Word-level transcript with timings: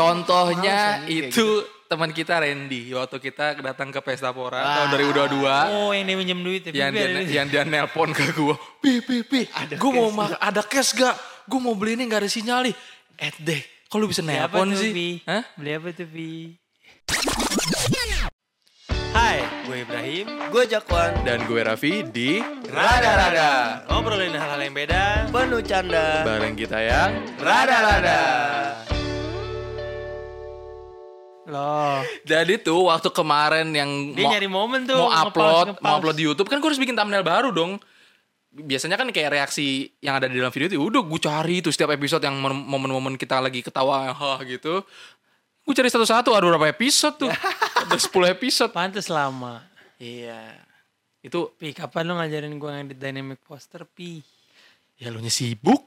Contohnya 0.00 1.04
kayak 1.04 1.12
itu 1.28 1.46
teman 1.84 2.10
kita 2.10 2.38
Randy 2.38 2.88
waktu 2.90 3.16
kita 3.20 3.58
datang 3.58 3.90
ke 3.90 4.00
Pesta 4.00 4.30
Pora 4.30 4.58
Ah. 4.58 4.74
tahun 4.86 4.88
2022 5.12 5.42
Oh 5.68 5.90
yang 5.90 6.06
dia 6.06 6.16
minjem 6.16 6.40
duit 6.40 6.62
ya. 6.64 6.72
yang 6.72 6.90
dia, 6.90 7.06
yang 7.22 7.46
dia 7.46 7.62
nelpon 7.64 8.10
ke 8.10 8.30
gue, 8.30 8.54
pi 8.78 8.92
pi 9.00 9.16
pi, 9.20 9.40
gue 9.70 9.90
mau 9.90 10.08
mak 10.08 10.38
ada 10.38 10.62
cash 10.62 10.94
gak? 10.94 11.12
Gue 11.44 11.58
mau 11.58 11.74
beli 11.74 11.94
ini 11.94 12.06
gak 12.06 12.22
ada 12.22 12.30
sinyal 12.30 12.62
nih. 12.62 12.74
Eh 13.18 13.34
deh, 13.36 13.60
kok 13.84 13.98
lu 13.98 14.06
bisa 14.06 14.22
nelpon 14.22 14.70
sih? 14.72 14.90
Pi? 14.90 15.08
Hah? 15.26 15.42
Beli 15.52 15.70
apa 15.74 15.88
tuh, 15.90 16.06
Pi? 16.06 16.30
Hai, 19.10 19.42
gue 19.66 19.76
Ibrahim. 19.82 20.26
Gue 20.48 20.62
Jakwan. 20.64 21.10
Dan 21.20 21.42
gue 21.44 21.60
Raffi 21.60 22.06
di 22.06 22.38
Rada-rada. 22.64 23.82
Ngobrolin 23.84 24.30
hal-hal 24.32 24.62
yang 24.62 24.72
beda. 24.72 25.26
Penuh 25.28 25.60
canda. 25.60 26.22
bareng 26.22 26.54
kita 26.54 26.78
yang 26.78 27.10
Rada-rada. 27.36 28.20
Loh, 31.50 31.98
Jadi 32.22 32.62
tuh 32.62 32.86
waktu 32.86 33.10
kemarin 33.10 33.66
yang 33.70 33.90
dia 34.14 34.24
mau, 34.24 34.32
nyari 34.32 34.48
momen 34.48 34.80
tuh. 34.86 34.94
mau 34.96 35.10
upload 35.10 35.66
nge-pause. 35.74 35.82
mau 35.82 35.98
upload 35.98 36.16
di 36.16 36.24
YouTube 36.24 36.46
kan 36.46 36.62
gue 36.62 36.68
harus 36.70 36.78
bikin 36.78 36.94
thumbnail 36.94 37.20
baru 37.20 37.50
dong. 37.50 37.82
Biasanya 38.50 38.94
kan 38.94 39.10
kayak 39.10 39.30
reaksi 39.30 39.90
yang 39.98 40.18
ada 40.18 40.26
di 40.26 40.34
dalam 40.34 40.50
video 40.50 40.66
itu 40.66 40.78
udah 40.78 41.02
gue 41.02 41.20
cari 41.20 41.58
tuh 41.58 41.70
setiap 41.70 41.90
episode 41.90 42.18
yang 42.20 42.34
momen- 42.34 42.62
momen-momen 42.64 43.14
kita 43.14 43.38
lagi 43.38 43.60
ketawa 43.60 44.10
hah 44.10 44.38
gitu. 44.42 44.82
Gue 45.60 45.74
cari 45.74 45.86
satu-satu 45.86 46.30
ada 46.30 46.46
berapa 46.46 46.66
episode 46.66 47.14
tuh? 47.18 47.30
ada 47.82 47.94
10 47.94 48.10
episode. 48.32 48.70
Pantes 48.70 49.06
lama. 49.06 49.62
Iya. 49.98 50.54
Itu 51.20 51.52
Pi, 51.52 51.70
kapan 51.70 52.06
lu 52.06 52.14
ngajarin 52.14 52.54
gue 52.54 52.70
ngedit 52.70 52.98
dynamic 52.98 53.38
poster, 53.42 53.84
Pi? 53.84 54.24
ya 54.96 55.08
lu 55.08 55.18
nya 55.18 55.28
sibuk. 55.28 55.80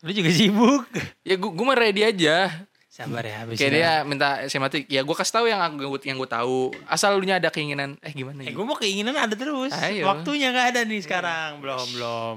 Lu 0.00 0.10
juga 0.10 0.30
sibuk. 0.30 0.86
Ya 1.22 1.34
gue 1.34 1.50
gue 1.50 1.64
mah 1.64 1.74
ready 1.74 2.02
aja. 2.02 2.50
Sabar 2.96 3.20
ya, 3.20 3.44
habis 3.44 3.60
Kayak 3.60 3.72
dia 3.76 3.90
minta 4.08 4.40
schematik. 4.48 4.88
Ya 4.88 5.04
gue 5.04 5.12
kasih 5.12 5.34
tahu 5.36 5.44
yang 5.52 5.60
aku 5.60 6.00
yang 6.00 6.16
gue 6.16 6.30
tahu. 6.32 6.72
Asal 6.88 7.12
lu 7.12 7.28
nya 7.28 7.36
ada 7.36 7.52
keinginan. 7.52 8.00
Eh 8.00 8.16
gimana 8.16 8.40
Eh, 8.40 8.48
ya? 8.48 8.52
gue 8.56 8.64
mau 8.64 8.72
keinginan 8.72 9.12
ada 9.12 9.36
terus. 9.36 9.68
Ayo. 9.76 10.08
Waktunya 10.08 10.48
gak 10.48 10.66
ada 10.72 10.80
nih 10.88 11.04
sekarang. 11.04 11.60
Belum, 11.60 11.84
belum. 11.92 12.36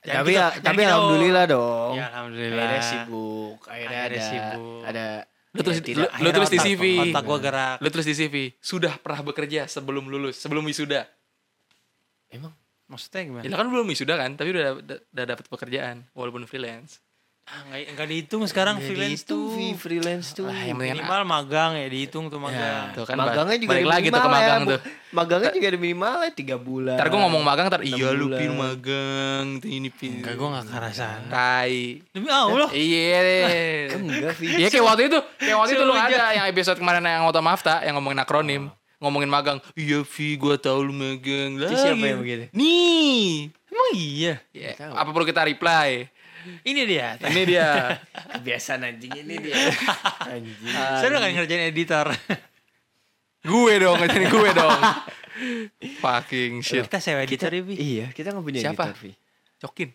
Jangan 0.00 0.16
Tapi 0.16 0.30
gitu, 0.30 0.38
ya, 0.38 0.46
tapi 0.62 0.78
gitu. 0.78 0.88
alhamdulillah 0.88 1.44
dong. 1.50 1.92
Ya, 1.98 2.06
alhamdulillah. 2.08 2.62
Akhirnya 2.62 2.82
sibuk. 2.86 3.58
Akhirnya, 3.66 3.98
Akhirnya 3.98 4.06
ada 4.06 4.20
sibuk. 4.22 4.80
ada 4.86 5.04
Lu 5.50 5.60
tulis, 5.66 5.78
ya, 5.82 5.94
lu, 5.98 6.06
lu 6.06 6.28
tulis 6.30 6.50
di 6.54 6.58
CV. 6.62 6.84
Otak 7.02 7.22
gue 7.26 7.38
gerak. 7.42 7.76
Lu 7.82 7.88
tulis 7.90 8.06
di 8.06 8.14
CV. 8.14 8.34
Sudah 8.62 8.94
pernah 8.94 9.20
bekerja 9.26 9.66
sebelum 9.66 10.06
lulus, 10.06 10.38
sebelum 10.38 10.62
wisuda. 10.62 11.10
Emang 12.30 12.54
Maksudnya 12.86 13.22
gimana? 13.22 13.42
Ya 13.42 13.54
kan 13.54 13.66
belum 13.66 13.86
wisuda 13.86 14.14
kan, 14.14 14.34
tapi 14.34 14.50
udah 14.50 14.82
udah, 14.82 14.98
udah 14.98 15.24
dapat 15.26 15.46
pekerjaan 15.46 16.06
walaupun 16.10 16.42
freelance. 16.42 16.98
Ah, 17.50 17.66
nggak, 17.66 17.80
nggak 17.92 18.08
dihitung 18.08 18.42
sekarang 18.46 18.78
Ya, 18.78 18.86
freelance 18.86 19.26
dihitung, 19.26 19.42
tuh. 19.42 19.58
Vi, 19.58 19.66
freelance 19.74 20.26
tuh. 20.30 20.46
Lah, 20.46 20.54
yang 20.62 20.78
Minimal 20.78 21.22
magang 21.24 21.74
ya 21.74 21.82
dihitung 21.84 22.30
tuh 22.30 22.38
Ya, 22.38 22.46
magang. 22.46 22.84
tuh 22.94 23.02
kan 23.02 23.16
magangnya 23.18 23.58
juga 23.58 23.70
balik 23.74 23.86
lagi 23.90 24.06
tuh 24.06 24.14
ke 24.14 24.20
minimal 24.20 24.30
ya, 24.30 24.38
magang 24.38 24.60
Bu. 24.62 24.70
tuh. 24.70 24.80
Magangnya 25.10 25.50
juga 25.50 25.66
ada 25.66 25.78
minimal 25.82 26.16
ya 26.22 26.30
3 26.30 26.54
bulan. 26.56 26.94
Ntar 26.94 27.06
gue 27.10 27.18
ngomong 27.18 27.42
magang 27.42 27.66
ntar 27.66 27.82
Enam 27.82 27.90
iya 27.90 28.08
lu 28.14 28.26
pil 28.30 28.52
magang 28.54 29.44
tuh 29.58 29.66
ini 29.68 29.90
pil. 29.90 30.22
Enggak, 30.22 30.38
gue 30.38 30.46
gak 30.48 30.64
ke 30.64 30.74
arah 30.78 30.92
sana. 30.94 31.26
Tai. 31.26 31.74
Demi 32.14 32.28
Allah. 32.30 32.70
Iya. 32.78 33.18
Enggak, 33.92 34.32
Vi. 34.38 34.46
Iya 34.56 34.68
kayak 34.70 34.84
waktu 34.86 35.02
itu, 35.10 35.18
kayak 35.36 35.56
waktu 35.58 35.72
itu 35.74 35.82
lu 35.82 35.92
ada 35.92 36.24
yang 36.30 36.46
episode 36.46 36.78
kemarin 36.78 37.02
yang 37.02 37.26
auto 37.26 37.42
mafta 37.42 37.82
yang 37.82 37.98
ngomongin 37.98 38.18
akronim, 38.18 38.62
ngomongin 38.96 39.26
magang. 39.26 39.58
Iya 39.74 40.06
Vi, 40.06 40.38
gue 40.38 40.54
tahu 40.54 40.86
lu 40.86 40.94
magang. 40.94 41.58
Lah, 41.58 41.66
Itu 41.66 41.74
siapa 41.76 41.98
iya. 41.98 42.08
yang 42.08 42.20
begitu? 42.22 42.42
Nih. 42.54 43.50
Emang 43.66 43.90
iya. 43.92 44.34
Ya, 44.50 44.70
tahu. 44.76 44.94
apa 44.94 45.08
perlu 45.10 45.26
kita 45.26 45.42
reply? 45.42 46.06
Ini 46.64 46.82
dia. 46.88 47.16
Ini 47.20 47.42
dia. 47.44 47.68
Kebiasaan 48.38 48.86
anjing 48.86 49.12
ini 49.24 49.36
dia. 49.40 49.54
anjing. 50.26 50.72
Saya 50.74 51.08
kan 51.12 51.30
ngerjain 51.32 51.68
editor. 51.68 52.06
gue 53.50 53.74
dong, 53.80 53.98
ini 54.04 54.26
gue 54.28 54.50
dong. 54.52 54.80
Fucking 56.04 56.60
shit. 56.60 56.84
Kita 56.84 57.00
sewa 57.00 57.24
editor 57.24 57.48
ya, 57.48 57.62
Bi. 57.64 57.74
Iya, 57.76 58.06
kita 58.12 58.36
nggak 58.36 58.44
punya 58.44 58.60
Siapa? 58.60 58.84
editor, 58.92 58.96
Vi. 59.00 59.12
Cokin. 59.60 59.90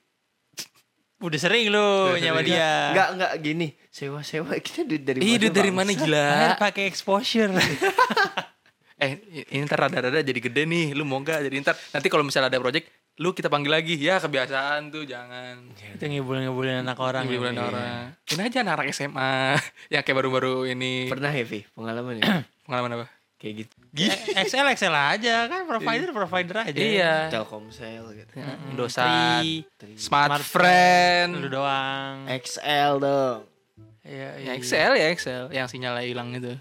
Udah 1.25 1.39
sering 1.39 1.71
lu 1.71 2.17
nyawa 2.19 2.41
dia. 2.43 2.91
Enggak, 2.91 3.09
enggak 3.17 3.31
gini. 3.41 3.67
Sewa-sewa 3.87 4.51
kita 4.59 4.83
duit 4.83 5.03
dari 5.05 5.23
Ih, 5.23 5.39
duit 5.39 5.53
dari 5.55 5.71
mana 5.71 5.95
gila? 5.95 6.59
Pakai 6.59 6.89
exposure. 6.91 7.55
Eh, 8.95 9.19
ini 9.51 9.67
ntar 9.67 9.87
rada-rada 9.87 10.23
jadi 10.23 10.39
gede 10.39 10.63
nih. 10.63 10.95
Lu 10.95 11.03
mau 11.03 11.19
gak? 11.19 11.43
Jadi 11.43 11.55
ntar 11.59 11.75
nanti 11.91 12.07
kalau 12.07 12.23
misalnya 12.23 12.47
ada 12.47 12.59
project, 12.63 12.87
lu 13.15 13.31
kita 13.31 13.47
panggil 13.47 13.71
lagi. 13.71 13.95
Ya 13.95 14.19
kebiasaan 14.19 14.91
tuh, 14.91 15.07
jangan. 15.07 15.71
Itu 15.71 16.03
ngibul-ngibulin 16.03 16.83
anak 16.83 16.99
orang. 16.99 17.23
Panggil 17.23 17.39
ya, 17.41 17.63
orang. 17.63 18.03
Ini 18.27 18.41
aja 18.43 18.57
anak-anak 18.61 18.91
SMA 18.91 19.33
yang 19.93 20.03
kayak 20.03 20.17
baru-baru 20.19 20.67
ini. 20.67 21.07
Pernah 21.07 21.31
ya, 21.31 21.45
Vi? 21.47 21.63
Pengalaman 21.71 22.19
ya? 22.19 22.23
Pengalaman 22.67 22.91
apa? 22.99 23.07
Kayak 23.35 23.53
gitu. 23.67 23.73
Eh, 23.95 24.43
XL 24.43 24.67
XL 24.75 24.95
aja 24.95 25.47
kan 25.47 25.63
provider 25.67 26.09
provider 26.11 26.55
aja. 26.67 26.75
Iya. 26.75 27.13
Telkomsel 27.31 28.03
gitu. 28.15 28.31
Indosat, 28.71 29.43
Tri, 29.75 29.95
Smart, 29.95 30.39
Smart 30.39 30.43
Friend. 30.43 31.31
lu 31.39 31.47
doang. 31.47 32.27
XL 32.27 32.99
dong. 32.99 33.39
Iya, 34.05 34.37
Ya 34.37 34.51
Excel 34.53 34.91
ya 34.95 35.07
Excel 35.09 35.49
yang 35.49 35.65
sinyalnya 35.65 36.05
hilang 36.05 36.29
itu. 36.31 36.53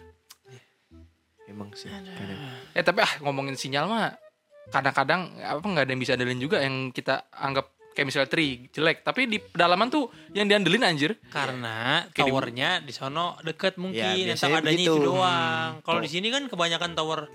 Emang 1.45 1.69
sih. 1.77 1.93
kadang. 1.93 2.41
Eh 2.73 2.83
tapi 2.83 3.05
ah 3.05 3.13
ngomongin 3.21 3.53
sinyal 3.55 3.85
mah 3.85 4.17
kadang-kadang 4.67 5.21
apa 5.39 5.61
nggak 5.63 5.85
ada 5.85 5.91
yang 5.91 6.01
bisa 6.01 6.13
andelin 6.13 6.39
juga 6.39 6.59
yang 6.59 6.89
kita 6.89 7.29
anggap 7.31 7.67
kayak 7.91 8.07
misalnya 8.07 8.27
tri 8.27 8.47
jelek 8.69 9.01
tapi 9.01 9.25
di 9.25 9.39
pedalaman 9.39 9.87
tuh 9.87 10.05
yang 10.31 10.45
diandelin 10.45 10.83
anjir 10.83 11.15
Karena 11.29 12.03
Kayak 12.09 12.17
di- 12.17 12.23
towernya 12.29 12.71
di 12.81 12.91
sono 12.91 13.39
deket 13.41 13.77
mungkin, 13.77 14.03
Ya, 14.25 14.35
yang 14.35 14.51
adanya 14.53 14.75
itu 14.75 14.91
begitu. 14.91 15.07
doang. 15.09 15.71
Kalau 15.81 15.99
Tuh. 15.99 16.05
di 16.05 16.11
sini 16.11 16.27
kan 16.29 16.43
kebanyakan 16.45 16.91
tower 16.93 17.31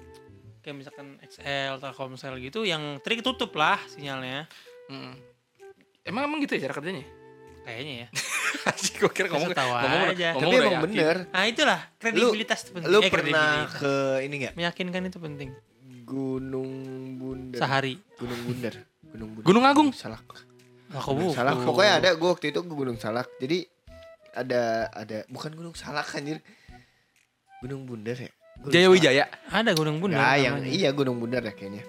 kayak 0.60 0.76
misalkan 0.76 1.16
XL, 1.22 1.80
Telkomsel 1.80 2.36
gitu 2.40 2.62
yang 2.62 3.00
trik 3.00 3.22
tutup 3.22 3.54
lah 3.54 3.80
sinyalnya. 3.88 4.52
Mm. 4.88 5.16
emang 6.02 6.26
emang 6.26 6.42
gitu 6.42 6.58
ya 6.58 6.66
cara 6.66 6.74
kerjanya 6.76 7.06
Kayaknya 7.62 7.94
ya. 7.96 8.08
Asik 8.70 8.98
gue 8.98 9.12
kira 9.12 9.30
ngomong 9.30 9.54
tahu 9.54 9.70
ngomong, 9.70 10.02
aja. 10.10 10.28
ngomong 10.34 10.42
Tapi 10.44 10.56
emang 10.58 10.74
yakin. 10.74 10.84
bener. 10.84 11.16
Nah 11.30 11.44
itulah 11.46 11.80
kredibilitas 11.96 12.60
itu 12.60 12.72
penting. 12.74 12.90
Lu 12.90 13.00
Eh, 13.00 13.08
pernah 13.08 13.50
ke 13.70 13.94
ini 14.20 14.36
nggak? 14.40 14.54
meyakinkan 14.58 15.02
itu 15.06 15.18
penting. 15.18 15.50
Gunung 16.10 16.72
Bundar. 17.22 17.62
Sehari. 17.62 18.02
Gunung 18.18 18.42
Bundar. 18.50 18.74
Gunung 19.06 19.30
Bundar. 19.38 19.46
Gunung 19.46 19.66
Agung 19.70 19.90
Salak. 19.94 20.26
Aku 20.90 21.14
Gunung 21.14 21.30
bukan. 21.30 21.38
Salak. 21.38 21.54
Pokoknya 21.62 21.94
ada 22.02 22.10
gue 22.18 22.30
waktu 22.34 22.50
itu 22.50 22.60
ke 22.66 22.74
Gunung 22.74 22.98
Salak. 22.98 23.30
Jadi 23.38 23.62
ada 24.34 24.90
ada 24.90 25.18
bukan 25.30 25.54
Gunung 25.54 25.78
Salak 25.78 26.10
anjir. 26.18 26.42
Gunung 27.62 27.86
Bundar 27.86 28.18
ya? 28.18 28.34
Gunung 28.60 28.74
Jaya. 28.74 28.88
Wijaya 28.90 29.26
Ada 29.54 29.72
Gunung 29.78 30.02
Bundar. 30.02 30.18
Nggak, 30.18 30.36
yang 30.42 30.56
namanya. 30.58 30.74
iya 30.74 30.90
Gunung 30.90 31.18
Bundar 31.22 31.46
ya 31.46 31.54
kayaknya. 31.54 31.86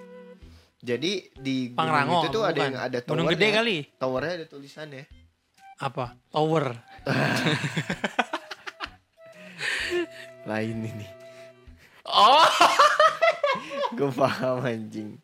Jadi 0.80 1.12
di 1.36 1.56
gunung 1.72 1.76
Pangrango. 1.76 2.20
itu 2.24 2.28
tuh 2.32 2.42
ada 2.44 2.52
bukan. 2.52 2.64
yang 2.68 2.76
ada 2.76 2.98
Gunung 3.00 3.24
towernya. 3.24 3.40
gede 3.40 3.48
kali. 3.56 3.76
Towernya 3.96 4.32
ada 4.36 4.46
tulisannya. 4.46 5.04
Apa? 5.80 6.04
Tower. 6.28 6.64
Lain 10.48 10.76
ini. 10.82 11.06
oh 12.10 12.42
Gue 13.92 14.10
paham 14.12 14.62
anjing. 14.62 15.18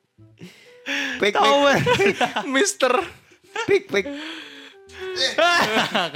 Pik, 1.18 1.20
pik, 1.20 1.34
Tower. 1.34 1.78
Mister 2.54 2.92
pik, 3.66 3.90
pik. 3.90 4.06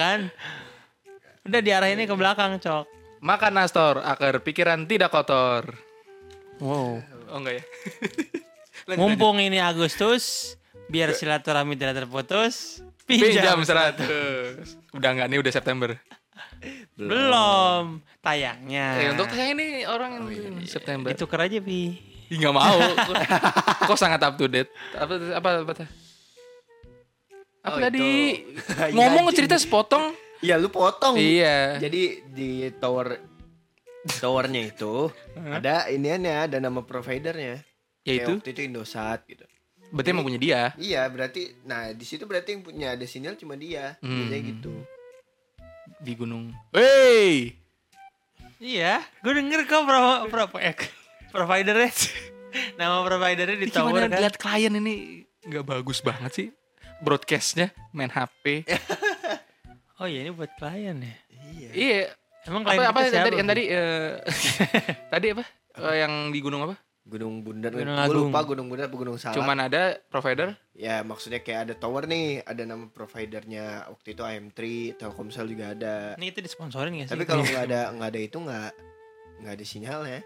kan? 0.00 0.31
Udah 1.43 1.60
diarahinnya 1.60 2.06
ke 2.06 2.15
belakang, 2.15 2.59
Cok. 2.59 2.87
makan 3.21 3.53
nastor 3.53 4.00
agar 4.00 4.41
pikiran 4.41 4.88
tidak 4.88 5.12
kotor 5.12 5.76
Wow. 6.56 7.04
oh 7.28 7.37
enggak 7.37 7.60
ya 7.60 7.65
Lanjut, 8.88 8.97
Mumpung 8.97 9.37
ini 9.37 9.60
Agustus, 9.60 10.56
biar 10.88 11.12
silaturahmi 11.12 11.77
tidak 11.77 12.00
terputus, 12.00 12.81
pinjam 13.04 13.60
pinjam. 13.60 13.60
100 13.60 14.97
udah 14.97 15.10
enggak 15.12 15.28
nih 15.28 15.37
udah 15.37 15.53
September 15.53 16.00
Belum 16.95 17.84
tayangnya. 18.19 18.87
eh 18.97 19.09
untuk 19.10 19.28
saya 19.28 19.51
ini 19.51 19.83
orang 19.83 20.28
yang 20.28 20.60
September 20.63 21.09
Itu 21.09 21.25
aja, 21.27 21.59
Pi. 21.59 21.81
Ih, 22.28 22.37
nggak 22.37 22.54
mau 22.54 22.78
kok 23.89 23.97
sangat 23.97 24.22
up 24.22 24.34
to 24.34 24.47
date 24.47 24.71
apa 24.95 25.19
apa 25.34 25.34
apa, 25.34 25.48
apa, 25.66 25.72
apa 25.75 25.87
Oh, 27.66 27.77
tadi 27.77 28.07
itu. 28.41 28.57
Iya, 28.87 28.95
ngomong 28.95 29.25
anjing. 29.27 29.37
cerita 29.37 29.57
sepotong 29.57 30.15
Iya 30.39 30.57
lu 30.57 30.71
potong. 30.71 31.13
iya 31.15 31.77
Jadi 31.77 32.25
di 32.27 32.51
tower 32.72 33.21
towernya 34.16 34.63
itu 34.66 35.13
ada 35.36 35.84
iniannya, 35.86 36.48
ada 36.48 36.57
nama 36.59 36.81
providernya. 36.81 37.60
ya 37.60 37.60
Kayak 38.01 38.16
itu 38.16 38.33
waktu 38.39 38.51
itu 38.51 38.60
Indosat 38.65 39.21
gitu. 39.27 39.45
berarti 39.91 40.09
emang 40.09 40.25
punya 40.25 40.39
dia 40.39 40.60
Iya, 40.78 41.03
berarti 41.07 41.53
nah 41.63 41.91
di 41.91 42.07
situ 42.07 42.25
berarti 42.25 42.54
yang 42.54 42.63
punya 42.63 42.95
ada 42.95 43.04
sinyal 43.04 43.34
cuma 43.34 43.59
dia. 43.59 43.98
Hmm. 43.98 44.09
Biasanya 44.22 44.41
gitu. 44.47 44.72
Di 46.00 46.12
gunung 46.14 46.50
hey 46.72 47.54
Iya, 48.60 49.00
gue 49.24 49.32
denger 49.32 49.64
kok 49.64 49.88
pro, 49.88 50.28
pro, 50.28 50.44
eh, 50.60 50.76
providernya. 51.32 51.88
Nama 52.76 53.00
providernya 53.00 53.56
di 53.56 53.64
Ini 53.64 53.72
gimana 53.72 53.88
tower 53.88 54.04
kan. 54.04 54.20
lihat 54.20 54.36
klien 54.36 54.72
ini 54.74 54.94
nggak 55.41 55.64
bagus 55.64 56.04
banget 56.04 56.28
sih 56.36 56.48
broadcastnya 57.00 57.72
main 57.91 58.12
HP 58.12 58.68
Oh 60.00 60.04
iya 60.04 60.28
ini 60.28 60.32
buat 60.32 60.52
klien 60.56 60.92
ya. 60.92 61.14
Iya. 61.56 61.68
iya 61.72 62.00
Emang 62.44 62.60
Apa 62.64 62.72
klien 62.72 62.84
apa 62.84 62.92
kita 62.92 63.00
yang 63.00 63.08
siapa? 63.10 63.24
tadi 63.24 63.36
yang 63.41 63.48
tadi 63.48 63.64
eh, 63.64 64.08
tadi 65.12 65.26
apa? 65.32 65.44
Eh, 65.80 65.94
yang 65.97 66.12
di 66.28 66.38
gunung 66.41 66.60
apa? 66.60 66.76
Gunung 67.02 67.41
Bundar. 67.41 67.70
Gunung 67.70 67.97
Gue 67.97 68.04
Agung. 68.06 68.28
lupa 68.28 68.41
Gunung 68.44 68.66
Bundar 68.66 68.86
apa 68.86 68.97
Gunung 68.97 69.16
Salak. 69.16 69.36
Cuman 69.36 69.58
ada 69.62 69.82
provider. 70.06 70.52
Ya 70.72 71.00
maksudnya 71.00 71.41
kayak 71.41 71.60
ada 71.64 71.74
tower 71.74 72.04
nih, 72.04 72.41
ada 72.42 72.62
nama 72.62 72.86
providernya 72.86 73.64
waktu 73.88 74.08
itu 74.12 74.22
AM3, 74.22 74.60
Telkomsel 74.97 75.47
juga 75.47 75.72
ada. 75.72 75.94
Ini 76.14 76.26
itu 76.28 76.41
disponsorin 76.41 76.94
gak 76.94 77.08
sih? 77.08 77.12
Tapi 77.12 77.24
kalau 77.24 77.42
nggak 77.42 77.64
ada 77.66 77.80
nggak 77.91 78.08
ada 78.08 78.20
itu 78.20 78.36
nggak 78.36 78.68
nggak 79.41 79.52
ada 79.52 79.64
sinyalnya. 79.64 80.20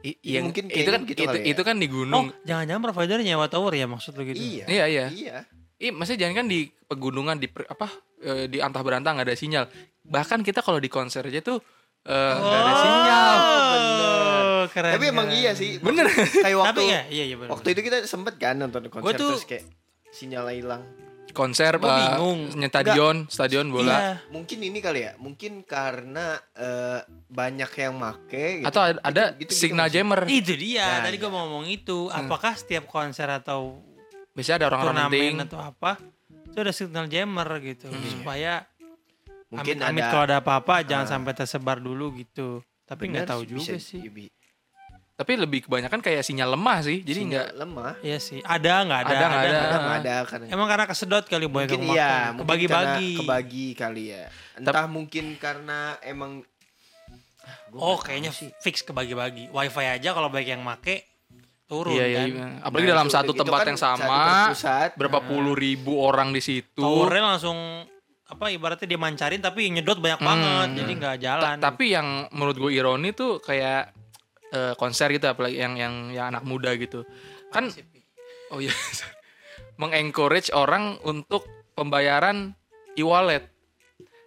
I- 0.00 0.20
Iya, 0.22 0.36
yang- 0.36 0.44
mungkin 0.46 0.64
itu 0.68 0.90
kan 0.90 1.00
gitu 1.02 1.16
itu, 1.16 1.24
kali 1.24 1.38
ya. 1.38 1.44
itu 1.48 1.62
kan 1.62 1.76
di 1.76 1.86
Oh, 1.86 1.92
gunung. 1.94 2.26
jangan-jangan 2.42 2.82
provider 2.82 3.18
nyewa 3.18 3.46
tower 3.46 3.72
ya 3.72 3.86
maksud 3.86 4.12
lu 4.12 4.24
gitu? 4.26 4.36
Iya. 4.36 4.64
Iya, 4.66 4.84
iya. 4.86 5.06
Iya. 5.08 5.36
Ih, 5.78 5.90
maksudnya 5.90 6.20
jangan 6.24 6.36
kan 6.40 6.46
di 6.46 6.60
pegunungan 6.82 7.36
di 7.36 7.48
per- 7.48 7.64
apa 7.66 7.88
eh, 8.20 8.44
di 8.46 8.58
antah 8.58 8.80
berantah 8.80 9.12
nggak 9.12 9.28
ada 9.28 9.34
sinyal. 9.34 9.64
Bahkan 10.02 10.40
kita 10.40 10.60
kalau 10.60 10.76
di 10.76 10.88
konser 10.88 11.20
aja 11.22 11.40
tuh 11.40 11.56
eh, 12.02 12.34
nggak 12.34 12.58
ada 12.58 12.72
sinyal. 12.74 14.33
Oh, 14.64 14.70
keren. 14.70 14.92
Tapi 14.92 15.06
emang 15.06 15.26
keren. 15.26 15.38
iya 15.38 15.52
sih. 15.52 15.76
Bener. 15.78 16.06
Kayak 16.08 16.56
waktu 16.58 16.70
Tapi 16.70 16.82
ya, 16.86 17.00
iya 17.08 17.24
iya 17.24 17.36
benar. 17.36 17.50
waktu 17.52 17.68
itu 17.70 17.80
kita 17.82 17.96
sempet 18.04 18.34
kan 18.36 18.56
nonton 18.56 18.86
konser 18.86 19.02
Gua 19.02 19.12
tuh- 19.12 19.32
terus 19.32 19.44
kayak 19.44 19.64
sinyalnya 20.10 20.54
hilang. 20.54 20.82
Konser 21.26 21.72
Gua 21.76 21.88
eh, 21.88 21.98
bingung. 22.14 22.40
nya 22.54 22.68
stadion, 22.68 23.16
stadion 23.26 23.66
bola. 23.68 23.90
Iya. 23.90 24.10
Mungkin 24.30 24.58
ini 24.60 24.78
kali 24.78 25.00
ya, 25.02 25.12
mungkin 25.16 25.52
karena 25.62 26.26
eh, 26.52 27.00
banyak 27.26 27.70
yang 27.74 27.94
make 27.94 28.30
gitu. 28.60 28.66
Atau 28.66 28.80
ada, 28.84 29.00
ada 29.00 29.22
Gitu- 29.32 29.50
gitu 29.50 29.52
signal 29.58 29.86
maksudnya. 29.86 29.98
jammer. 29.98 30.20
Itu 30.30 30.52
dia. 30.54 30.86
Nah, 30.86 30.98
Tadi 31.02 31.16
iya. 31.16 31.20
gua 31.20 31.30
mau 31.30 31.42
ngomong 31.44 31.66
itu. 31.66 31.98
Apakah 32.08 32.54
setiap 32.54 32.86
konser 32.86 33.26
atau 33.26 33.82
Biasanya 34.30 34.56
ada 34.56 34.66
orang-orang 34.68 34.94
penting. 35.08 35.34
atau 35.42 35.58
apa 35.60 35.92
itu 36.44 36.58
ada 36.60 36.70
signal 36.70 37.06
jammer 37.06 37.48
gitu 37.60 37.86
supaya 38.12 38.62
mungkin 39.48 39.78
amit, 39.80 40.02
ada 40.02 40.06
kalau 40.08 40.24
ada 40.24 40.36
apa-apa 40.38 40.82
jangan 40.82 41.02
Ah. 41.02 41.10
sampai 41.12 41.32
tersebar 41.32 41.78
dulu 41.78 42.14
gitu. 42.14 42.62
Tapi 42.84 43.08
nggak 43.08 43.24
Bener 43.24 43.32
tahu 43.32 43.42
juga 43.44 43.74
bisa- 43.74 43.80
sih. 43.80 44.02
Tapi 45.14 45.32
lebih 45.36 45.60
kebanyakan 45.64 46.02
kayak 46.02 46.20
sinyal 46.20 46.52
lemah 46.52 46.82
sih. 46.82 46.98
Jadi 47.00 47.20
sinyal 47.20 47.30
nggak 47.30 47.50
lemah. 47.56 47.92
Iya 48.02 48.18
sih. 48.18 48.40
Ada 48.40 48.82
nggak 48.82 49.00
ada? 49.00 49.08
Ada, 49.08 49.24
nggak 49.24 49.40
ada. 49.40 49.54
Ada 49.60 49.76
nggak 49.78 49.98
ada 50.00 50.14
karena 50.24 50.44
Emang 50.50 50.66
karena 50.66 50.84
kesedot 50.84 51.24
kali 51.24 51.46
boy 51.46 51.62
mungkin 51.64 51.82
iya, 51.86 52.12
mungkin 52.28 52.38
Kebagi-bagi. 52.42 52.82
karena 53.06 53.20
kebagi 53.20 53.66
kali 53.74 54.02
ya. 54.10 54.24
Entah 54.54 54.86
mungkin 54.86 55.24
karena 55.36 55.78
emang 56.00 56.42
Gua 57.68 57.80
Oh, 57.84 57.98
kayaknya 57.98 58.30
sih. 58.30 58.48
fix 58.58 58.80
kebagi-bagi. 58.80 59.50
Wifi 59.50 59.84
aja 59.84 60.10
kalau 60.10 60.28
baik 60.28 60.48
yang 60.48 60.62
make 60.62 61.04
turun 61.64 61.92
Iya, 61.92 62.06
iya, 62.06 62.18
kan. 62.18 62.28
iya. 62.30 62.46
Apalagi 62.60 62.84
Nah, 62.84 62.92
dalam 62.94 63.08
satu 63.08 63.32
tempat 63.32 63.58
kan 63.60 63.68
yang 63.68 63.78
sama, 63.78 64.16
terpusat. 64.48 64.90
berapa 64.94 65.18
puluh 65.22 65.54
ribu 65.54 65.96
orang 65.96 66.30
di 66.30 66.40
situ. 66.40 66.80
Towernya 66.80 67.22
langsung 67.30 67.58
apa 68.24 68.48
ibaratnya 68.48 68.86
dia 68.86 68.96
mancarin 68.96 69.38
tapi 69.38 69.68
nyedot 69.68 69.96
banyak 69.96 70.18
Hmm. 70.18 70.26
banget 70.26 70.68
jadi 70.74 70.92
nggak 70.96 71.16
jalan. 71.20 71.54
Ta- 71.54 71.70
tapi 71.70 71.84
yang 71.92 72.06
menurut 72.30 72.56
gue 72.58 72.70
ironi 72.72 73.12
tuh 73.12 73.38
kayak 73.38 73.92
eh, 74.54 74.72
konser 74.78 75.10
gitu 75.10 75.26
apalagi 75.26 75.58
yang 75.58 75.74
yang 75.74 75.94
yang 76.08 76.26
anak 76.30 76.46
muda 76.46 76.70
gitu. 76.78 77.02
Kan 77.50 77.74
oh 78.48 78.62
iya. 78.62 78.70
Mengencourage 79.74 80.54
orang 80.54 81.02
untuk 81.02 81.42
pembayaran 81.74 82.54
e-wallet. 82.94 83.50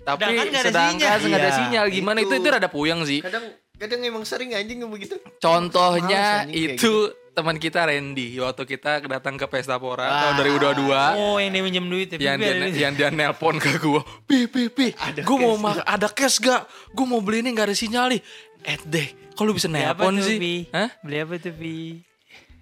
Tapi 0.03 0.23
Sedangkan 0.23 0.45
nggak 0.45 0.59
ada 0.59 0.67
sedangkan 0.67 0.99
sinyal. 0.99 1.27
nggak 1.27 1.39
ada 1.39 1.47
Iya, 1.47 1.57
sinyal 1.57 1.85
gimana 1.87 2.17
itu 2.19 2.31
itu. 2.31 2.43
itu 2.43 2.47
rada 2.49 2.67
puyeng 2.67 3.01
sih. 3.03 3.19
Kadang 3.19 3.45
kadang 3.75 3.99
emang 4.03 4.23
sering 4.23 4.51
anjing 4.51 4.83
yang 4.83 4.91
begitu. 4.91 5.15
Contohnya 5.39 6.21
Males 6.43 6.51
anjing 6.51 6.55
kayak 6.67 6.79
itu 6.79 6.93
teman 7.31 7.55
kita 7.55 7.85
Randy 7.85 8.33
waktu 8.41 8.63
kita 8.65 8.91
datang 9.05 9.37
ke 9.37 9.45
Pesta 9.45 9.77
Pora 9.77 10.09
Wah. 10.09 10.19
tahun 10.33 10.35
2022. 10.73 11.21
oh 11.21 11.37
yang 11.37 11.51
dia 11.53 11.61
minjem 11.61 11.85
duit 11.85 12.09
ya. 12.09 12.33
yang 12.33 12.37
dia, 12.41 12.53
yang 12.73 12.93
dia 12.97 13.09
nelpon 13.13 13.61
ke 13.61 13.77
gue 13.77 14.01
pi 14.25 14.49
pi 14.49 14.73
pi 14.73 14.89
Ada 14.97 15.21
gue 15.21 15.37
mau 15.37 15.53
ada 15.77 16.09
cash 16.09 16.41
gak 16.41 16.65
gue 16.89 17.05
mau 17.05 17.21
beli 17.21 17.45
ini 17.45 17.53
gak 17.53 17.69
ada 17.69 17.77
sinyal 17.77 18.09
nih 18.09 18.25
eh 18.65 18.81
deh 18.81 19.07
kalau 19.37 19.53
bisa 19.53 19.69
Beli 19.69 19.85
apa 19.85 20.01
nelpon 20.01 20.15
sih 20.19 20.37
Bi? 20.41 20.55
Hah? 20.73 20.89
Beli 21.05 21.17
apa 21.21 21.33
tuh, 21.37 21.53
Bi? 21.53 22.01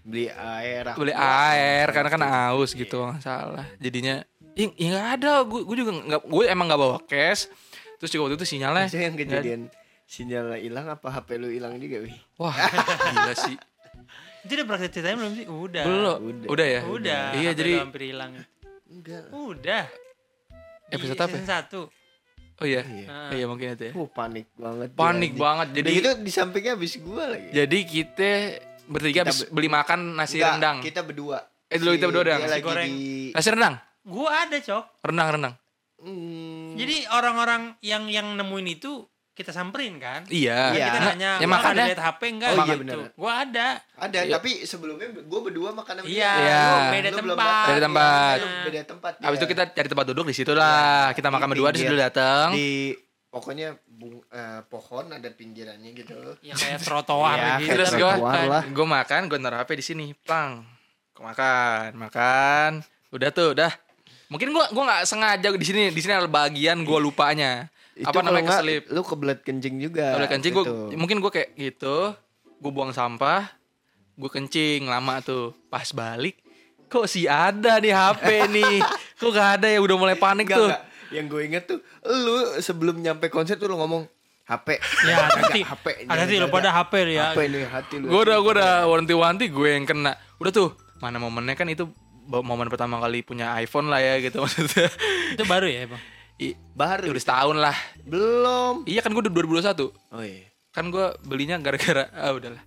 Beli 0.06 0.26
air. 0.30 0.84
aku. 0.86 0.98
beli 1.02 1.14
air 1.18 1.88
karena 1.90 2.10
kan 2.14 2.22
aus 2.54 2.78
gitu 2.78 3.02
nggak 3.02 3.24
salah 3.26 3.66
jadinya 3.82 4.22
ya 4.54 4.70
ya 4.78 4.88
nggak 4.94 5.08
ada 5.18 5.32
gue 5.42 5.66
gue 5.66 5.76
juga 5.82 5.92
nggak 5.98 6.22
gue 6.30 6.44
emang 6.46 6.66
nggak 6.70 6.78
bawa 6.80 6.98
cash 7.10 7.50
terus 7.98 8.14
juga 8.14 8.30
waktu 8.30 8.36
itu 8.38 8.46
sinyalnya 8.46 8.86
Biasanya 8.86 9.06
yang 9.08 9.18
kejadian 9.18 9.62
sinyal 10.06 10.48
hilang 10.62 10.86
apa 10.86 11.08
HP 11.10 11.42
lu 11.42 11.50
hilang 11.50 11.82
juga, 11.82 12.06
Wi? 12.06 12.14
wah 12.38 12.54
gila 13.18 13.34
sih 13.34 13.58
Itu 14.46 14.62
udah 14.62 14.66
pernah 14.70 14.82
ceritain 14.86 15.18
belum 15.18 15.34
sih? 15.34 15.46
Udah. 15.50 15.84
belum 15.90 16.18
Udah. 16.22 16.48
udah, 16.54 16.68
ya 16.70 16.82
Udah. 16.86 17.24
iya 17.34 17.50
HP 17.50 17.58
jadi 17.58 17.72
lu 17.74 17.82
hampir 17.82 18.02
hilang. 18.14 18.32
Enggak. 18.86 19.24
Udah. 19.34 19.84
Episode 20.94 21.18
Di 21.18 21.24
apa 21.26 21.34
ya? 21.34 21.42
Season 21.42 21.90
1. 21.90 22.05
Oh 22.56 22.66
iya 22.66 22.82
Iya. 22.82 23.06
Ah. 23.06 23.30
iya 23.32 23.46
mungkin 23.46 23.68
itu 23.72 23.84
ya 23.86 23.94
Uh, 23.94 24.08
panik 24.08 24.48
banget. 24.54 24.88
dia, 24.88 24.98
panik 24.98 25.16
anjing. 25.30 25.36
banget 25.38 25.68
Jadi 25.74 25.90
itu 25.94 26.10
di 26.18 26.32
sampingnya 26.32 26.72
habis 26.74 26.94
gua 26.98 27.24
lagi. 27.30 27.48
jadi 27.50 27.78
kita 27.82 28.32
bertiga 28.86 29.12
Kita 29.14 29.24
habis 29.26 29.40
be- 29.42 29.50
beli 29.52 29.70
makan 29.70 30.00
nasi 30.14 30.38
Enggak, 30.38 30.52
rendang 30.54 30.78
Kita 30.80 31.02
berdua. 31.02 31.38
Eh, 31.66 31.78
dulu 31.78 31.90
kita 31.94 32.06
berdua 32.06 32.24
dia 32.24 32.32
doang. 32.32 32.42
Nasi 32.46 32.62
goreng. 32.62 32.88
di 32.88 33.04
nasi 33.32 33.50
rendang 33.50 33.76
Gua 34.02 34.30
ada, 34.40 34.58
Cok. 34.58 34.84
rendang 35.04 35.30
rendang 35.32 35.56
Hmm, 35.98 36.76
Jadi 36.76 37.08
orang-orang 37.10 37.62
yang 37.82 38.06
yang 38.06 38.28
nemuin 38.32 38.68
itu 38.74 39.08
kita 39.36 39.52
samperin 39.52 40.00
kan? 40.00 40.24
iya 40.26 40.72
Iya. 40.72 40.86
Kita 40.88 40.98
Nah, 40.98 41.08
nanya, 41.12 41.32
ya 41.36 41.44
"Bang, 41.44 41.52
makanya 41.54 41.76
ada 41.78 41.90
lihat 41.92 42.02
HP 42.02 42.22
enggak? 42.32 42.50
Oh, 42.50 42.56
iya, 42.56 42.64
gitu. 42.66 42.80
benar. 42.82 42.98
Gua 43.14 43.32
ada. 43.38 43.68
ada 43.98 44.20
Iya. 44.22 44.34
tapi 44.34 44.52
sebelumnya 44.64 45.08
gua 45.22 45.40
berdua 45.44 45.70
makan 45.70 45.94
sama 46.00 46.08
Iya. 46.08 46.34
Iya. 46.34 46.64
lu 46.64 46.80
beda 46.90 47.10
Lu 47.12 47.18
tempat. 47.20 47.66
Beda 47.68 47.82
tempat. 47.84 48.36
Iya, 48.36 48.42
lu 48.42 48.58
beda 48.64 48.80
tempat. 48.86 49.12
Abis 49.18 49.28
dia. 49.28 49.36
itu 49.36 49.46
kita 49.46 49.64
cari 49.70 49.88
tempat 49.88 50.06
duduk 50.08 50.26
di 50.26 50.36
situ 50.36 50.52
lah. 50.52 51.12
Kita 51.12 51.28
makan 51.28 51.48
berdua 51.52 51.70
di 51.70 51.80
situ 51.80 51.94
datang. 51.94 52.48
di 52.52 52.96
pokoknya 53.28 53.76
bung, 53.86 54.24
eh, 54.26 54.64
pohon 54.66 55.12
ada 55.12 55.28
pinggirannya 55.28 55.92
gitu. 55.92 56.16
Ya 56.40 56.56
kayak 56.56 56.80
trotoar 56.80 57.36
Iya, 57.36 57.52
gitu. 57.60 57.70
Terus 57.76 57.92
bukan. 57.94 58.48
lah. 58.48 58.64
gue 58.64 58.88
makan, 58.90 59.22
gue 59.28 59.38
naruh 59.38 59.60
HP 59.60 59.76
di 59.76 59.86
sini, 59.86 60.06
pang. 60.18 60.64
Gue 61.12 61.24
makan, 61.26 61.92
makan. 61.94 62.72
Udah 63.12 63.30
tuh, 63.30 63.52
udah. 63.52 63.72
Mungkin 64.26 64.50
gue 64.50 64.66
gua 64.72 64.84
nggak 64.86 65.04
sengaja 65.06 65.48
di 65.52 65.62
sini, 65.62 65.84
di 65.88 66.00
sini 66.00 66.12
ada 66.12 66.26
bagian 66.26 66.82
gue 66.82 66.98
lupanya. 66.98 67.68
Itu 67.96 68.06
Apa 68.06 68.20
namanya 68.22 68.44
nggak, 68.44 68.60
keselip? 68.60 68.84
Lu 68.92 69.02
kebelet 69.02 69.40
kencing 69.42 69.76
juga. 69.80 70.08
Kalau 70.14 70.28
kencing 70.28 70.52
gue, 70.52 70.64
gitu. 70.64 70.76
mungkin 70.96 71.18
gue 71.20 71.32
kayak 71.32 71.50
gitu. 71.56 72.12
Gue 72.58 72.72
buang 72.72 72.92
sampah, 72.92 73.48
gue 74.14 74.30
kencing 74.30 74.84
lama 74.84 75.20
tuh. 75.20 75.56
Pas 75.68 75.88
balik, 75.90 76.36
kok 76.86 77.06
sih 77.06 77.24
ada 77.24 77.80
nih 77.80 77.92
HP 77.92 78.28
nih? 78.56 78.76
Kok 79.16 79.32
gak 79.32 79.50
ada 79.58 79.68
ya? 79.70 79.80
Udah 79.80 79.96
mulai 79.96 80.16
panik 80.16 80.46
Enggak, 80.46 80.60
tuh. 80.60 80.68
enggak. 80.70 80.84
Yang 81.08 81.26
gue 81.26 81.42
inget 81.44 81.64
tuh, 81.66 81.80
lu 82.04 82.36
sebelum 82.60 83.00
nyampe 83.00 83.30
konser 83.30 83.56
tuh 83.56 83.72
lu 83.72 83.78
ngomong 83.78 84.04
HP. 84.44 84.68
Ya, 85.08 85.16
Kagak, 85.24 85.42
hati. 85.48 85.62
HP. 85.64 85.86
Hati 86.06 86.36
lu 86.36 86.48
pada 86.50 86.70
HP 86.70 86.94
lu 87.02 87.12
ya. 87.14 87.32
HP 87.32 87.40
nih 87.48 87.64
hati 87.66 87.96
lu. 87.98 88.06
gue 88.12 88.22
udah 88.22 88.38
gue 88.38 88.54
udah 88.54 88.72
wanti-wanti 88.86 89.46
gue 89.48 89.70
yang 89.72 89.86
kena 89.86 90.14
udah 90.38 90.52
tuh 90.52 90.70
mana 91.00 91.16
momennya 91.16 91.54
kan 91.54 91.66
itu 91.66 91.88
momen 92.26 92.68
pertama 92.68 92.98
kali 92.98 93.22
punya 93.22 93.54
iPhone 93.56 93.88
lah 93.88 93.98
ya 93.98 94.18
gitu 94.18 94.42
maksudnya 94.42 94.90
Itu 95.32 95.46
baru 95.46 95.66
ya, 95.66 95.88
Bang? 95.88 96.02
I, 96.38 96.48
baru. 96.72 97.08
udah 97.08 97.22
setahun 97.22 97.56
lah 97.56 97.78
Belum. 98.02 98.84
iya 98.84 99.00
kan 99.00 99.10
gue 99.10 99.22
udah 99.22 99.32
2021 99.32 99.88
Oh 100.12 100.20
iya. 100.20 100.52
kan 100.70 100.86
gue 100.86 101.06
belinya 101.22 101.56
gara-gara 101.58 102.12
ah 102.12 102.32
udahlah 102.32 102.60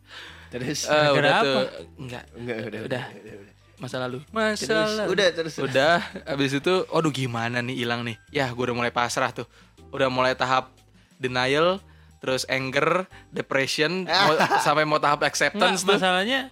Terus 0.49 0.89
Gara-gara 0.89 1.13
udah 1.13 1.33
apa? 1.35 1.45
tuh 1.45 1.61
enggak 1.99 2.25
enggak 2.35 2.57
udah. 2.59 2.81
udah. 2.81 3.05
udah, 3.13 3.35
udah. 3.39 3.53
masa 3.79 3.97
lalu 4.01 4.19
masa 4.29 4.65
Terus, 4.65 4.91
lalu 4.97 5.09
udah, 5.13 5.27
terus, 5.31 5.55
udah 5.59 5.97
abis 6.27 6.53
itu 6.55 6.75
aduh 6.89 7.13
gimana 7.13 7.61
nih 7.61 7.77
hilang 7.79 8.01
nih 8.03 8.17
ya 8.31 8.49
gue 8.49 8.63
udah 8.63 8.75
mulai 8.75 8.89
pasrah 8.91 9.29
tuh 9.31 9.45
udah 9.89 10.09
mulai 10.09 10.33
tahap 10.33 10.73
denial 11.15 11.79
terus 12.19 12.49
anger 12.49 13.05
depression 13.29 14.03
mau- 14.27 14.41
sampai 14.59 14.83
mau 14.83 14.97
tahap 14.97 15.21
Enggak, 15.21 15.31
acceptance 15.31 15.85
tuh 15.85 15.95
masalahnya 15.95 16.49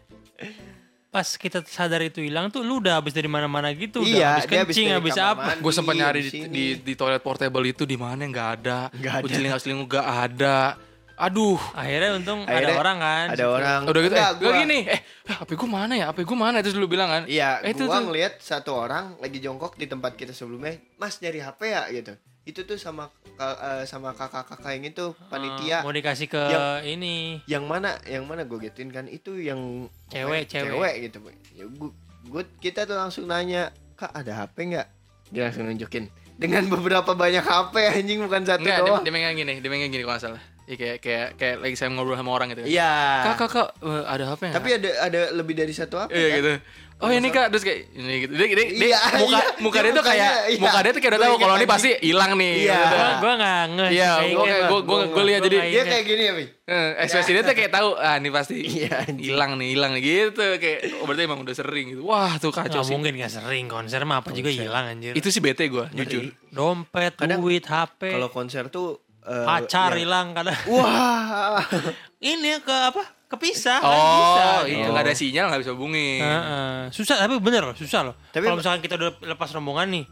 pas 1.08 1.24
kita 1.24 1.64
sadar 1.64 2.02
itu 2.02 2.20
hilang 2.20 2.48
tuh 2.48 2.60
lu 2.60 2.78
udah 2.78 3.00
habis 3.00 3.10
dari 3.10 3.26
mana-mana 3.26 3.72
gitu, 3.72 4.00
udah 4.00 4.10
Iya, 4.10 4.28
habis 4.36 4.46
kencing, 4.46 4.88
habis 4.90 5.16
apa. 5.16 5.42
mandi. 5.48 5.62
gue 5.64 5.72
sempat 5.72 5.94
nyari 5.94 6.20
di, 6.22 6.30
di, 6.46 6.64
di 6.78 6.92
toilet 6.92 7.20
portable 7.20 7.64
itu 7.64 7.82
di 7.82 7.96
mana? 7.96 8.20
Nggak 8.22 8.48
ada. 8.60 8.78
Selingkuh 9.22 9.56
selingkuh 9.56 9.86
nggak 9.86 10.06
ada. 10.06 10.76
Aduh. 11.16 11.56
Akhirnya 11.72 12.12
untung 12.14 12.44
Akhirnya 12.44 12.76
ada 12.76 12.76
orang 12.76 12.96
kan. 13.00 13.26
Ada 13.32 13.44
orang. 13.48 13.80
udah 13.82 14.00
gitu 14.02 14.12
Enggak, 14.12 14.28
eh 14.28 14.36
gua- 14.36 14.56
gini 14.58 14.78
eh 14.84 15.00
HP 15.26 15.50
gue 15.54 15.64
mana 15.66 15.92
ya? 15.96 16.04
HP 16.06 16.18
gue 16.22 16.36
mana? 16.36 16.56
Terus 16.60 16.76
lu 16.76 16.84
bilang 16.84 17.08
kan? 17.08 17.22
Iya, 17.24 17.64
eh, 17.64 17.72
itu 17.72 17.82
gua 17.82 17.96
tuh. 17.96 18.04
ngeliat 18.04 18.34
satu 18.36 18.76
orang 18.76 19.16
lagi 19.16 19.40
jongkok 19.40 19.74
di 19.74 19.88
tempat 19.88 20.12
kita 20.12 20.30
sebelumnya, 20.30 20.76
Mas 20.94 21.16
nyari 21.16 21.40
HP 21.40 21.60
ya? 21.66 21.82
Gitu. 21.88 22.12
Itu 22.46 22.62
tuh 22.62 22.78
sama 22.78 23.10
eh, 23.36 23.82
sama 23.84 24.14
kakak-kakak 24.14 24.70
yang 24.78 24.86
itu 24.86 25.12
panitia. 25.26 25.82
Mau 25.82 25.90
dikasih 25.90 26.30
ke 26.30 26.38
Yang- 26.38 26.82
ini 26.88 27.14
Yang 27.44 27.64
mana? 27.66 27.98
Yang 28.06 28.24
mana 28.24 28.42
gue 28.46 28.58
gituin 28.62 28.94
kan 28.94 29.10
itu 29.10 29.34
yang 29.36 29.90
Cewek, 30.08 30.46
cewek. 30.46 30.70
cewek 30.70 30.94
gitu. 31.10 31.18
Ya 31.58 31.64
gua, 31.66 31.90
gua 32.30 32.42
kita 32.62 32.86
tuh 32.86 32.94
langsung 32.94 33.26
nanya, 33.26 33.74
"Kak, 33.98 34.14
ada 34.14 34.46
HP 34.46 34.56
nggak?" 34.72 34.86
Dia 35.34 35.50
langsung 35.50 35.66
nunjukin 35.66 36.06
dengan 36.38 36.62
beberapa 36.70 37.18
banyak 37.18 37.42
HP 37.42 37.74
anjing 37.98 38.22
bukan 38.22 38.46
satu 38.46 38.62
Enggak, 38.62 38.78
dia, 38.78 38.86
doang. 38.86 39.02
dia 39.02 39.12
megang 39.12 39.34
gini, 39.34 39.58
dia 39.58 39.68
gini 39.68 40.04
kalau 40.06 40.14
nggak 40.14 40.22
salah. 40.22 40.42
Ya, 40.66 40.74
kayak 40.74 40.98
kayak 40.98 41.28
kayak 41.38 41.56
lagi 41.62 41.74
saya 41.78 41.94
ngobrol 41.94 42.18
sama 42.18 42.30
orang 42.34 42.50
gitu 42.50 42.66
kan. 42.66 42.70
Iya. 42.70 42.92
Kak, 43.22 43.34
kak, 43.38 43.50
kak, 43.54 43.68
eh, 43.86 44.02
ada 44.02 44.24
apa 44.34 44.42
ya? 44.50 44.52
Tapi 44.58 44.68
ada 44.74 44.90
ada 44.98 45.20
lebih 45.30 45.54
dari 45.54 45.70
satu 45.70 45.94
apa? 45.94 46.10
Iya 46.10 46.26
kan? 46.26 46.36
gitu. 46.42 46.52
Oh 46.96 47.12
ini 47.12 47.28
kak, 47.28 47.52
terus 47.52 47.60
kayak 47.60 47.92
ini 47.92 48.24
gitu. 48.24 48.32
Dia, 48.32 48.46
dia, 48.46 48.56
dia- 48.56 48.88
Iya, 48.88 49.00
muka 49.20 49.36
iya. 49.36 49.44
muka 49.60 49.76
Dia 49.76 49.84
dia 49.84 49.92
tuh 49.92 50.00
kayak 50.02 50.16
mukanya, 50.16 50.30
iya. 50.48 50.58
muka 50.58 50.78
dia 50.80 50.90
tuh 50.90 51.00
kayak 51.00 51.12
udah 51.12 51.20
tahu 51.20 51.34
kalau 51.36 51.54
ini 51.54 51.66
pasti 51.66 51.90
hilang 52.00 52.32
nih. 52.34 52.52
Iya. 52.56 52.72
gitu. 52.72 52.86
Gua, 52.88 53.08
gua 53.20 53.32
gak 53.36 53.60
nge. 53.68 53.86
Iya, 53.86 54.10
Kayak 54.16 54.32
gua 54.32 54.44
kayak 54.46 54.62
gua 54.62 54.80
gua 54.80 55.00
gua 55.06 55.22
lihat 55.22 55.40
jadi 55.42 55.56
nggak 55.58 55.68
Dia 55.68 55.82
kayak 55.84 56.04
gini 56.04 56.22
ya, 56.22 56.32
eh, 56.66 56.88
ekspresi 56.98 57.30
dia 57.30 57.42
tuh 57.42 57.52
kayak 57.52 57.70
tahu 57.70 57.88
ah 57.94 58.14
ini 58.16 58.28
pasti 58.30 58.56
Iya, 58.58 58.96
hilang 59.12 59.50
nih, 59.54 59.68
hilang 59.70 59.92
gitu 59.98 60.40
kayak 60.56 60.78
oh, 60.96 61.04
berarti 61.04 61.22
emang 61.22 61.40
udah 61.42 61.54
sering 61.54 61.86
gitu. 61.92 62.02
Wah, 62.02 62.32
tuh 62.38 62.48
kacau 62.50 62.64
Nggak 62.72 62.82
sih. 62.82 62.92
mungkin 62.96 63.12
gak 63.18 63.32
sering 63.34 63.64
konser 63.66 64.00
mah 64.02 64.16
apa 64.18 64.30
juga 64.32 64.48
hilang 64.48 64.84
anjir. 64.88 65.12
Itu 65.12 65.28
sih 65.28 65.44
bete 65.44 65.68
gua, 65.68 65.92
jujur. 65.92 66.32
dompet, 66.48 67.12
Kadang- 67.14 67.38
duit, 67.38 67.60
HP, 67.62 68.08
Kalau 68.10 68.32
konser 68.32 68.72
tuh 68.72 69.04
eh, 69.20 69.44
pacar 69.44 69.92
ya- 69.92 70.00
hilang 70.00 70.32
kadang. 70.32 70.56
Wah. 70.66 71.60
Ini 72.24 72.56
ke 72.58 72.72
apa? 72.88 73.04
Kepisah 73.26 73.78
kan 73.78 73.90
Oh, 73.90 73.98
bisa. 74.16 74.44
iya 74.64 74.76
gitu. 74.78 74.88
nggak 74.88 75.02
ada 75.02 75.14
sinyal 75.14 75.44
nggak 75.48 75.60
bisa 75.60 75.72
hubungin. 75.74 76.22
Heeh. 76.22 76.78
Susah 76.90 77.18
tapi 77.18 77.34
bener 77.36 77.62
loh, 77.64 77.74
susah 77.74 78.00
loh. 78.02 78.14
Tapi- 78.30 78.46
Kalau 78.46 78.56
misalkan 78.56 78.80
kita 78.80 78.94
udah 78.94 79.10
lepas 79.26 79.50
rombongan 79.50 79.88
nih, 79.90 80.04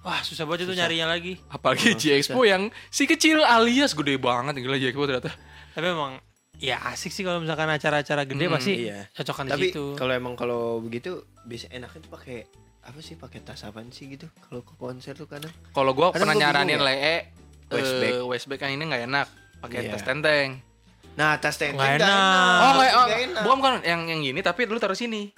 wah 0.00 0.20
susah 0.20 0.44
banget 0.44 0.64
itu 0.64 0.74
nyarinya 0.74 1.06
lagi. 1.06 1.36
Apalagi 1.46 1.92
G 1.94 2.16
Expo 2.16 2.42
yang 2.42 2.72
si 2.88 3.04
kecil 3.04 3.40
alias 3.40 3.92
gede 3.92 4.16
banget 4.16 4.56
gila 4.56 4.74
G 4.74 4.88
Expo 4.88 5.04
ternyata. 5.04 5.36
Tapi 5.70 5.84
emang 5.86 6.16
ya 6.56 6.80
asik 6.88 7.10
sih 7.10 7.20
kalau 7.20 7.38
misalkan 7.38 7.68
acara-acara 7.68 8.24
gede 8.24 8.44
Hmm, 8.46 8.54
pasti 8.54 8.72
iya. 8.82 9.04
cocokan 9.10 9.44
di 9.44 9.52
Tapi 9.52 9.66
situ. 9.68 9.84
kalau 9.92 10.12
emang 10.12 10.32
kalau 10.32 10.78
begitu 10.78 11.10
bisa 11.42 11.68
enaknya 11.68 12.00
tuh 12.00 12.12
pakai 12.12 12.48
apa 12.82 12.98
sih 12.98 13.14
pakai 13.14 13.42
tas 13.42 13.62
apaan 13.62 13.88
sih 13.88 14.08
gitu 14.08 14.26
kalau 14.40 14.60
ke 14.60 14.72
konser 14.74 15.12
tuh 15.12 15.26
kadang 15.26 15.52
Kalau 15.70 15.92
gua 15.92 16.08
Kadang 16.08 16.24
pernah 16.24 16.34
gua 16.34 16.42
nyaranin 16.42 16.68
bingung 16.72 16.88
lee 16.88 17.18
Westback. 17.68 18.12
eh, 18.12 18.22
Westback 18.22 18.60
yang 18.60 18.72
ini 18.72 18.84
nggak 18.86 19.02
enak 19.06 19.26
pakai 19.60 19.78
Iya. 19.82 19.90
tas 19.90 20.02
tenteng. 20.02 20.48
Nah 21.12 21.36
tas 21.36 21.54
tenteng 21.54 21.76
Nggak 21.76 21.98
nggak 21.98 22.08
enak. 22.08 22.58
Oh, 22.58 22.72
nggak 22.72 22.90
oh, 22.90 23.06
enak. 23.10 23.42
bukan 23.42 23.56
bukan 23.58 23.72
yang 23.82 24.00
yang 24.06 24.20
gini 24.22 24.40
tapi 24.40 24.64
dulu 24.64 24.76
taruh 24.76 24.94
sini. 24.94 25.28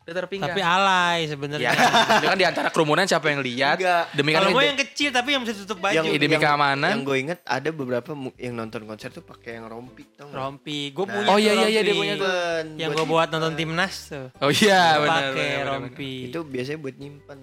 Dia 0.00 0.16
taruh 0.16 0.26
pinggang. 0.26 0.50
Tapi 0.50 0.60
alay 0.60 1.28
sebenarnya. 1.28 1.70
ya, 1.70 2.24
kan 2.24 2.34
di 2.34 2.42
antara 2.42 2.68
kerumunan 2.68 3.04
siapa 3.04 3.28
yang 3.28 3.44
lihat? 3.44 3.76
Enggak. 3.76 4.04
Demi 4.10 4.32
Kalau 4.32 4.48
kan 4.48 4.56
gue 4.56 4.64
yang 4.64 4.78
kecil 4.80 5.08
tapi 5.10 5.28
yang 5.34 5.42
bisa 5.44 5.54
tutup 5.54 5.78
baju. 5.78 5.92
yang 5.92 6.06
demi 6.08 6.36
keamanan. 6.36 6.90
yang 6.90 7.04
gue 7.04 7.16
inget 7.20 7.38
ada 7.44 7.68
beberapa 7.68 8.08
yang 8.34 8.54
nonton 8.54 8.80
konser 8.84 9.10
tuh 9.10 9.20
pakai 9.20 9.60
yang 9.60 9.68
rompi 9.68 10.08
tau 10.10 10.26
nggak? 10.26 10.34
rompi. 10.34 10.78
Gue 10.90 11.04
Nah. 11.04 11.14
punya 11.14 11.28
Oh, 11.28 11.36
iya, 11.36 11.52
iya, 11.54 11.68
iya, 11.68 11.80
dia 11.84 11.94
punya 11.94 12.14
tuh. 12.16 12.32
Yang 12.74 12.90
gue 12.96 13.06
buat 13.06 13.28
nonton 13.28 13.52
timnas 13.54 13.94
tuh. 14.08 14.26
Oh 14.40 14.50
iya, 14.50 14.82
benar. 14.96 15.22
pakai 15.30 15.48
rompi. 15.64 16.12
itu 16.26 16.38
biasanya 16.42 16.78
buat 16.78 16.96
nyimpen 16.96 17.38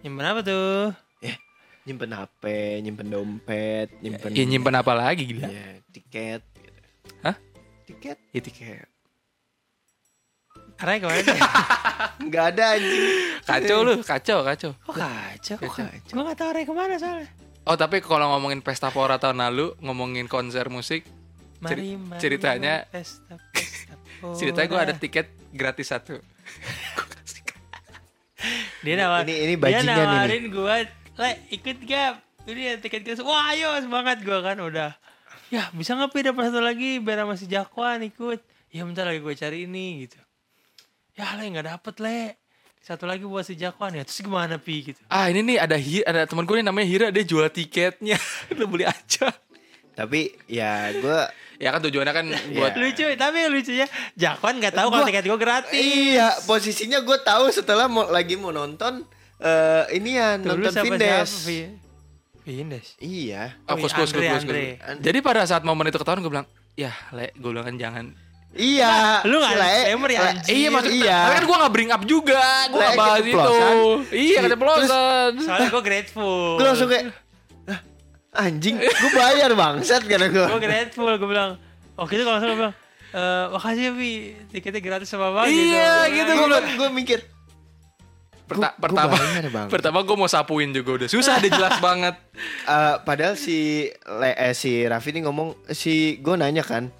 Nyimpen 0.00 0.24
apa 0.24 0.40
tuh? 0.40 0.92
nyimpen 1.84 2.10
HP 2.10 2.42
nyimpen 2.80 3.06
dompet 3.06 3.92
nyimpen 4.00 4.32
Ya 4.32 4.40
nyimpen 4.42 4.72
apa 4.72 4.92
lagi 4.92 5.24
gila? 5.26 5.44
ya, 5.46 5.84
tiket? 5.90 6.40
Tiket 8.04 8.18
Ya, 8.30 8.40
tiket. 8.40 8.88
Karena 10.76 11.00
kemarin 11.00 11.24
nggak 12.28 12.44
ada 12.52 12.64
anjing 12.74 13.04
Kacau 13.42 13.78
lu, 13.80 13.94
kacau, 14.02 14.38
kacau. 14.42 14.70
Kok 14.82 14.94
kacau? 14.94 15.56
Kok 15.56 15.72
kacau? 15.72 16.12
Gue 16.12 16.22
gak 16.24 16.36
tau 16.36 16.50
Ray 16.50 16.64
ke 16.64 16.72
mana 16.72 16.96
soalnya. 16.96 17.28
Oh 17.64 17.74
tapi 17.74 18.00
kalau 18.00 18.28
ngomongin 18.30 18.60
pesta 18.60 18.88
pora 18.88 19.16
tahun 19.16 19.40
lalu, 19.40 19.72
ngomongin 19.80 20.26
konser 20.26 20.68
musik, 20.68 21.08
Mari, 21.58 21.70
Ceri- 21.70 21.96
mari, 21.96 22.20
ceritanya- 22.20 22.78
mari, 22.82 22.92
pesta, 22.92 23.34
pesta 23.50 23.94
pora. 24.20 24.36
ceritanya 24.36 24.66
gue 24.66 24.80
ada 24.82 24.94
tiket 24.94 25.26
gratis 25.50 25.88
satu. 25.88 26.20
Dia 28.82 28.94
nawar, 28.98 29.24
Ini- 29.24 29.40
ini 29.42 29.54
dia 29.56 29.80
nawarin 29.80 30.44
gue, 30.46 30.76
le 31.16 31.30
ikut 31.50 31.78
gak? 31.82 32.20
Ini 32.44 32.60
ya 32.60 32.74
tiket 32.76 33.00
gratis. 33.02 33.24
Wah 33.24 33.48
ayo 33.50 33.72
semangat 33.78 34.20
gue 34.20 34.36
kan 34.36 34.60
udah. 34.60 34.92
Ya 35.54 35.70
bisa 35.70 35.94
nggak 35.94 36.10
Pi 36.10 36.20
dapat 36.24 36.50
satu 36.50 36.58
lagi 36.58 36.98
biar 36.98 37.22
sama 37.22 37.34
si 37.34 37.46
Jakwan 37.46 38.02
ikut. 38.02 38.42
Ya 38.68 38.82
bentar 38.82 39.06
lagi 39.06 39.20
gue 39.20 39.34
cari 39.34 39.58
ini 39.64 40.02
gitu. 40.02 40.18
Ya 41.14 41.30
le 41.32 41.46
nggak 41.46 41.66
dapet 41.70 41.94
le. 42.00 42.20
Satu 42.80 43.06
lagi 43.06 43.22
buat 43.22 43.42
si 43.42 43.54
Jakwan 43.54 43.94
ya. 43.94 44.02
Terus 44.02 44.18
gimana 44.20 44.58
Pi 44.58 44.82
gitu. 44.84 44.98
Ah 45.06 45.26
ini 45.26 45.40
nih 45.40 45.56
ada 45.56 45.76
Hi- 45.76 46.02
ada 46.02 46.26
teman 46.26 46.42
gue 46.42 46.56
nih 46.56 46.66
namanya 46.66 46.84
Hira 46.84 47.06
dia 47.08 47.22
jual 47.22 47.46
tiketnya, 47.48 48.18
lu 48.58 48.66
beli 48.66 48.84
aja. 48.84 49.30
tapi 49.94 50.34
ya 50.50 50.90
gue 50.90 51.20
Ya 51.54 51.70
kan 51.70 51.78
tujuannya 51.80 52.10
kan 52.10 52.26
buat 52.58 52.74
Lucu 52.74 53.06
tapi 53.14 53.46
lucunya 53.46 53.86
Jakwan 54.12 54.58
nggak 54.58 54.74
tahu 54.74 54.90
kalau 54.90 55.06
tiket 55.06 55.22
gue 55.22 55.38
gratis. 55.38 55.70
iya 55.72 56.34
posisinya 56.42 56.98
gue 56.98 57.14
tahu 57.22 57.46
setelah 57.48 57.86
mau 57.86 58.10
lagi 58.10 58.34
mau 58.34 58.50
nonton 58.50 59.06
eh 59.38 59.86
ini 59.94 60.18
ya 60.18 60.34
Tuh, 60.36 60.58
nonton 60.58 60.74
Vindes 60.82 61.30
Vindes. 62.44 62.94
iya 62.98 63.56
Oh, 63.64 63.74
kus, 63.74 63.90
kus, 63.90 64.06
kus, 64.06 64.12
Andre, 64.14 64.28
kus, 64.30 64.44
kus. 64.44 64.52
Andre. 64.82 65.00
Jadi 65.00 65.18
pada 65.20 65.42
saat 65.42 65.62
momen 65.62 65.84
itu 65.84 65.96
ketahuan 65.96 66.20
gue 66.20 66.28
bilang, 66.30 66.46
ya 66.74 66.92
le, 67.10 67.32
gue 67.32 67.50
bilang 67.50 67.64
kan 67.64 67.74
jangan. 67.74 68.06
iya 68.52 69.24
Lu 69.24 69.36
nggak 69.36 69.50
disclaimer 69.52 70.10
ya, 70.10 70.20
anjing. 70.30 70.54
Iya 70.54 70.68
maksudnya, 70.70 70.94
iya 71.00 71.18
tapi 71.20 71.34
kan 71.34 71.44
gue 71.44 71.56
gak 71.58 71.72
bring 71.72 71.90
up 71.90 72.02
juga, 72.04 72.42
gue 72.66 72.76
Le, 72.76 72.84
gak 72.84 72.94
bahas 72.94 73.18
itu. 73.18 73.54
Iya 74.10 74.36
Si- 74.36 74.44
keceplosan. 74.44 75.30
Soalnya 75.40 75.68
gue 75.68 75.82
grateful. 75.82 76.54
gue 76.54 76.64
langsung 76.64 76.86
kayak 76.86 77.04
"Hah, 77.64 77.80
anjing 78.36 78.76
gue 78.76 79.10
bayar 79.12 79.50
bangsat 79.52 80.02
karena 80.04 80.26
gue 80.28 80.46
gue 80.46 80.60
grateful 80.60 81.08
gue 81.08 81.26
bilang 81.26 81.56
oh 81.94 82.04
gitu 82.04 82.22
kalau 82.22 82.38
gue 82.40 82.58
bilang 82.60 82.74
eh 83.10 83.44
makasih 83.48 83.82
ya 83.84 83.92
Bi 83.92 84.10
tiketnya 84.50 84.80
gratis 84.80 85.08
sama 85.08 85.30
bang 85.32 85.46
Iya, 85.48 85.90
gitu. 86.10 86.30
gue 86.32 86.46
bilang. 86.46 86.66
gue 86.68 86.88
mikir 86.92 87.18
Perta- 88.44 88.76
Gua- 88.76 88.92
gua 88.92 89.08
pertama, 89.08 89.14
Bang. 89.48 89.68
pertama 89.68 89.98
gue 90.00 90.16
mau 90.16 90.26
sapuin 90.26 90.68
juga 90.68 90.90
udah 90.94 91.08
susah, 91.08 91.38
dia 91.38 91.48
jelas 91.48 91.80
banget. 91.82 92.12
Eh, 92.62 92.94
padahal 93.00 93.34
si 93.34 93.88
Le, 93.88 94.30
eh, 94.30 94.52
si 94.52 94.82
Raffi 94.82 95.10
ini 95.10 95.20
ngomong 95.22 95.68
si 95.70 95.94
gue 96.18 96.34
nanya 96.34 96.60
kan 96.60 96.92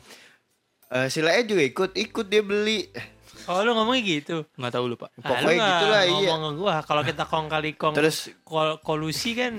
eh, 0.86 1.06
si 1.06 1.20
Lea 1.20 1.42
juga 1.42 1.60
ikut 1.60 1.90
ikut 1.92 2.26
dia 2.26 2.40
beli 2.40 2.88
oh 3.44 3.60
lu 3.60 3.72
ngomongnya 3.72 4.02
gitu 4.02 4.36
Gak 4.50 4.72
tahu 4.72 4.84
lu 4.86 4.96
pak. 4.96 5.12
Ah, 5.18 5.20
Pokoknya 5.26 5.44
lu 5.44 5.52
nggak 5.54 5.72
gitulah, 5.74 6.02
iya. 6.02 6.12
ngomong 6.32 6.40
ke 6.40 6.50
gue 6.56 6.74
kalau 6.82 7.02
kita 7.02 7.22
kong 7.24 7.46
kali 7.46 7.70
kong 7.74 7.92
Terus- 7.92 8.32
kol- 8.40 8.78
kolusi 8.78 9.34
kan 9.34 9.52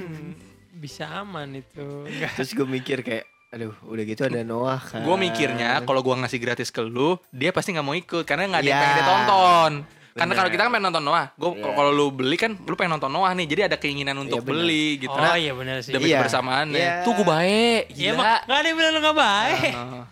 bisa 0.74 1.06
aman 1.16 1.54
itu 1.54 1.86
Nggak. 2.04 2.32
terus 2.36 2.52
gue 2.52 2.66
mikir 2.66 3.00
kayak 3.00 3.26
aduh 3.48 3.78
udah 3.86 4.04
gitu 4.04 4.22
ada 4.22 4.42
Noah 4.42 4.82
kan 4.82 5.00
Gue 5.00 5.16
mikirnya 5.16 5.80
kalau 5.82 6.02
gue 6.02 6.12
ngasih 6.14 6.40
gratis 6.40 6.70
ke 6.70 6.82
lu, 6.82 7.16
dia 7.30 7.50
pasti 7.50 7.72
nggak 7.72 7.86
mau 7.86 7.94
ikut 7.94 8.24
karena 8.24 8.50
nggak 8.50 8.60
ada 8.60 8.66
yang 8.66 8.74
Iya. 8.74 8.82
pengen 8.82 8.96
dia 8.96 9.06
tonton. 9.06 9.72
Karena 10.16 10.32
kalau 10.34 10.48
kita 10.48 10.64
kan 10.64 10.72
pengen 10.72 10.88
nonton 10.88 11.04
Noah, 11.04 11.36
gue 11.36 11.50
Iya. 11.54 11.76
kalau 11.76 11.92
lu 11.92 12.08
beli 12.08 12.40
kan 12.40 12.56
lu 12.56 12.74
pengen 12.74 12.96
nonton 12.96 13.12
Noah 13.12 13.32
nih, 13.32 13.46
jadi 13.46 13.62
ada 13.68 13.76
keinginan 13.76 14.16
untuk 14.18 14.40
Iya, 14.40 14.48
bener. 14.48 14.64
beli 14.64 14.88
gitu. 14.98 15.12
oh 15.12 15.36
iya 15.36 15.52
benar 15.52 15.76
sih 15.84 15.92
Demi 15.92 16.08
Iya. 16.08 16.24
kebersamaannya. 16.24 16.80
Iya. 16.80 16.96
Tuh 17.04 17.12
gue 17.14 17.28
baik, 17.28 17.84
Iya 17.90 18.00
gila. 18.00 18.16
emang 18.16 18.26
nggak 18.42 18.56
ada 18.56 18.64
yang 18.66 18.78
bilang 18.80 18.92
lu 18.92 19.00
nggak 19.02 19.18
baik 19.20 19.74
Nah, 19.76 20.06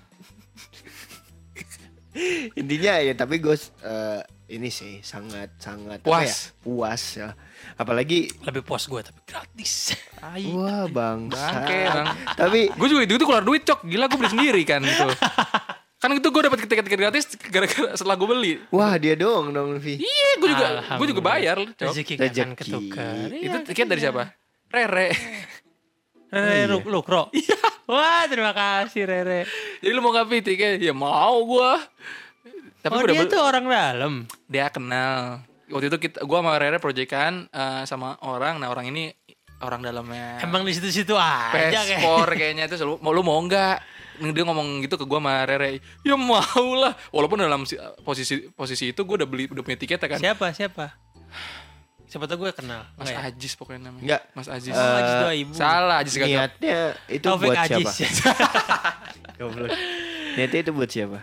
intinya 2.60 2.93
ya 3.00 3.13
tapi 3.15 3.36
gue 3.39 3.55
eh, 3.81 4.22
ini 4.50 4.69
sih 4.69 5.00
sangat 5.01 5.55
sangat 5.57 6.03
Puas. 6.03 6.22
ya? 6.22 6.36
puas 6.62 7.03
ya 7.15 7.29
apalagi 7.74 8.27
lebih 8.43 8.62
puas 8.62 8.86
gue 8.86 9.01
tapi 9.01 9.17
gratis 9.24 9.98
wah 10.51 10.86
bang 10.86 11.25
Bangke, 11.25 11.79
Bang. 11.89 12.05
tapi 12.36 12.60
gue 12.69 12.88
juga 12.88 13.01
itu 13.01 13.15
tuh 13.15 13.25
keluar 13.25 13.41
duit 13.41 13.63
cok, 13.63 13.81
gila 13.83 14.05
gue 14.05 14.19
beli 14.19 14.29
sendiri 14.29 14.62
kan 14.62 14.83
itu. 14.83 15.07
kan 16.03 16.12
itu 16.12 16.27
gue 16.27 16.41
dapat 16.43 16.60
tiket-tiket 16.60 17.00
gratis 17.00 17.24
gara-gara 17.48 17.95
setelah 17.95 18.19
gue 18.19 18.27
beli. 18.27 18.53
wah 18.69 19.00
dia 19.00 19.15
doang 19.15 19.50
dong 19.50 19.79
Vi 19.79 19.95
Iya, 19.98 20.29
gue 20.36 20.50
juga 20.51 20.67
gue 21.00 21.07
juga 21.07 21.22
bayar, 21.24 21.63
rezeki 21.79 22.19
Rezeki. 22.19 22.60
ketukar 22.60 23.31
Itu 23.31 23.57
tiket 23.63 23.88
dari 23.88 24.01
siapa? 24.03 24.36
Rere. 24.67 25.15
Rere 26.27 26.65
Luk- 26.67 26.89
Lukro 26.89 27.31
wah 27.91 28.25
terima 28.25 28.51
kasih 28.51 29.05
Rere 29.05 29.48
Jadi 29.79 29.91
lu 29.91 30.01
mau 30.01 30.12
ngapain 30.12 30.41
tiket? 30.41 30.79
Ya 30.79 30.91
mau 30.91 31.39
gua. 31.43 31.77
Tapi 32.79 32.91
oh 32.91 33.03
dia 33.05 33.24
tuh 33.24 33.39
orang 33.39 33.63
dalam 33.63 34.13
dia 34.43 34.67
kenal. 34.67 35.39
Waktu 35.69 35.88
itu 35.88 35.98
kita 36.01 36.24
gua 36.24 36.41
sama 36.41 36.57
Rere 36.57 36.79
proyekan 36.79 37.48
eh, 37.48 37.83
sama 37.86 38.19
orang. 38.19 38.60
Nah, 38.60 38.67
orang 38.67 38.88
ini 38.88 39.12
orang 39.60 39.79
dalamnya. 39.79 40.39
emang 40.39 40.63
di 40.63 40.72
situ-situ 40.72 41.15
aja 41.15 41.72
kayak 41.72 42.03
kayaknya 42.36 42.67
itu 42.67 42.75
selalu 42.75 43.00
mau 43.00 43.12
lu 43.12 43.22
mau 43.22 43.39
enggak? 43.39 43.79
Dia 44.15 44.43
ngomong 44.43 44.82
gitu 44.82 44.93
ke 44.93 45.03
gua 45.03 45.17
sama 45.17 45.41
Rere. 45.41 45.77
Ya 46.01 46.13
mau 46.13 46.39
lah. 46.75 46.93
Walaupun 47.10 47.38
dalam 47.38 47.63
si- 47.63 47.75
posisi 48.01 48.50
posisi 48.50 48.89
itu 48.89 49.01
gua 49.01 49.17
udah 49.17 49.27
beli 49.27 49.48
udah 49.48 49.62
punya 49.62 49.75
tiket 49.75 49.98
ya 49.98 50.08
kan. 50.08 50.20
Siapa 50.20 50.51
siapa? 50.51 50.86
Siapa 52.05 52.29
tau 52.29 52.38
gue 52.38 52.53
kenal. 52.53 52.86
Mas 52.93 53.10
Enggak 53.10 53.17
ya? 53.17 53.29
Ajis 53.32 53.53
pokoknya 53.53 53.82
namanya. 53.84 54.03
Enggak. 54.05 54.22
Mas 54.32 54.46
Ajis. 54.48 54.70
Oh, 54.72 54.96
Ajis 54.96 55.13
doa 55.17 55.34
ibu. 55.34 55.51
Salah 55.51 55.96
Ajis 55.98 56.13
gagap. 56.13 56.29
niatnya 56.29 56.77
itu 57.08 57.25
Taufik 57.25 57.48
buat 57.50 57.58
Ajis. 57.58 57.88
siapa 57.89 58.32
Goblok. 59.39 59.70
niatnya 60.34 60.60
itu 60.62 60.72
buat 60.72 60.89
siapa 60.89 61.20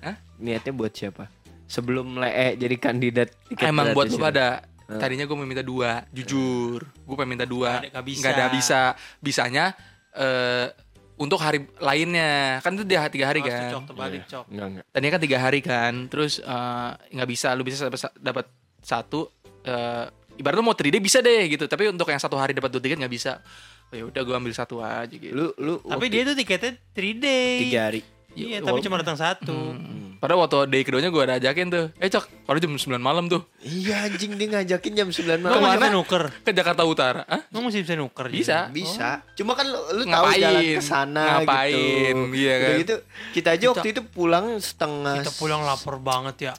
Hah? 0.00 0.16
niatnya 0.36 0.72
buat 0.72 0.92
siapa 0.92 1.32
sebelum 1.64 2.16
Lee 2.18 2.56
jadi 2.56 2.76
kandidat 2.76 3.28
tiket 3.46 3.68
Emang 3.68 3.92
buat 3.92 4.04
lu 4.06 4.20
pada. 4.20 4.68
Tadinya 4.84 5.24
gue 5.24 5.32
mau 5.32 5.48
minta 5.48 5.64
dua, 5.64 6.04
jujur. 6.12 6.84
Gue 6.84 7.14
pengen 7.16 7.40
minta 7.40 7.48
dua. 7.48 7.80
Nggak 7.80 7.80
ada- 7.80 7.92
nggak 7.96 8.04
bisa. 8.04 8.20
Nggak 8.20 8.34
ada 8.34 8.46
bisa. 8.52 8.80
Bisanya 9.18 9.64
eh 10.12 10.66
untuk 11.16 11.38
hari 11.38 11.62
lainnya. 11.78 12.58
Kan 12.58 12.74
itu 12.74 12.84
dia 12.84 13.06
tiga 13.06 13.26
hari 13.28 13.38
Oh, 13.38 13.46
kan. 13.46 13.70
Cok, 13.70 13.82
terbalik 13.86 14.22
cok. 14.24 14.44
Enggak, 14.48 14.66
enggak. 14.68 14.84
Tadinya 14.88 15.12
kan 15.12 15.22
tiga 15.22 15.38
hari 15.38 15.60
kan. 15.60 15.92
Terus 16.06 16.32
eh, 16.38 16.90
nggak 17.10 17.28
bisa. 17.28 17.48
Lu 17.52 17.62
bisa 17.62 17.86
dapat 17.86 18.00
dapat 18.16 18.46
satu. 18.80 19.30
eh 19.62 20.04
ibarat 20.34 20.58
lu 20.58 20.66
mau 20.66 20.74
3D 20.74 20.98
bisa 20.98 21.18
deh 21.18 21.46
gitu. 21.48 21.64
Tapi 21.64 21.88
untuk 21.88 22.04
yang 22.06 22.18
satu 22.18 22.34
hari 22.34 22.52
dapat 22.52 22.68
dua 22.68 22.82
tiket 22.82 22.98
nggak 22.98 23.10
bisa. 23.10 23.38
oh, 23.86 23.94
ya 23.94 24.04
udah 24.04 24.20
gue 24.20 24.34
ambil 24.34 24.50
satu 24.50 24.82
aja 24.82 25.06
gitu 25.06 25.30
Lu 25.30 25.54
lu 25.54 25.74
Tapi 25.78 25.94
waktu 26.02 26.06
dia 26.10 26.22
tuh 26.24 26.34
tiketnya 26.34 26.72
3 26.90 27.14
day. 27.16 27.52
tiga 27.62 27.80
hari. 27.86 28.00
Iya, 28.34 28.46
Ya, 28.48 28.58
tapi 28.60 28.82
cuma 28.82 28.98
datang 28.98 29.14
satu. 29.14 29.54
Hmm. 29.54 30.03
Padahal 30.24 30.40
waktu 30.40 30.56
day 30.72 30.80
keduanya 30.80 31.12
gue 31.12 31.20
ada 31.20 31.36
ajakin 31.36 31.68
tuh 31.68 31.92
Eh 32.00 32.08
cok, 32.08 32.48
baru 32.48 32.56
jam 32.56 32.72
9 32.72 32.96
malam 32.96 33.28
tuh 33.28 33.44
Iya 33.60 34.08
anjing 34.08 34.40
dia 34.40 34.48
ngajakin 34.48 34.92
jam 34.96 35.08
9 35.12 35.20
Lo 35.20 35.36
malam. 35.36 35.52
Ke 35.52 35.60
mana? 35.60 35.76
bisa 35.76 35.88
nuker. 35.92 36.22
Ke 36.40 36.50
Jakarta 36.56 36.82
Utara 36.88 37.28
Hah? 37.28 37.44
Lo 37.52 37.60
masih 37.60 37.84
bisa 37.84 37.92
nuker. 37.92 38.32
Bisa 38.32 38.72
Bisa. 38.72 39.20
Cuma 39.36 39.52
kan 39.52 39.68
lu, 39.68 39.76
lu 40.00 40.08
tahu 40.08 40.24
Ngapain? 40.24 40.40
jalan 40.40 40.62
ke 40.64 40.80
sana 40.80 41.24
Ngapain? 41.44 42.16
gitu. 42.16 42.40
Iya 42.40 42.54
kan? 42.56 42.64
Udah 42.64 42.80
gitu 42.80 42.94
kita 43.36 43.48
aja 43.52 43.66
waktu 43.68 43.88
itu 43.92 44.00
pulang 44.00 44.46
setengah 44.56 45.20
Kita 45.20 45.32
pulang 45.36 45.60
lapar 45.60 46.00
banget 46.00 46.36
ya. 46.48 46.54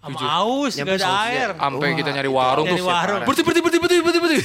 Sama 0.00 0.16
Jujur. 0.16 0.30
aus, 0.32 0.72
Nyampe 0.80 0.96
gak 0.96 1.04
ada 1.04 1.12
air. 1.28 1.48
Sampai 1.60 1.88
Wah, 1.92 1.98
kita 1.98 2.10
nyari 2.14 2.30
itu 2.30 2.38
warung 2.38 2.66
Nyari 2.70 2.80
tuh 2.80 2.86
warung. 2.88 3.20
Berhenti, 3.26 3.42
berhenti, 3.44 3.60
berhenti, 3.60 3.78
berhenti, 3.82 3.98
berhenti, 4.00 4.20
berhenti 4.22 4.40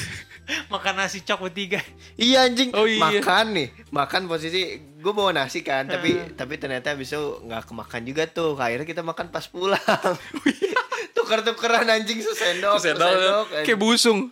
Makan 0.73 0.93
nasi 0.97 1.21
cok 1.25 1.49
bertiga. 1.49 1.81
Iya 2.15 2.45
anjing. 2.45 2.69
Oh, 2.73 2.85
iya. 2.85 3.01
makan 3.01 3.45
nih. 3.57 3.67
Makan 3.89 4.29
posisi 4.29 4.81
gue 4.81 5.13
bawa 5.13 5.29
nasi 5.37 5.61
kan 5.61 5.85
tapi 5.85 6.17
tapi 6.33 6.57
ternyata 6.57 6.97
abis 6.97 7.13
itu 7.13 7.23
nggak 7.45 7.69
kemakan 7.69 8.01
juga 8.05 8.23
tuh. 8.29 8.53
Akhirnya 8.57 8.85
kita 8.85 9.01
makan 9.01 9.33
pas 9.33 9.45
pulang. 9.49 9.81
Tukar 11.15 11.41
tukeran 11.41 11.87
anjing 11.89 12.21
sesendok 12.21 12.77
sesendok, 12.77 13.49
anjing. 13.49 13.65
kayak 13.65 13.79
busung. 13.79 14.29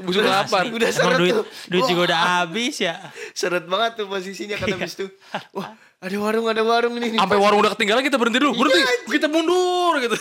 Busung 0.00 0.24
lapar. 0.24 0.64
udah 0.70 0.88
seret 0.88 1.18
duit, 1.20 1.34
tuh. 1.36 1.44
duit 1.68 1.84
juga 1.90 2.02
udah 2.12 2.20
habis 2.40 2.80
ya. 2.80 2.96
seret 3.36 3.66
banget 3.68 4.00
tuh 4.00 4.06
posisinya 4.08 4.56
kan 4.56 4.72
abis 4.72 4.94
itu 4.96 5.06
wah 5.52 5.74
ada 6.00 6.16
warung 6.16 6.48
ada 6.48 6.64
warung 6.64 6.96
nih, 6.96 7.12
nih. 7.12 7.20
Sampai 7.20 7.36
warung 7.36 7.60
udah 7.60 7.76
ketinggalan 7.76 8.00
kita 8.00 8.16
berhenti 8.16 8.40
dulu. 8.40 8.56
Berhenti, 8.56 8.80
Iya, 8.80 9.04
kita 9.04 9.28
mundur 9.28 10.00
gitu. 10.00 10.16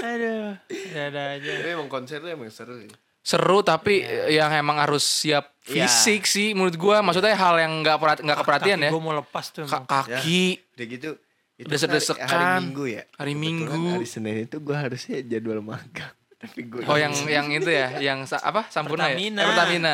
Aduh, 0.00 0.56
ada 0.96 1.20
aja. 1.36 1.50
tapi 1.60 1.68
emang 1.68 1.92
konser 1.92 2.24
tuh 2.24 2.32
emang 2.32 2.48
seru 2.48 2.80
sih 2.80 2.88
Seru 3.22 3.62
tapi 3.62 4.02
yang 4.28 4.50
emang 4.50 4.76
harus 4.76 5.02
siap 5.02 5.54
Iya. 5.62 5.86
fisik 5.86 6.26
sih 6.26 6.52
menurut 6.52 6.74
gua. 6.74 7.00
Maksudnya 7.00 7.32
hal 7.32 7.54
yang 7.56 7.80
nggak 7.80 7.96
perhati- 7.96 8.22
nggak 8.22 8.34
keperhatian 8.36 8.78
ya. 8.80 8.90
Gue 8.90 8.98
mau 9.00 9.14
lepas 9.14 9.46
tuh 9.48 9.62
Ka- 9.62 9.78
emang. 9.78 9.86
Kaki. 9.86 10.44
Udah 10.74 10.86
gitu 10.88 11.10
itu 11.54 11.68
Udah 11.68 11.78
kan 11.78 11.90
hari- 12.18 12.26
hari 12.26 12.46
minggu 12.58 12.84
ya. 12.84 13.02
Hari 13.12 13.32
Kebetulan 13.32 13.38
Minggu. 13.38 13.84
hari 13.94 14.08
senin 14.08 14.36
itu 14.42 14.56
gue 14.58 14.74
harusnya 14.74 15.16
jadwal 15.22 15.62
magang. 15.62 16.10
Tapi 16.42 16.60
gue 16.66 16.82
Oh 16.82 16.98
yang 16.98 17.14
yang 17.24 17.46
itu 17.48 17.70
ya 17.70 17.94
Yang 17.96 18.18
sa- 18.28 18.42
apa? 18.42 18.66
Sampurna 18.66 19.06
Pertamina. 19.06 19.38
ya 19.38 19.38
Eh, 19.38 19.48
Pertamina. 19.48 19.92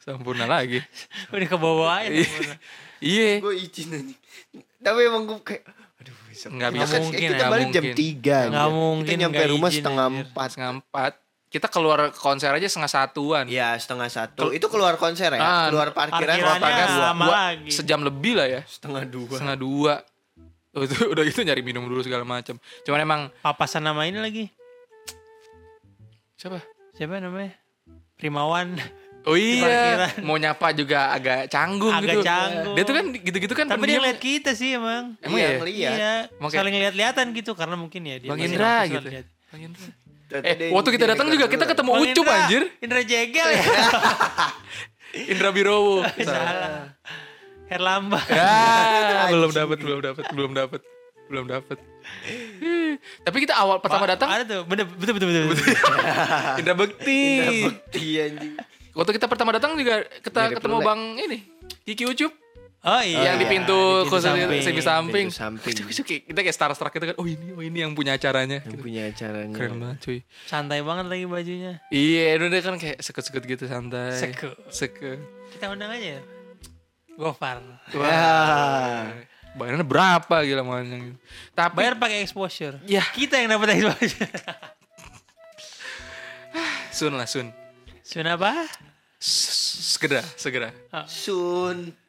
Sampurna 0.00 0.44
lagi. 0.44 0.78
Udah 1.30 1.46
ke 1.46 1.56
bawah 1.56 1.90
aja. 1.96 2.10
Iya. 2.98 3.38
Gue 3.38 3.54
izin 3.56 3.88
aja. 3.92 4.14
Tapi 4.80 5.00
emang 5.04 5.22
gue 5.24 5.38
kayak 5.40 5.62
aduh 5.96 6.14
besok 6.26 6.50
Nggak 6.52 6.70
bisa. 6.72 6.86
kan- 6.88 7.02
Mungkin, 7.04 7.28
kita 7.28 7.44
balik 7.46 7.68
jam 7.68 7.82
mungkin. 7.84 7.94
tiga 7.96 8.38
Nggak 8.48 8.68
mungkin, 8.72 9.06
kita 9.08 9.20
nyampe 9.20 9.42
rumah 9.46 9.70
setengah 9.70 10.06
empat. 10.12 10.48
Setengah 10.50 10.72
empat 10.76 11.12
Kita 11.48 11.64
keluar 11.66 12.12
konser 12.12 12.52
aja 12.52 12.64
setengah 12.64 12.92
satuan 12.92 13.44
ya 13.48 13.72
setengah 13.74 14.04
satu 14.06 14.52
itu 14.52 14.68
keluar 14.68 14.94
konser 14.94 15.32
ya 15.32 15.40
Ah, 15.40 15.66
keluar 15.66 15.90
parkiran 15.90 16.12
parkirannya 16.12 16.42
keluar 16.44 16.60
parkiran 16.60 16.88
dua, 16.90 17.00
lama 17.02 17.24
Dua- 17.24 17.36
lagi. 17.42 17.70
Sejam 17.72 18.00
lebih 18.02 18.32
lah 18.36 18.46
ya 18.46 18.60
setengah 18.62 19.02
dua 19.04 19.32
Setengah 19.32 19.56
dua 19.56 19.94
Oh, 20.68 20.84
itu 20.84 20.94
udah 21.08 21.24
gitu 21.24 21.40
nyari 21.40 21.64
minum 21.64 21.80
dulu 21.82 22.00
segala 22.00 22.22
macam. 22.22 22.60
Cuman 22.84 23.00
emang 23.00 23.20
Papasan 23.40 23.80
nama 23.80 24.04
ini 24.04 24.20
lagi. 24.20 24.44
siapa? 26.36 26.60
Siapa 26.92 27.18
namanya? 27.18 27.56
Primawan. 28.14 28.76
Oh 29.24 29.34
iya, 29.34 30.08
mau 30.22 30.36
nyapa 30.36 30.72
juga 30.72 31.10
agak 31.10 31.48
canggung 31.48 31.90
Agak 31.90 32.14
gitu. 32.14 32.22
canggung. 32.22 32.74
Dia 32.74 32.84
tuh 32.84 32.94
kan 32.94 33.04
gitu-gitu 33.10 33.54
kan 33.54 33.66
Tapi 33.66 33.84
dia 33.84 33.98
ngeliat 33.98 34.20
kita 34.20 34.50
sih 34.52 34.72
emang. 34.72 35.18
Emang 35.18 35.36
iya 35.36 35.48
ya? 35.48 35.58
ngeliat 35.58 35.90
Iya, 35.90 36.12
saling 36.48 36.74
lihat-lihatan 36.78 37.26
gitu 37.32 37.52
karena 37.52 37.74
mungkin 37.74 38.04
ya 38.04 38.16
dia 38.18 38.28
Bang 38.28 38.38
Indra 38.38 38.84
gitu. 38.84 39.08
Bang 39.48 39.62
Indra. 39.64 39.84
Eh, 40.28 40.68
waktu 40.68 40.90
kita 40.92 41.06
datang 41.08 41.32
juga 41.32 41.48
kita 41.48 41.64
ketemu 41.64 41.90
Bang 41.96 42.04
Ucup 42.04 42.24
Indra, 42.28 42.36
anjir. 42.44 42.62
Indra 42.84 43.00
Jegel 43.00 43.48
ya. 43.48 43.64
Indra 45.32 45.48
Birowo. 45.56 46.04
Salah. 46.20 46.92
Herlamba. 47.68 48.20
Ya, 48.28 49.28
belum 49.32 49.52
dapat, 49.52 49.78
belum 49.80 50.00
dapat, 50.04 50.24
belum 50.32 50.52
dapat. 50.52 50.80
Belum 51.28 51.44
dapat. 51.44 51.76
Tapi 53.20 53.36
kita 53.44 53.52
awal 53.52 53.84
pertama 53.84 54.08
datang 54.08 54.32
Ada 54.32 54.44
tuh, 54.48 54.60
bener, 54.64 54.88
betul 54.88 55.12
betul 55.20 55.28
betul. 55.28 55.44
betul. 55.52 55.76
Indra 56.64 56.74
Bekti. 56.74 57.20
iya 58.00 58.32
anjing 58.32 58.56
Waktu 58.96 59.10
kita 59.20 59.26
pertama 59.28 59.52
datang 59.52 59.76
juga 59.76 60.08
kita 60.24 60.48
Mirip 60.48 60.56
ketemu. 60.58 60.76
Bang 60.80 61.00
ini 61.20 61.38
Kiki 61.84 62.08
Ucup 62.08 62.32
Oh 62.88 63.02
iya. 63.04 63.20
yang 63.28 63.36
di 63.36 63.44
iya, 63.44 63.52
pintu 63.52 63.74
di 63.74 64.00
pintu 64.00 64.08
khusus 64.08 64.24
samping. 64.24 64.62
semi 64.64 64.80
samping. 64.80 65.26
Pintu 65.28 65.36
samping. 65.36 65.72
Kayak- 65.76 66.24
Kita 66.24 66.38
kayak 66.40 66.54
starstruck 66.56 66.90
gitu 66.90 67.04
kan. 67.04 67.14
Oh 67.20 67.26
ini, 67.28 67.52
oh 67.52 67.60
ini 67.60 67.78
yang 67.78 67.92
punya 67.92 68.14
acaranya. 68.14 68.58
yang 68.58 68.72
Gitu. 68.72 68.80
punya 68.80 69.00
acaranya 69.06 69.52
Keren 69.52 69.76
banget 69.76 69.96
cuy. 70.00 70.18
Santai 70.46 70.80
banget 70.80 71.04
lagi 71.06 71.24
bajunya. 71.26 71.72
Iya, 71.88 72.40
udah 72.40 72.60
kan 72.62 72.74
kayak 72.76 72.96
sekut-sekut 72.98 73.42
gitu 73.44 73.64
santai. 73.66 74.16
Seku. 74.16 74.48
Seke. 74.72 75.20
Kita 75.52 75.68
undang 75.68 75.90
aja. 75.90 76.16
ya. 76.16 76.20
Gofar. 77.14 77.60
Wah. 77.92 79.10
Bayarannya 79.52 79.82
berapa 79.82 80.34
gila 80.46 80.62
makanya. 80.62 81.18
Tapi 81.52 81.74
Bayar 81.74 81.98
pakai 81.98 82.22
exposure. 82.22 82.78
ya 82.86 83.02
Kita 83.02 83.34
yang 83.36 83.50
dapat 83.50 83.74
exposure. 83.74 84.30
Sun 86.94 87.12
lah 87.14 87.26
Sun. 87.26 87.50
Sun 88.02 88.24
apa? 88.24 88.66
S- 89.18 89.58
Segera, 89.98 90.22
segera. 90.38 90.70
Sun 90.70 90.94
sekedar 90.94 91.10
Sun 91.10 92.07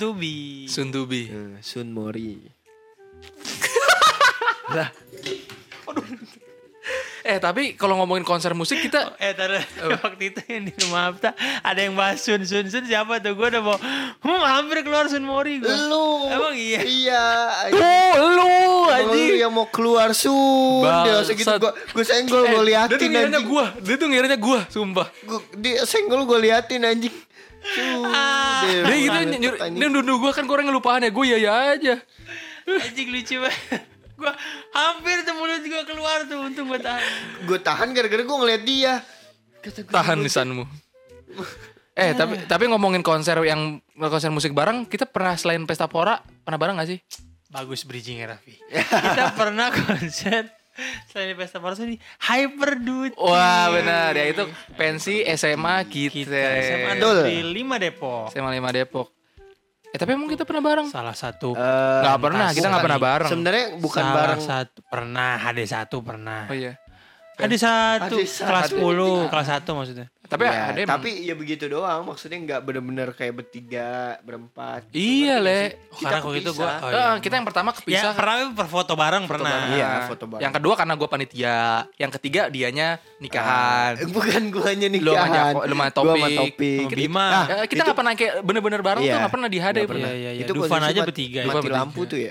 Tubi. 0.00 0.66
Sun 0.66 0.90
Tubi. 0.90 1.22
Eh, 1.30 1.58
Sun 1.62 1.92
Mori 1.94 2.40
Eh 7.20 7.36
tapi 7.36 7.76
kalau 7.76 8.00
ngomongin 8.00 8.24
konser 8.24 8.56
musik 8.56 8.80
kita 8.80 9.12
Eh 9.24 9.36
tadi 9.36 9.60
waktu 10.02 10.32
itu 10.32 10.40
yang 10.48 10.64
di 10.66 10.72
rumah 10.80 11.12
Abta 11.12 11.36
ada 11.60 11.76
yang 11.76 11.92
bahas 11.92 12.24
Sun. 12.24 12.42
Sun 12.48 12.72
Sun 12.72 12.88
siapa 12.88 13.20
tuh? 13.20 13.36
Gue 13.36 13.52
udah 13.52 13.60
mau 13.60 13.76
hmm, 13.76 14.42
hampir 14.48 14.80
keluar 14.80 15.04
Sun 15.06 15.28
Mori 15.28 15.60
gue. 15.60 15.68
lu. 15.68 16.32
Emang 16.32 16.56
iya. 16.56 16.80
iya. 16.80 17.24
Oh, 17.76 18.12
lu 18.24 18.48
Emang 18.90 19.14
lu 19.14 19.36
yang 19.36 19.52
mau 19.52 19.68
keluar 19.68 20.10
sun 20.16 20.82
dia 20.82 21.22
segitu 21.22 21.46
gua 21.60 21.72
gua 21.94 22.04
senggol 22.04 22.42
Eh, 22.42 22.50
gua 22.50 22.64
dia 22.64 22.80
tuh 22.88 22.98
liatin 22.98 23.08
ngiranya 23.12 23.40
gua, 23.44 23.64
dia 23.78 23.94
tuh 23.94 24.08
ngiranya 24.10 24.38
gua, 24.40 24.60
sumpah. 24.66 25.06
Gua- 25.22 25.44
dia 25.54 25.86
senggol 25.86 26.26
gua 26.26 26.38
liatin 26.42 26.82
anjing 26.82 27.14
Ah. 28.08 28.64
dia 28.66 28.96
gitu 28.96 29.18
nyur, 29.36 29.54
dia 29.56 29.88
nuduh 29.92 30.16
gua 30.16 30.32
kan 30.32 30.48
gua 30.48 30.60
orang 30.60 30.72
ngelupaan 30.72 31.04
ya, 31.04 31.10
gua 31.12 31.24
ya 31.28 31.38
ya 31.38 31.52
aja. 31.76 31.94
Anjing 32.66 33.08
lucu 33.12 33.36
banget. 33.40 33.82
Gue 34.20 34.32
hampir 34.76 35.16
tuh 35.24 35.32
mulut 35.32 35.64
gue 35.64 35.82
keluar 35.88 36.28
tuh 36.28 36.44
untung 36.44 36.68
gue 36.68 36.76
tahan. 36.76 37.00
gua 37.48 37.56
tahan 37.56 37.88
gara-gara 37.96 38.20
gua 38.20 38.36
ngeliat 38.44 38.62
dia 38.68 39.00
Kata 39.64 39.80
gua, 39.84 39.92
Tahan 39.96 40.18
lisanmu. 40.20 40.64
Eh 42.00 42.16
tapi 42.16 42.38
tapi 42.48 42.64
ngomongin 42.70 43.04
konser 43.04 43.36
yang 43.44 43.76
konser 43.98 44.32
musik 44.32 44.56
bareng, 44.56 44.88
kita 44.88 45.04
pernah 45.04 45.36
selain 45.36 45.60
pesta 45.68 45.84
pora 45.84 46.22
pernah 46.46 46.56
bareng 46.56 46.80
gak 46.80 46.88
sih? 46.96 46.98
Bagus 47.50 47.82
bridging 47.84 48.24
ya 48.24 48.30
Raffi. 48.30 48.56
Kita 48.72 49.34
pernah 49.36 49.68
konser 49.74 50.48
selain 51.06 51.32
di 51.32 51.36
pesta 51.36 51.58
parasol 51.58 51.92
di 51.92 51.98
Hyper 51.98 52.78
Duty. 52.78 53.14
Wah 53.16 53.68
benar 53.70 54.12
ya 54.12 54.24
itu 54.26 54.44
pensi 54.74 55.22
SMA 55.28 55.76
kita. 55.86 56.12
Kita 56.12 56.40
SMA 56.60 56.92
di 57.26 57.38
5 57.44 57.76
Depok. 57.78 58.24
SMA 58.30 58.50
5 58.52 58.76
Depok. 58.76 59.08
Eh 59.90 59.98
tapi 59.98 60.14
emang 60.14 60.30
kita 60.30 60.46
pernah 60.46 60.62
bareng? 60.62 60.86
Salah 60.86 61.16
satu. 61.18 61.50
Eh, 61.52 62.00
Gak 62.06 62.18
pernah, 62.22 62.48
kita 62.54 62.70
gak 62.70 62.84
pernah 62.86 63.02
bareng. 63.02 63.26
sebenarnya 63.28 63.64
bukan 63.74 64.02
salah 64.02 64.14
bareng 64.14 64.40
satu 64.40 64.78
pernah 64.86 65.30
HD1 65.42 65.92
pernah. 65.98 66.40
Oh 66.46 66.54
iya. 66.54 66.72
HD1 67.42 68.00
HD1. 68.02 68.44
kelas 68.44 68.66
10, 68.70 69.28
kelas 69.28 69.46
1 69.48 69.72
maksudnya. 69.72 70.06
Tapi 70.22 70.46
Ya, 70.46 70.70
ada 70.70 70.78
emang- 70.78 70.90
tapi 70.94 71.10
ya 71.20 71.34
begitu 71.34 71.66
doang 71.66 72.06
maksudnya 72.06 72.38
nggak 72.38 72.60
bener-bener 72.62 73.10
kayak 73.10 73.34
bertiga 73.34 74.14
berempat 74.22 74.86
Iya, 74.90 75.42
Le. 75.42 75.90
Oh, 75.90 75.98
karena 75.98 76.18
kok 76.20 76.30
itu 76.32 76.50
gua 76.52 76.70
oh, 76.78 76.86
Eh, 76.86 76.94
iya. 76.94 77.06
kita 77.18 77.34
yang 77.34 77.42
pertama 77.44 77.68
Ya, 77.68 77.76
kepisah. 77.76 78.12
pernah 78.14 78.34
berfoto 78.48 78.94
bareng 78.94 79.26
pernah. 79.26 79.50
bareng. 79.50 79.74
Iya, 79.74 79.90
foto 80.06 80.24
bareng. 80.24 80.38
Yang 80.40 80.54
kedua 80.54 80.74
karena 80.76 80.94
gue 80.94 81.08
panitia. 81.08 81.58
Yang 81.96 82.10
ketiga 82.14 82.46
dianya 82.46 82.88
nikahan. 83.18 83.92
Eh, 83.96 84.06
bukan 84.08 84.42
guanya 84.50 84.86
Lu 84.86 85.10
sama 85.10 85.26
nikahan 85.26 85.54
lu 85.56 85.74
sama 85.74 85.86
Gua 85.90 85.90
sama 85.90 85.90
Topik. 85.90 86.38
topik 86.38 86.78
Sama 86.80 86.94
Bima. 86.94 87.26
Ah, 87.26 87.44
Eh, 87.50 87.66
kita 87.66 87.74
itu- 87.74 87.82
nggak 87.82 87.98
pernah 87.98 88.12
kayak 88.14 88.34
bener-bener 88.40 88.80
bareng 88.80 89.02
Iya. 89.02 89.10
tuh 89.10 89.18
nggak 89.18 89.34
pernah 89.34 89.48
di 89.48 89.58
HD. 89.58 89.66
Nggak 89.66 89.82
bro. 89.82 89.90
pernah. 89.90 90.10
Iya, 90.10 90.14
iya, 90.16 90.30
iya. 90.30 90.42
itu 90.46 90.52
Dufan 90.52 90.82
aja 90.84 91.00
bertiga 91.02 91.38
ya. 91.40 91.46
mati 91.48 91.68
lampu 91.68 92.00
tuh 92.06 92.18
ya 92.20 92.30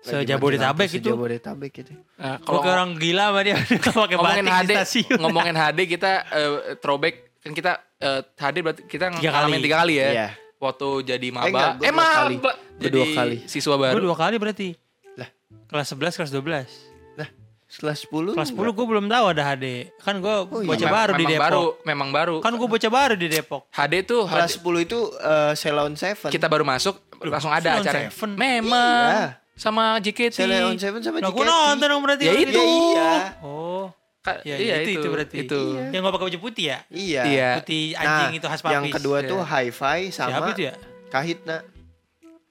Sejabodetabek 0.00 0.88
itu. 0.90 1.04
Sejabodetabek 1.04 1.72
itu 1.78 1.92
Nah, 2.16 2.36
Gue 2.38 2.58
kayak 2.58 2.74
orang 2.74 2.90
gila 2.94 3.24
sama 3.26 3.40
dia 3.46 3.54
pakai 3.56 4.16
ngomongin 4.16 4.44
batik 4.44 4.52
HD, 4.54 4.64
di 4.66 4.74
stasiun. 4.74 5.18
ngomongin 5.18 5.54
HD 5.54 5.80
kita 5.86 6.10
eh, 6.30 6.50
throwback 6.76 7.14
kan 7.38 7.52
kita 7.52 7.72
eh, 7.98 8.20
HD 8.34 8.56
berarti 8.60 8.82
kita 8.84 9.04
Tiga 9.14 9.30
ngalamin 9.30 9.52
kali. 9.54 9.64
tiga 9.64 9.76
kali 9.78 9.94
ya. 9.94 10.08
Iya. 10.10 10.28
Waktu 10.56 10.88
jadi 11.06 11.28
maba. 11.30 11.48
Eh, 11.78 11.88
dua 11.88 12.04
kali. 12.14 12.34
maba. 12.36 12.52
Jadi 12.76 12.92
dua 12.92 13.06
kali. 13.14 13.36
siswa 13.46 13.74
Gue 13.74 13.82
baru. 13.82 13.96
dua 14.02 14.16
kali 14.18 14.34
berarti. 14.36 14.68
Lah. 15.14 15.28
Kelas 15.66 15.86
11, 15.90 16.16
kelas 16.16 16.30
12. 16.32 16.88
lah 17.14 17.28
setelah 17.66 17.94
10 17.94 18.34
Kelas 18.34 18.50
10 18.50 18.66
gue 18.72 18.86
belum 18.88 19.06
tahu 19.06 19.24
ada 19.30 19.42
HD. 19.46 19.66
Kan 19.96 20.18
gue 20.18 20.26
Oh, 20.42 20.58
iya. 20.58 20.66
bocah 20.66 20.80
Memang- 20.82 20.96
baru 20.98 21.12
di 21.12 21.16
memang 21.16 21.30
Depok. 21.30 21.44
baru, 21.46 21.64
memang 21.84 22.08
baru. 22.10 22.34
Kan 22.40 22.52
gue 22.54 22.68
bocah 22.68 22.90
baru 22.90 23.14
di 23.14 23.28
Depok. 23.28 23.62
HD 23.70 23.94
tuh 24.02 24.20
kelas 24.24 24.50
HD 24.50 24.64
10 24.64 24.84
itu 24.84 24.98
uh, 25.14 25.52
Ceylon 25.54 25.92
Seven 25.94 26.28
kita 26.28 26.46
baru 26.46 26.64
masuk 26.66 26.98
langsung 27.22 27.48
ada 27.48 27.78
acara. 27.78 28.10
Memang 28.26 29.06
Iya. 29.06 29.26
Sama 29.54 29.98
JKT. 29.98 30.34
Ceylon 30.36 30.76
Seven 30.76 31.00
sama 31.00 31.18
Nah, 31.18 31.28
JKT 31.28 31.44
nonton 31.44 31.86
dong 31.86 32.02
berarti. 32.02 32.24
Ya 32.24 32.32
berarti. 32.32 32.48
itu. 32.48 32.60
Ya 32.60 32.72
iya 32.92 33.10
Oh. 33.40 33.86
Ka- 34.20 34.44
Ya, 34.44 34.52
iya, 34.54 34.74
itu, 34.78 34.90
itu, 34.90 35.00
itu 35.00 35.08
berarti. 35.08 35.36
Itu. 35.42 35.60
Yang 35.80 36.00
gak 36.02 36.12
pakai 36.12 36.26
baju 36.28 36.38
putih 36.42 36.64
ya? 36.68 36.78
Iya. 36.88 37.22
Iya. 37.24 37.50
Putih 37.56 37.82
anjing 37.94 38.32
itu 38.36 38.46
khas 38.46 38.60
papis. 38.60 38.74
Yang 38.74 38.86
kedua 38.94 39.16
Iya. 39.18 39.28
tuh 39.28 39.40
hi-fi 39.42 39.98
sama 40.10 40.28
Siapa 40.30 40.48
itu 40.50 40.62
ya? 40.62 40.74
kahitna. 41.08 41.56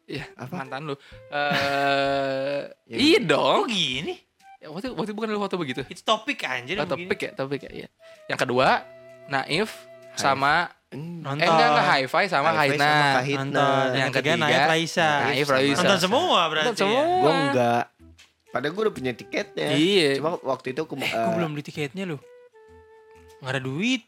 Iya, 0.04 0.26
Apa? 0.34 0.54
mantan 0.56 0.82
lu. 0.84 0.96
Eh, 1.30 2.60
Yang- 2.88 3.00
iya 3.00 3.20
dong. 3.22 3.70
gini? 3.70 4.16
Ya, 4.58 4.68
waktu 4.68 4.92
waktu 4.92 5.14
bukan 5.14 5.30
lu 5.30 5.40
foto 5.40 5.56
begitu. 5.56 5.86
Itu 5.86 6.02
topik 6.02 6.42
anjir 6.44 6.76
Oh, 6.76 6.84
begini. 6.84 7.06
topik 7.06 7.20
ya, 7.22 7.32
topik 7.34 7.62
ya. 7.62 7.72
Iya. 7.72 7.88
Yang 8.28 8.40
kedua, 8.42 8.68
Naif 9.28 9.70
sama 10.14 10.66
Hmm. 10.66 10.74
Nonton. 10.90 11.38
eh 11.38 11.46
enggak 11.46 11.68
enggak 11.70 11.88
hi-fi 11.88 12.26
sama 12.26 12.50
sama 12.50 12.66
Kahitna. 12.66 12.90
Nonton. 13.22 13.86
Yang 13.86 13.94
Yang 13.94 14.10
ketiga 14.10 14.34
ketiga, 14.34 14.42
Naif 14.42 14.64
Raisa. 14.66 15.10
Naif 15.22 15.48
Raisa. 15.54 15.78
Nonton 15.78 16.00
semua 16.02 16.40
berarti. 16.50 16.66
Nonton 16.66 16.82
semua. 16.82 17.02
Ya. 17.02 17.14
Gue 17.22 17.34
enggak. 17.38 17.84
Padahal 18.50 18.72
gue 18.74 18.84
udah 18.90 18.96
punya 18.98 19.14
tiketnya. 19.14 19.70
Iya. 19.78 20.10
Cuma 20.18 20.42
waktu 20.42 20.74
itu 20.74 20.82
aku, 20.82 20.98
Eh, 20.98 21.06
eh, 21.06 21.14
gue 21.14 21.34
belum 21.38 21.50
beli 21.54 21.62
tiketnya 21.62 22.04
loh. 22.10 22.18
Gak 23.40 23.52
ada 23.54 23.62
duit. 23.62 24.02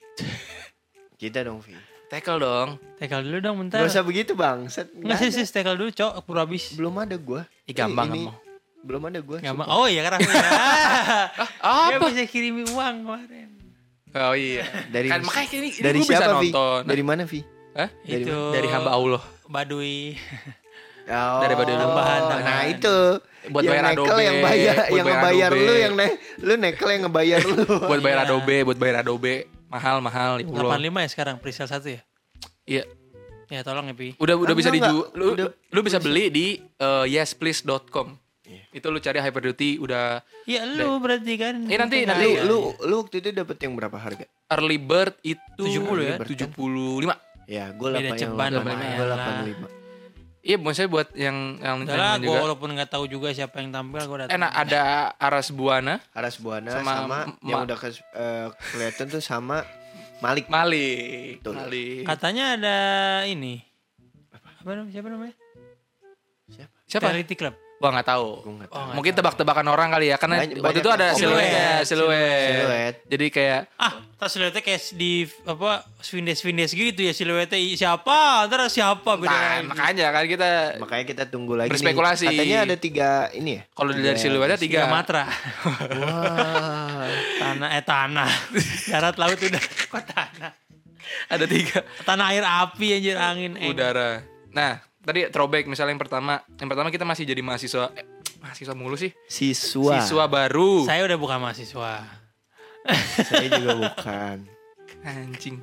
Kita 1.21 1.45
dong, 1.45 1.61
Vi. 1.61 1.77
Tackle 2.09 2.41
dong. 2.41 2.69
Tekel 2.97 3.21
dulu 3.29 3.37
dong 3.39 3.55
bentar. 3.61 3.77
Gak 3.79 3.93
usah 3.93 4.01
begitu, 4.01 4.33
Bang. 4.33 4.65
Set, 4.67 4.89
Nggak 4.91 5.21
sih 5.21 5.31
sih 5.31 5.45
tekel 5.45 5.77
dulu 5.77 5.93
cok. 5.93 6.25
Aku 6.25 6.33
habis. 6.33 6.73
Belum 6.73 6.97
ada 6.97 7.13
gue. 7.13 7.45
Ih, 7.69 7.75
gampang 7.77 8.09
ini, 8.09 8.25
kamu. 8.25 8.33
Belum 8.81 9.01
ada 9.05 9.19
gue. 9.21 9.37
Gampang. 9.37 9.67
Oh 9.69 9.85
iya 9.85 10.01
karena 10.09 10.17
ya. 10.17 10.33
Dia 11.93 11.97
Apa? 12.01 12.09
bisa 12.09 12.25
kirim 12.25 12.65
uang 12.65 12.95
kemarin. 13.05 13.60
Oh 14.13 14.33
iya. 14.33 14.63
Dari 14.87 15.07
kan 15.07 15.23
makanya 15.23 15.47
ini, 15.55 15.69
ini 15.69 15.79
dari 15.79 15.97
gua 15.97 16.03
bisa 16.03 16.15
siapa, 16.17 16.33
Vi? 16.37 16.49
nonton. 16.49 16.79
Dari 16.83 17.03
mana, 17.03 17.23
Vi? 17.23 17.41
Hah? 17.71 17.89
Dari 18.03 18.21
itu 18.21 18.39
Dari 18.51 18.67
hamba 18.67 18.91
Allah. 18.91 19.23
Baduy. 19.47 20.19
Oh, 21.07 21.39
Daripada 21.41 21.69
lu. 21.69 21.79
Tambahan, 21.81 22.19
Nah, 22.19 22.29
tambahan. 22.29 22.65
itu. 22.69 22.97
Buat 23.41 23.63
yang 23.63 23.73
bayar 23.73 23.83
nekel 23.83 23.97
Adobe, 24.05 24.21
yang 24.21 24.37
bayar, 24.39 24.75
buat 24.77 24.85
yang 24.91 25.01
bayar 25.01 25.17
ngebayar 25.17 25.49
Adobe. 25.49 25.65
lu 25.65 25.73
yang 25.73 25.93
ne, 25.97 26.07
lu 26.37 26.53
nekel 26.55 26.87
yang 26.87 27.01
ngebayar 27.01 27.39
lu. 27.41 27.55
buat 27.89 27.99
bayar 27.99 28.19
iya. 28.21 28.25
Adobe, 28.29 28.57
buat 28.61 28.77
bayar 28.77 28.95
Adobe. 29.01 29.35
Mahal, 29.65 29.97
mahal. 29.99 30.31
Allah. 30.37 30.77
85 30.77 31.01
ya 31.01 31.09
sekarang 31.09 31.35
presale 31.39 31.67
satu 31.67 31.87
ya? 31.89 32.01
Iya. 32.69 32.83
Ya 33.49 33.65
tolong 33.65 33.89
ya 33.89 33.95
Pi. 33.97 34.13
Udah 34.15 34.37
udah 34.37 34.53
Ah, 34.53 34.59
bisa 34.61 34.69
dijual. 34.69 35.09
Lu, 35.11 35.25
udah- 35.33 35.51
lu 35.51 35.79
bisa 35.81 35.97
beli 35.97 36.29
di 36.29 36.45
uh, 36.77 37.03
yesplease.com. 37.03 38.20
Iya. 38.51 38.63
Itu 38.73 38.87
lu 38.87 38.99
cari 38.99 39.17
Hyper 39.17 39.41
Duty 39.41 39.79
udah 39.79 40.19
Ya 40.43 40.67
lu 40.67 40.99
berarti 40.99 41.33
kan. 41.35 41.55
Eh, 41.63 41.77
nanti- 41.79 42.03
Itu 42.03 42.09
nanti 42.09 42.25
Lu, 42.25 42.31
ada. 42.33 42.43
lu 42.43 42.57
lu 42.83 42.95
waktu 42.99 43.15
itu 43.17 43.29
dapet 43.31 43.57
yang 43.57 43.73
berapa 43.73 43.95
harga? 43.95 44.27
early 44.51 44.75
bird 44.75 45.15
itu 45.21 45.63
70 45.63 46.03
ya? 46.03 46.15
75. 46.19 47.15
Ya, 47.47 47.65
gue 47.69 47.87
Beda 47.89 47.99
8 48.01 48.11
yang 48.11 48.19
ceban 48.35 48.51
Gue 48.51 49.05
lah. 49.05 49.17
85. 49.17 49.67
Iya, 50.41 50.57
maksudnya 50.57 50.89
buat 50.89 51.07
yang 51.13 51.37
yang 51.55 51.77
Udah 51.85 52.17
gue 52.17 52.25
juga. 52.25 52.39
walaupun 52.41 52.69
nggak 52.73 52.89
tahu 52.89 53.05
juga 53.05 53.29
siapa 53.29 53.61
yang 53.61 53.69
tampil, 53.69 54.01
gue 54.01 54.17
datang. 54.19 54.33
Enak 54.35 54.51
ada 54.51 54.81
Aras 55.15 55.47
Buana, 55.49 56.01
Aras 56.11 56.35
Buana 56.35 56.71
Sama 56.73 56.91
sama, 56.97 57.17
Ma- 57.29 57.37
yang 57.45 57.61
udah 57.63 57.77
kes, 57.77 58.01
eh, 58.01 58.49
kelihatan 58.73 59.05
tuh 59.07 59.21
sama 59.21 59.61
Malik. 60.17 60.49
Malik, 60.49 61.39
Betul. 61.39 61.55
Malik. 61.55 62.03
Katanya 62.03 62.43
ada 62.53 62.77
ini. 63.23 63.61
Apa 64.33 64.69
namanya? 64.73 64.91
Siapa 64.91 65.07
namanya? 65.07 65.35
Siapa? 66.49 66.73
Siapa? 66.85 67.05
Charity 67.07 67.35
Club. 67.35 67.55
Gua 67.81 67.89
nggak 67.89 68.07
tahu. 68.07 68.27
Oh, 68.29 68.37
tahu. 68.37 68.51
nggak 68.61 68.93
Mungkin 68.93 69.13
tebak-tebakan 69.17 69.65
orang 69.67 69.89
kali 69.89 70.05
ya, 70.07 70.15
karena 70.15 70.37
Banyak- 70.39 70.61
waktu 70.61 70.79
itu 70.79 70.91
ada 70.91 71.07
siluetnya, 71.11 71.67
siluet. 71.81 72.13
siluet. 72.13 72.53
Siluet. 72.53 72.95
Jadi 73.09 73.25
kayak 73.27 73.61
Ah, 73.75 73.93
tas 74.15 74.29
siluetnya 74.29 74.61
kayak 74.61 74.81
di 74.93 75.11
apa 75.43 75.71
Swindes 75.97 76.37
Swindes 76.37 76.71
gitu 76.71 77.01
ya 77.01 77.09
siluetnya 77.09 77.57
siapa? 77.73 78.45
Ntar 78.45 78.69
siapa 78.69 79.17
beda 79.17 79.27
nah, 79.27 79.41
lagi. 79.57 79.65
makanya 79.65 80.07
kan 80.07 80.23
kita 80.25 80.49
Makanya 80.77 81.05
kita 81.07 81.23
tunggu 81.25 81.57
lagi 81.57 81.73
Berspekulasi. 81.73 82.23
nih. 82.23 82.37
Katanya 82.37 82.57
ada 82.63 82.75
tiga 82.77 83.09
ini 83.33 83.57
ya? 83.57 83.63
kalau 83.71 83.89
dari 83.91 84.13
siluetnya 84.15 84.55
Tiga 84.55 84.85
tiga. 84.85 84.93
matra. 84.93 85.23
Wah. 85.25 87.09
tanah 87.41 87.69
eh 87.73 87.83
tanah. 87.83 88.29
Darat 88.87 89.15
laut 89.17 89.37
udah 89.37 89.63
kok 89.89 90.03
tanah. 90.05 90.51
Ada 91.27 91.45
tiga. 91.45 91.81
Tanah 92.03 92.25
air 92.29 92.45
api 92.45 92.87
anjir 92.93 93.17
angin. 93.17 93.57
Udara. 93.59 94.21
Nah, 94.49 94.79
tadi 95.01 95.27
throwback 95.29 95.65
misalnya 95.67 95.97
yang 95.97 96.01
pertama. 96.01 96.41
Yang 96.57 96.69
pertama 96.73 96.87
kita 96.93 97.05
masih 97.05 97.23
jadi 97.25 97.41
mahasiswa 97.41 97.89
eh, 97.97 98.05
mahasiswa 98.41 98.73
mulu 98.77 98.95
sih. 98.97 99.11
Siswa. 99.25 100.01
Siswa 100.01 100.25
baru. 100.29 100.85
Saya 100.85 101.05
udah 101.05 101.17
bukan 101.17 101.37
mahasiswa. 101.41 101.91
Saya 103.29 103.47
juga 103.53 103.71
bukan. 103.77 104.37
Anjing. 105.05 105.57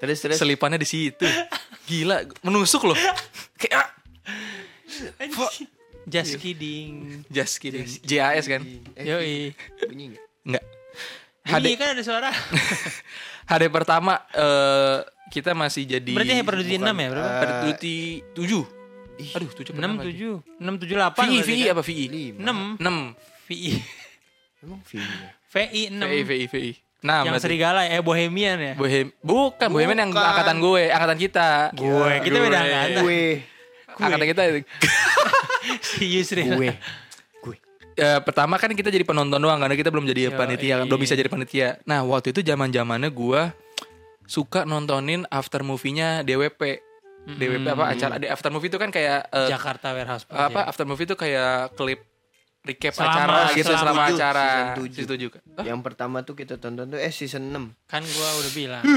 Terus 0.00 0.18
terus. 0.18 0.38
Selipannya 0.40 0.80
di 0.80 0.88
situ. 0.88 1.26
Gila, 1.88 2.24
menusuk 2.42 2.88
loh. 2.88 2.98
Kayak 3.60 3.86
ah, 3.86 3.88
Just 6.02 6.42
kidding. 6.42 7.22
just 7.30 7.62
kidding. 7.62 7.86
JAS 8.02 8.50
kan? 8.50 8.62
Yoi. 8.98 9.54
bunyi 9.86 10.18
nggak? 10.42 10.64
HD 11.42 11.74
kan 11.74 11.92
ada 11.92 12.02
suara. 12.02 12.30
HD 13.50 13.64
pertama 13.68 14.22
eh 14.30 15.02
kita 15.28 15.52
masih 15.52 15.88
jadi 15.88 16.12
Berarti 16.12 16.32
Hyper 16.36 16.54
Duty 16.60 16.76
6 16.76 16.84
ya 16.84 17.08
berapa? 17.08 17.28
Hyper 17.28 17.50
Duty 17.64 17.96
7. 18.36 18.82
Aduh, 19.32 19.50
7 19.50 19.72
6 19.72 19.82
7 20.02 20.60
6 20.60 20.82
7 20.82 20.96
8 20.98 21.18
VI, 21.18 21.38
VI 21.42 21.58
apa 21.68 21.82
VI? 21.82 22.04
Lima. 22.08 22.38
6 22.78 22.78
6. 22.80 23.48
VI 23.48 23.70
Emang 24.62 24.80
film 24.84 25.02
ya? 25.02 25.30
VI 25.48 25.80
6 25.90 25.98
VI, 25.98 26.20
VI, 26.22 26.42
VI. 26.48 26.70
Nah, 27.02 27.26
yang 27.26 27.34
berarti- 27.34 27.42
serigala 27.42 27.82
eh 27.82 27.98
Bohemian 27.98 28.56
ya 28.56 28.72
Bohem 28.78 29.10
bukan, 29.18 29.66
Bohemian 29.68 29.98
yang 30.00 30.12
Bukan. 30.14 30.22
angkatan 30.22 30.56
gue, 30.62 30.82
angkatan 30.86 31.18
kita. 31.18 31.48
gue 31.74 32.12
kita 32.22 32.36
beda 32.38 32.58
angkatan 32.60 32.90
Gue. 33.02 33.22
Angkatan 33.92 34.26
kita 34.30 34.42
si 35.90 36.04
Yusri 36.08 36.46
Gue. 36.46 36.70
Gue. 38.02 38.08
Ya, 38.08 38.18
pertama 38.18 38.54
kan 38.56 38.68
kita 38.68 38.88
jadi 38.88 39.02
penonton 39.02 39.38
doang 39.38 39.56
karena 39.56 39.72
kita 39.72 39.88
belum 39.88 40.02
jadi 40.04 40.20
Yo, 40.26 40.30
panitia, 40.32 40.66
iya. 40.74 40.76
belum 40.82 40.98
bisa 40.98 41.14
jadi 41.14 41.26
panitia. 41.26 41.78
Nah, 41.82 42.02
waktu 42.02 42.30
itu 42.30 42.42
zaman-zamannya 42.42 43.08
gua 43.08 43.54
suka 44.24 44.62
nontonin 44.62 45.22
after 45.28 45.62
movie-nya 45.62 46.20
DWP. 46.20 46.82
DWP 47.24 47.62
apa 47.68 47.86
acara 47.88 48.14
di 48.16 48.26
after 48.26 48.50
movie 48.50 48.66
itu 48.66 48.76
kan 48.76 48.88
kayak 48.88 49.30
eh, 49.30 49.46
Jakarta 49.48 49.94
Warehouse 49.94 50.26
apa 50.26 50.42
Project. 50.50 50.66
after 50.66 50.84
movie 50.84 51.06
itu 51.06 51.14
kayak 51.14 51.50
klip 51.72 52.00
recap 52.60 52.92
Selama- 52.92 53.14
acara 53.14 53.38
gitu 53.52 53.62
selama 53.64 53.78
selama 53.80 54.02
tujuh, 54.04 54.16
acara. 54.16 54.42
season 54.42 54.70
tujuh. 55.06 55.28
Season? 55.30 55.62
Yang 55.62 55.80
pertama 55.82 56.16
tuh 56.20 56.34
kita 56.34 56.54
tonton 56.56 56.86
tuh 56.88 56.98
eh 56.98 57.10
season 57.10 57.46
6. 57.48 57.74
kan 57.86 58.02
gua 58.02 58.28
udah 58.36 58.52
bilang 58.52 58.82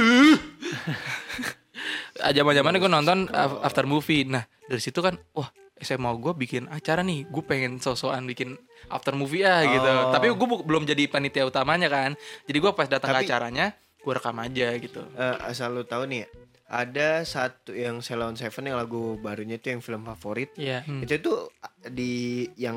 Ah, 2.17 2.31
Zaman-zamannya 2.31 2.79
gue 2.79 2.89
nonton 2.89 3.17
af- 3.27 3.59
after 3.61 3.83
movie. 3.83 4.23
Nah, 4.23 4.41
dari 4.63 4.79
situ 4.79 4.97
kan 4.97 5.19
wah 5.31 5.51
SMA 5.75 6.07
gue 6.15 6.33
bikin 6.33 6.63
acara 6.67 7.03
nih, 7.03 7.27
gue 7.27 7.43
pengen 7.43 7.77
sosokan 7.77 8.23
bikin 8.23 8.55
after 8.87 9.11
movie 9.11 9.43
ah 9.43 9.59
gitu. 9.61 9.83
Oh. 9.83 10.09
Tapi 10.09 10.31
gue 10.31 10.47
belum 10.63 10.83
jadi 10.83 11.05
panitia 11.05 11.43
utamanya 11.43 11.91
kan. 11.91 12.15
Jadi 12.43 12.57
gue 12.57 12.71
pas 12.71 12.87
datang 12.87 13.11
Tapi- 13.11 13.23
ke 13.23 13.29
acaranya, 13.29 13.75
gue 13.75 14.13
rekam 14.13 14.37
aja 14.39 14.67
gitu. 14.77 15.03
Eh, 15.13 15.35
asal 15.43 15.75
lu 15.75 15.83
tahu 15.83 16.07
nih 16.07 16.23
ya. 16.23 16.27
Ada 16.65 17.21
satu 17.21 17.77
yang 17.77 18.01
Ceylon 18.01 18.33
Seven 18.33 18.65
yang 18.65 18.79
lagu 18.79 19.19
barunya 19.19 19.59
itu 19.59 19.69
yang 19.69 19.85
film 19.85 20.01
favorit. 20.03 20.49
Iya 20.57 20.81
Hmm. 20.81 21.03
Itu 21.03 21.21
tuh 21.21 21.39
di 21.85 22.47
yang 22.57 22.75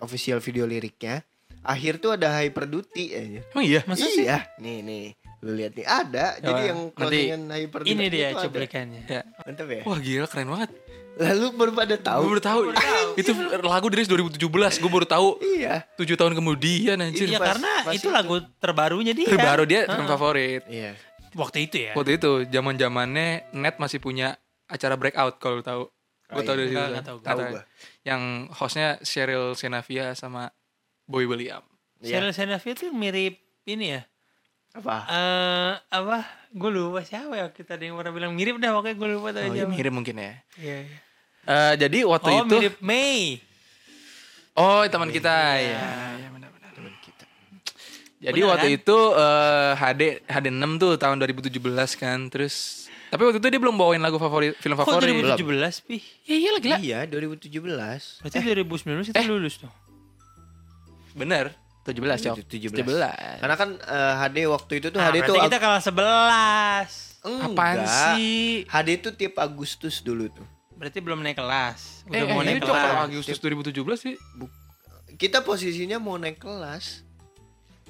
official 0.00 0.40
video 0.40 0.66
liriknya 0.66 1.22
akhir 1.62 2.00
tuh 2.00 2.16
ada 2.16 2.34
Hyper 2.34 2.66
Duty 2.66 3.04
aja. 3.12 3.40
Emang 3.54 3.62
iya? 3.62 3.80
Masa 3.86 4.08
sih? 4.08 4.24
iya, 4.24 4.42
nih 4.58 4.82
nih. 4.82 5.06
Lu 5.38 5.50
lihat 5.52 5.72
nih 5.72 5.86
ada. 5.86 6.26
Jadi 6.36 6.60
Ya, 6.60 6.68
yang 6.68 6.80
closingan 6.90 7.42
Hyper 7.48 7.80
ini 7.84 8.04
dia 8.08 8.26
itu 8.28 8.34
ada. 8.34 8.44
cuplikannya 8.44 9.02
Ya. 9.04 9.22
Mantap 9.40 9.68
ya. 9.68 9.82
Wah 9.82 9.98
gila 9.98 10.26
keren 10.26 10.48
banget. 10.48 10.70
Lalu 11.14 11.46
baru 11.52 11.70
pada 11.72 11.86
Gue 11.90 12.04
tahu. 12.04 12.22
baru 12.28 12.42
tahu. 12.42 12.60
itu 13.16 13.30
lagu 13.60 13.86
dari 13.86 14.02
2017. 14.04 14.38
Gue 14.78 14.86
baru 14.88 15.02
tahu 15.04 15.28
Iya. 15.40 15.82
7 15.94 16.14
tahun 16.14 16.32
kemudian 16.32 16.94
anjir. 16.96 17.26
ya 17.26 17.36
pas- 17.36 17.54
karena 17.54 17.72
pas 17.82 17.92
itu 17.92 18.06
itu. 18.06 18.08
lagu 18.08 18.34
terbarunya 18.56 19.12
dia 19.12 19.26
Terbaru 19.26 19.62
dia 19.64 19.82
film 19.84 20.06
favorit. 20.06 20.62
Iya. 20.64 20.94
waktu 21.30 21.58
itu 21.62 21.76
ya 21.80 21.92
Waktu 21.92 22.12
itu 22.16 22.30
zaman 22.48 22.74
zamannya 22.74 23.26
net 23.52 23.76
masih 23.76 23.98
punya 23.98 24.38
acara 24.64 24.94
breakout 24.94 25.36
kalau 25.36 25.58
tahu. 25.60 25.82
Gue 26.24 26.34
Oh, 26.34 26.42
tau 26.42 26.54
iya. 26.54 26.60
dari 26.60 26.68
situ. 26.68 27.02
Tahu. 27.04 27.18
Tahu. 27.20 27.40
Yang 28.02 28.22
hostnya 28.52 28.88
Cheryl 29.00 29.52
Senavia 29.52 30.12
sama 30.12 30.50
Boy 31.04 31.24
William. 31.24 31.62
Iya. 31.98 32.20
Cheryl 32.20 32.32
Senavia 32.32 32.72
tuh 32.74 32.90
mirip 32.90 33.38
ini 33.64 33.86
ya 33.90 34.02
Apa? 34.78 34.96
eh 35.04 35.72
apa 35.90 36.16
gue 36.48 36.70
lupa 36.70 37.02
siapa 37.02 37.34
ya 37.34 37.46
kita 37.48 37.74
ada 37.74 37.82
yang 37.82 37.94
pernah 37.94 38.12
bilang 38.12 38.32
mirip 38.32 38.56
dah 38.56 38.70
pokoknya 38.72 38.94
gue 38.94 39.08
lupa 39.10 39.28
tadi 39.32 39.48
Oh, 39.48 39.54
iya, 39.54 39.66
mirip 39.66 39.90
mungkin 39.90 40.14
ya. 40.14 40.32
Iya, 40.54 40.76
iya. 40.80 40.98
Eh, 41.44 41.74
jadi 41.76 41.98
waktu 42.04 42.28
oh 42.28 42.38
itu 42.40 42.56
mirip 42.56 42.76
Mei 42.78 43.42
Oh, 44.54 44.82
teman 44.84 45.08
kita 45.08 45.30
Iya. 45.56 45.70
ya. 45.70 45.82
ya 46.16 46.28
benar-benar. 46.30 46.70
Jadi 48.18 48.34
Benar, 48.36 48.50
waktu 48.50 48.68
kan? 48.68 48.76
itu 48.76 48.96
eh, 49.14 49.72
HD 49.76 50.02
HD 50.24 50.46
6 50.48 50.58
tuh 50.76 50.92
tahun 50.94 51.16
2017 51.20 51.54
kan. 51.94 52.18
Terus 52.28 52.86
tapi 53.08 53.22
waktu 53.24 53.38
itu 53.38 53.48
dia 53.48 53.56
belum 53.56 53.74
bawain 53.74 53.98
lagu 53.98 54.16
favorit 54.16 54.52
film 54.54 54.74
kok 54.74 54.84
favorit. 54.84 55.14
2017 55.32 55.38
pi 55.80 55.96
Iya 56.24 56.36
iya 56.36 56.50
lah 56.50 56.60
gila. 56.60 56.76
Iya, 56.78 56.98
2017. 57.06 58.20
berarti 58.20 58.36
2019 58.36 59.08
kita 59.08 59.22
lulus 59.24 59.58
tuh 59.58 59.70
Bener. 61.14 61.54
17 61.88 62.24
cok. 62.28 62.36
17. 62.44 62.84
17. 62.84 63.40
Karena 63.40 63.56
kan 63.56 63.70
eh, 63.80 64.14
HD 64.20 64.38
waktu 64.44 64.72
itu 64.78 64.86
tuh 64.92 64.98
nah, 65.00 65.08
HD 65.08 65.24
tuh 65.24 65.34
berarti 65.34 65.48
kita 65.48 65.58
kalah 65.58 65.82
11 65.82 67.08
Apaan 67.28 67.76
Enggak. 67.82 68.14
sih? 68.14 68.62
HD 68.68 68.88
tuh 69.02 69.12
tiap 69.16 69.34
Agustus 69.42 70.00
dulu 70.04 70.30
tuh. 70.30 70.46
berarti 70.78 71.02
belum 71.02 71.18
naik 71.26 71.42
kelas 71.42 72.06
Eh, 72.06 72.22
udah 72.22 72.22
eh, 72.22 72.30
mau 72.30 72.40
ini 72.46 72.54
naik 72.54 72.62
cok 72.62 72.70
kalau 72.70 72.94
kelas 72.94 73.08
Agustus 73.10 73.38
2017 73.42 73.98
sih. 73.98 74.14
Kita 75.18 75.42
posisinya 75.42 75.98
mau 75.98 76.14
naik 76.14 76.38
kelas. 76.38 77.02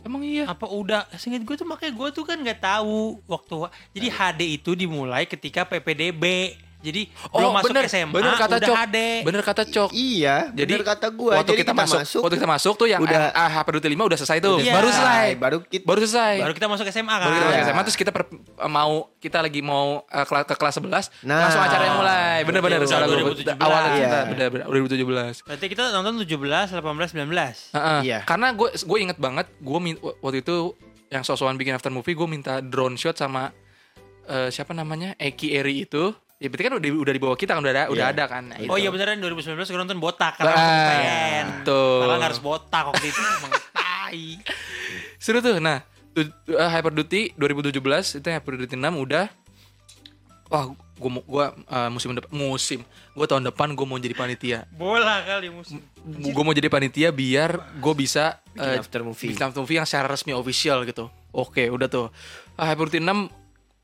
Emang 0.07 0.23
iya. 0.25 0.49
Apa 0.49 0.71
udah? 0.71 1.05
Seingat 1.21 1.45
gue 1.45 1.55
tuh 1.59 1.69
makanya 1.69 1.93
gue 1.93 2.09
tuh 2.15 2.25
kan 2.25 2.41
nggak 2.41 2.65
tahu 2.65 3.21
waktu. 3.29 3.69
Jadi 3.93 4.07
HD 4.09 4.43
itu 4.57 4.71
dimulai 4.73 5.29
ketika 5.29 5.69
PPDB. 5.69 6.57
Jadi 6.79 7.11
belum 7.29 7.51
masuk 7.51 7.75
bener, 7.75 7.85
SMA 7.87 8.15
bener 8.15 8.33
kata 8.33 8.55
udah 8.55 8.69
Cok. 8.71 8.77
HD. 8.79 8.99
Bener 9.27 9.43
kata 9.43 9.63
Cok. 9.67 9.91
Iya, 9.91 10.37
Jadi 10.55 10.73
bener 10.73 10.87
kata 10.87 11.07
gua. 11.11 11.33
waktu 11.35 11.51
Jadi 11.51 11.61
kita, 11.61 11.73
masuk, 11.75 11.99
waktu 12.23 12.37
kita 12.39 12.47
masuk 12.49 12.75
tuh 12.75 12.87
yang 12.87 13.01
udah- 13.03 13.35
ah, 13.35 13.51
HP 13.51 13.69
5 13.83 14.07
udah 14.07 14.15
selesai 14.15 14.39
tuh. 14.39 14.57
Iya. 14.63 14.73
Baru 14.73 14.89
selesai. 14.89 15.29
baru 15.35 15.59
kita 15.61 15.83
Baru 15.83 15.99
selesai. 16.01 16.35
Baru 16.39 16.53
kita 16.55 16.67
masuk 16.71 16.87
SMA 16.87 17.11
kan. 17.11 17.27
Baru 17.27 17.35
kita 17.35 17.45
masuk 17.45 17.59
Iya. 17.59 17.67
SMA 17.67 17.83
terus 17.83 17.99
kita 17.99 18.11
per- 18.15 18.31
mau 18.69 18.93
kita 19.19 19.39
lagi 19.41 19.59
mau 19.59 19.87
uh, 20.01 20.25
kela- 20.25 20.47
ke 20.47 20.55
kelas 20.55 20.75
11 20.77 21.05
Nah. 21.23 21.39
langsung 21.43 21.59
acaranya 21.61 21.95
mulai. 21.95 22.37
Bener-bener 22.47 22.79
salah 22.87 23.07
gue. 23.07 23.17
2017. 23.19 23.59
Awalnya 23.59 23.91
Iya. 23.91 23.99
kita 23.99 24.19
bener 24.29 24.47
bener 24.49 24.67
2017. 24.71 25.35
Berarti 25.43 25.67
kita 25.67 25.83
nonton 25.91 26.15
17, 26.17 26.67
18, 26.71 27.11
19. 27.11 27.75
Heeh. 27.75 28.01
Iya. 28.07 28.19
Karena 28.23 28.55
gue 28.55 28.71
gue 28.71 28.99
inget 29.01 29.19
banget 29.19 29.51
gue 29.59 29.79
waktu 30.23 30.39
itu 30.41 30.79
yang 31.09 31.27
sosokan 31.27 31.57
bikin 31.57 31.75
after 31.75 31.91
movie 31.91 32.15
gue 32.15 32.25
minta 32.25 32.61
drone 32.61 32.95
shot 32.95 33.17
sama 33.17 33.51
eh, 34.25 34.47
siapa 34.49 34.71
namanya 34.71 35.19
Eki 35.19 35.53
Eri 35.53 35.83
itu. 35.83 36.15
Ya 36.39 36.47
berarti 36.47 36.65
kan 36.65 36.75
udah 36.75 36.89
udah 37.03 37.13
di 37.13 37.19
bawah 37.19 37.35
kita 37.35 37.53
kan 37.53 37.61
udah 37.61 37.73
ada 37.73 37.85
udah 37.89 38.05
Iya. 38.05 38.15
ada 38.15 38.25
kan. 38.25 38.43
Nah, 38.47 38.57
Oh 38.65 38.75
itu. 38.75 38.87
iya 38.87 38.89
beneran 38.89 39.19
2019 39.19 39.59
gue 39.59 39.75
nonton 39.77 39.99
botak 39.99 40.39
karena 40.39 40.55
pengen. 40.55 41.47
betul. 41.53 41.99
Karena 42.01 42.15
nggak 42.15 42.29
harus 42.31 42.41
botak 42.41 42.85
waktu 42.87 43.07
itu 43.07 43.19
emang 43.19 43.53
tai. 43.77 44.27
Seru 45.19 45.39
tuh. 45.39 45.59
Nah, 45.59 45.83
uh, 46.15 46.69
Hyper 46.69 46.93
Duty 46.93 47.35
2017 47.35 47.75
itu 48.17 48.29
Hyper 48.29 48.55
Duty 48.57 48.75
6 48.75 48.87
udah 48.97 49.27
wah 50.49 50.65
gue 50.73 51.11
mau 51.11 51.21
gua 51.23 51.53
uh, 51.67 51.93
musim 51.93 52.09
depan 52.11 52.33
musim 52.33 52.81
gue 53.13 53.27
tahun 53.29 53.45
depan 53.45 53.69
gue 53.71 53.85
mau 53.85 54.01
jadi 54.01 54.17
panitia 54.17 54.59
Bola 54.73 55.21
kali 55.21 55.53
musim. 55.53 55.77
gue 56.09 56.43
mau 56.43 56.51
jadi 56.51 56.67
panitia 56.67 57.13
biar 57.13 57.51
gue 57.77 57.95
bisa 57.95 58.41
Bikin 58.49 58.65
uh, 58.65 58.81
after 58.81 59.01
movie. 59.03 59.29
bikin 59.29 59.45
after 59.45 59.61
movie 59.61 59.77
yang 59.77 59.85
secara 59.85 60.09
resmi 60.09 60.33
official 60.33 60.83
gitu 60.83 61.05
oke 61.31 61.61
udah 61.61 61.87
tuh 61.87 62.09
ah, 62.57 62.65
Hyper 62.65 62.89
Duty 62.89 63.05
6 63.05 63.29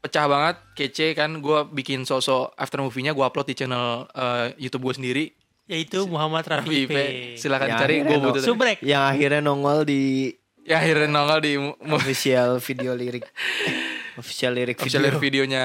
pecah 0.05 0.29
banget 0.29 0.57
kece 0.77 1.17
kan 1.17 1.41
gue 1.41 1.59
bikin 1.73 2.05
sosok 2.05 2.53
after 2.55 2.85
movie-nya 2.85 3.17
gue 3.17 3.25
upload 3.25 3.49
di 3.49 3.57
channel 3.57 4.05
uh, 4.13 4.53
YouTube 4.61 4.93
gue 4.93 4.95
sendiri 5.01 5.25
Yaitu 5.65 6.05
Muhammad 6.05 6.45
Rafi 6.45 6.85
VIP 6.85 6.93
P. 6.93 6.97
silakan 7.41 7.73
Yang 7.73 7.81
cari 7.81 7.95
gue 8.05 8.17
butuh 8.21 8.43
Subrek. 8.45 8.85
yang 8.85 9.01
akhirnya 9.01 9.41
nongol 9.41 9.89
di 9.89 10.29
ya 10.61 10.85
akhirnya 10.85 11.09
nongol 11.09 11.41
di 11.41 11.57
official 11.89 12.61
video 12.61 12.93
lirik. 12.93 13.25
official 14.21 14.53
lirik 14.53 14.77
official 14.77 15.01
video. 15.09 15.17
videonya 15.17 15.65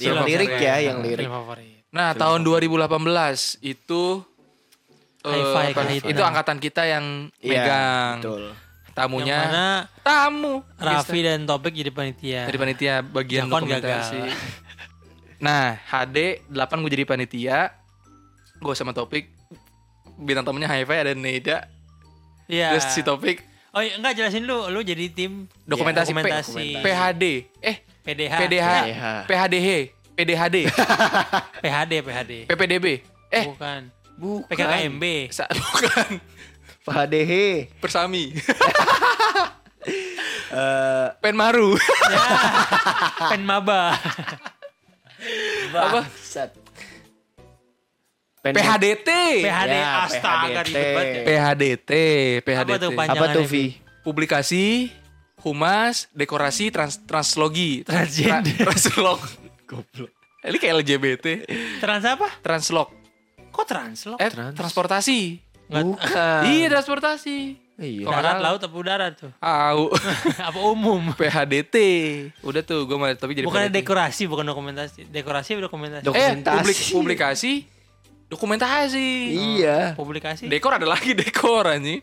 Yang 0.00 0.16
Film 0.16 0.24
lirik 0.24 0.52
ya, 0.56 0.74
yang 0.80 1.04
lirik. 1.04 1.28
Nah, 1.92 2.16
tahun 2.16 2.40
2018 2.40 2.88
itu 3.60 4.02
kali 5.22 6.00
itu 6.00 6.08
itu. 6.08 6.22
angkatan 6.24 6.56
kita 6.56 6.82
yang 6.88 7.28
Iya, 7.38 7.52
megang 7.52 8.14
betul. 8.24 8.42
Tamunya. 8.92 9.34
Yang 9.34 9.46
mana 9.46 9.66
tamu 10.00 10.54
Raffi 10.74 11.20
dan 11.20 11.42
Topik 11.42 11.72
jadi 11.72 11.88
panitia. 11.88 12.40
dari 12.44 12.56
panitia 12.56 12.94
bagian 13.00 13.46
Jakon 13.46 13.64
dokumentasi. 13.64 14.20
gagal. 14.20 14.36
Nah, 15.42 15.74
HD 15.82 16.38
8 16.46 16.54
gue 16.78 16.90
jadi 16.92 17.02
panitia. 17.02 17.74
Gue 18.56 18.78
sama 18.78 18.92
Topik 18.92 19.26
bintang 20.14 20.46
tamunya 20.46 20.70
Hi-Fi 20.70 20.98
ada 21.00 21.12
Neda. 21.12 21.66
Iya. 22.46 22.70
Terus 22.72 22.86
si 22.88 23.02
Topik 23.02 23.42
Oh 23.72 23.80
iya, 23.80 23.96
enggak 23.96 24.12
jelasin 24.14 24.44
lu, 24.44 24.68
lu 24.68 24.84
jadi 24.84 25.08
tim 25.08 25.48
dokumentasi, 25.64 26.12
P- 26.12 26.20
dokumentasi. 26.20 26.66
PHD. 26.78 27.24
Eh, 27.58 27.76
PDH. 28.02 28.32
PDH. 28.36 28.68
PDH. 28.68 29.02
PHDH. 29.24 29.68
PDHD. 30.12 30.56
PHD, 31.64 31.92
PHD. 31.98 32.32
PPDB. 32.44 32.86
Eh, 33.32 33.44
Bukan. 33.48 33.80
Bukan. 34.14 34.46
PKKMB. 34.46 35.04
sa- 35.32 35.48
bukan. 35.56 36.20
Pak 36.82 37.06
Dehe. 37.08 37.70
Persami. 37.78 38.30
Eh, 40.52 41.08
Penmaru. 41.24 41.80
ya. 42.12 42.20
Penmaba. 43.32 43.96
Apa? 45.72 46.04
bangsat. 46.04 46.52
PHDT. 48.44 49.08
PHD 49.48 49.72
Ya, 49.72 50.04
astaga 50.04 50.60
PHDT. 50.60 50.76
ya. 50.76 51.24
PHDT, 51.24 51.90
PHDT. 52.44 52.68
Apa 52.68 52.76
tuh 52.76 52.90
Apa 52.92 53.26
tuh 53.32 53.44
Vi? 53.48 53.80
Publikasi, 54.04 54.92
humas, 55.40 56.12
dekorasi, 56.12 56.68
trans 56.68 57.00
translogi, 57.00 57.80
Transgender. 57.88 58.52
Tra- 58.52 58.68
translog. 58.68 59.24
Goblok. 59.64 60.12
Ini 60.44 60.56
kayak 60.60 60.74
LGBT. 60.84 61.26
Trans 61.80 62.04
apa? 62.04 62.28
Translog. 62.44 62.92
Kok 63.48 63.64
translog? 63.64 64.18
Eh, 64.20 64.28
Trans. 64.28 64.52
transportasi. 64.52 65.40
Bukan. 65.66 66.40
Iya, 66.44 66.66
transportasi. 66.68 67.38
Iya. 67.74 68.04
Kok 68.04 68.12
Darat, 68.12 68.38
laut, 68.38 68.60
apa 68.60 68.76
udara 68.76 69.06
tuh? 69.10 69.32
Au. 69.36 69.90
apa 70.48 70.58
umum? 70.62 71.10
PHDT. 71.12 71.76
Udah 72.40 72.60
tuh, 72.60 72.84
gue 72.84 72.94
mau 72.94 73.08
tapi 73.10 73.32
jadi 73.32 73.48
Bukan 73.48 73.66
PHDT. 73.66 73.76
dekorasi, 73.76 74.22
bukan 74.26 74.44
dokumentasi. 74.44 75.00
Dekorasi 75.08 75.58
dokumentasi? 75.58 76.02
Dok- 76.02 76.14
Eh, 76.14 76.36
Dokumentasi. 76.36 76.56
publik, 76.58 76.78
publikasi, 76.92 77.52
dokumentasi. 78.28 79.08
Iya. 79.56 79.78
Publikasi. 79.92 80.44
Dekor 80.46 80.76
ada 80.76 80.86
lagi 80.86 81.16
dekor 81.18 81.66
anjing. 81.66 82.00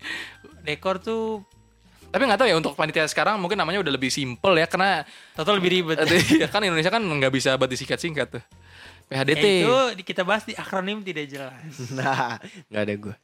Dekor 0.61 0.99
tuh 0.99 1.45
Tapi 2.09 2.25
nggak 2.25 2.41
tahu 2.41 2.49
ya 2.49 2.57
untuk 2.57 2.73
panitia 2.73 3.05
sekarang 3.05 3.37
mungkin 3.37 3.53
namanya 3.53 3.85
udah 3.85 3.93
lebih 3.93 4.09
simple 4.09 4.57
ya 4.57 4.65
karena 4.65 5.05
total 5.31 5.61
lebih 5.61 5.69
ribet. 5.71 6.01
ya 6.41 6.49
kan 6.49 6.57
Indonesia 6.59 6.89
kan 6.89 6.97
nggak 6.99 7.29
bisa 7.29 7.53
buat 7.53 7.69
disingkat-singkat 7.69 8.27
tuh. 8.33 8.43
PHDT. 9.05 9.37
Ya, 9.37 9.61
itu 9.61 9.77
di- 9.93 10.03
kita 10.03 10.25
bahas 10.25 10.41
di 10.41 10.57
akronim 10.57 11.05
tidak 11.05 11.29
jelas. 11.29 11.53
Nah, 11.93 12.41
nggak 12.65 12.81
ada 12.81 12.93
gue. 12.97 13.15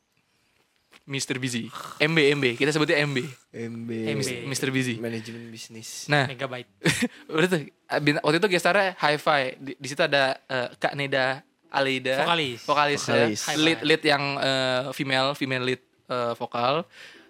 Mr. 1.06 1.38
Busy. 1.38 1.70
MB 1.98 2.18
MB. 2.36 2.46
Kita 2.56 2.70
sebutnya 2.70 2.98
MB. 3.00 3.18
MB. 3.52 3.90
MB. 4.12 4.30
Mr. 4.48 4.70
Busy. 4.70 4.98
Manajemen 4.98 5.48
bisnis. 5.48 6.06
Nah, 6.06 6.26
Megabyte. 6.26 6.66
udah 7.30 7.48
tuh 7.48 7.62
bint- 8.00 8.20
waktu 8.20 8.38
itu 8.38 8.50
gestarnya 8.50 8.98
Hi-Fi. 8.98 9.42
Di, 9.56 9.72
di 9.76 9.88
situ 9.88 10.02
ada 10.02 10.34
eh, 10.42 10.74
Kak 10.76 10.94
Neda 10.94 11.46
Alida. 11.68 12.26
Vokalis. 12.26 12.60
Vokalis. 12.64 13.02
ya. 13.04 13.30
Vokalis. 13.30 13.40
Lead 13.56 13.80
lead 13.82 14.02
yang 14.04 14.24
eh, 14.36 14.82
female 14.92 15.34
female 15.34 15.64
lead 15.64 15.82
eh, 16.08 16.34
vokal. 16.34 16.82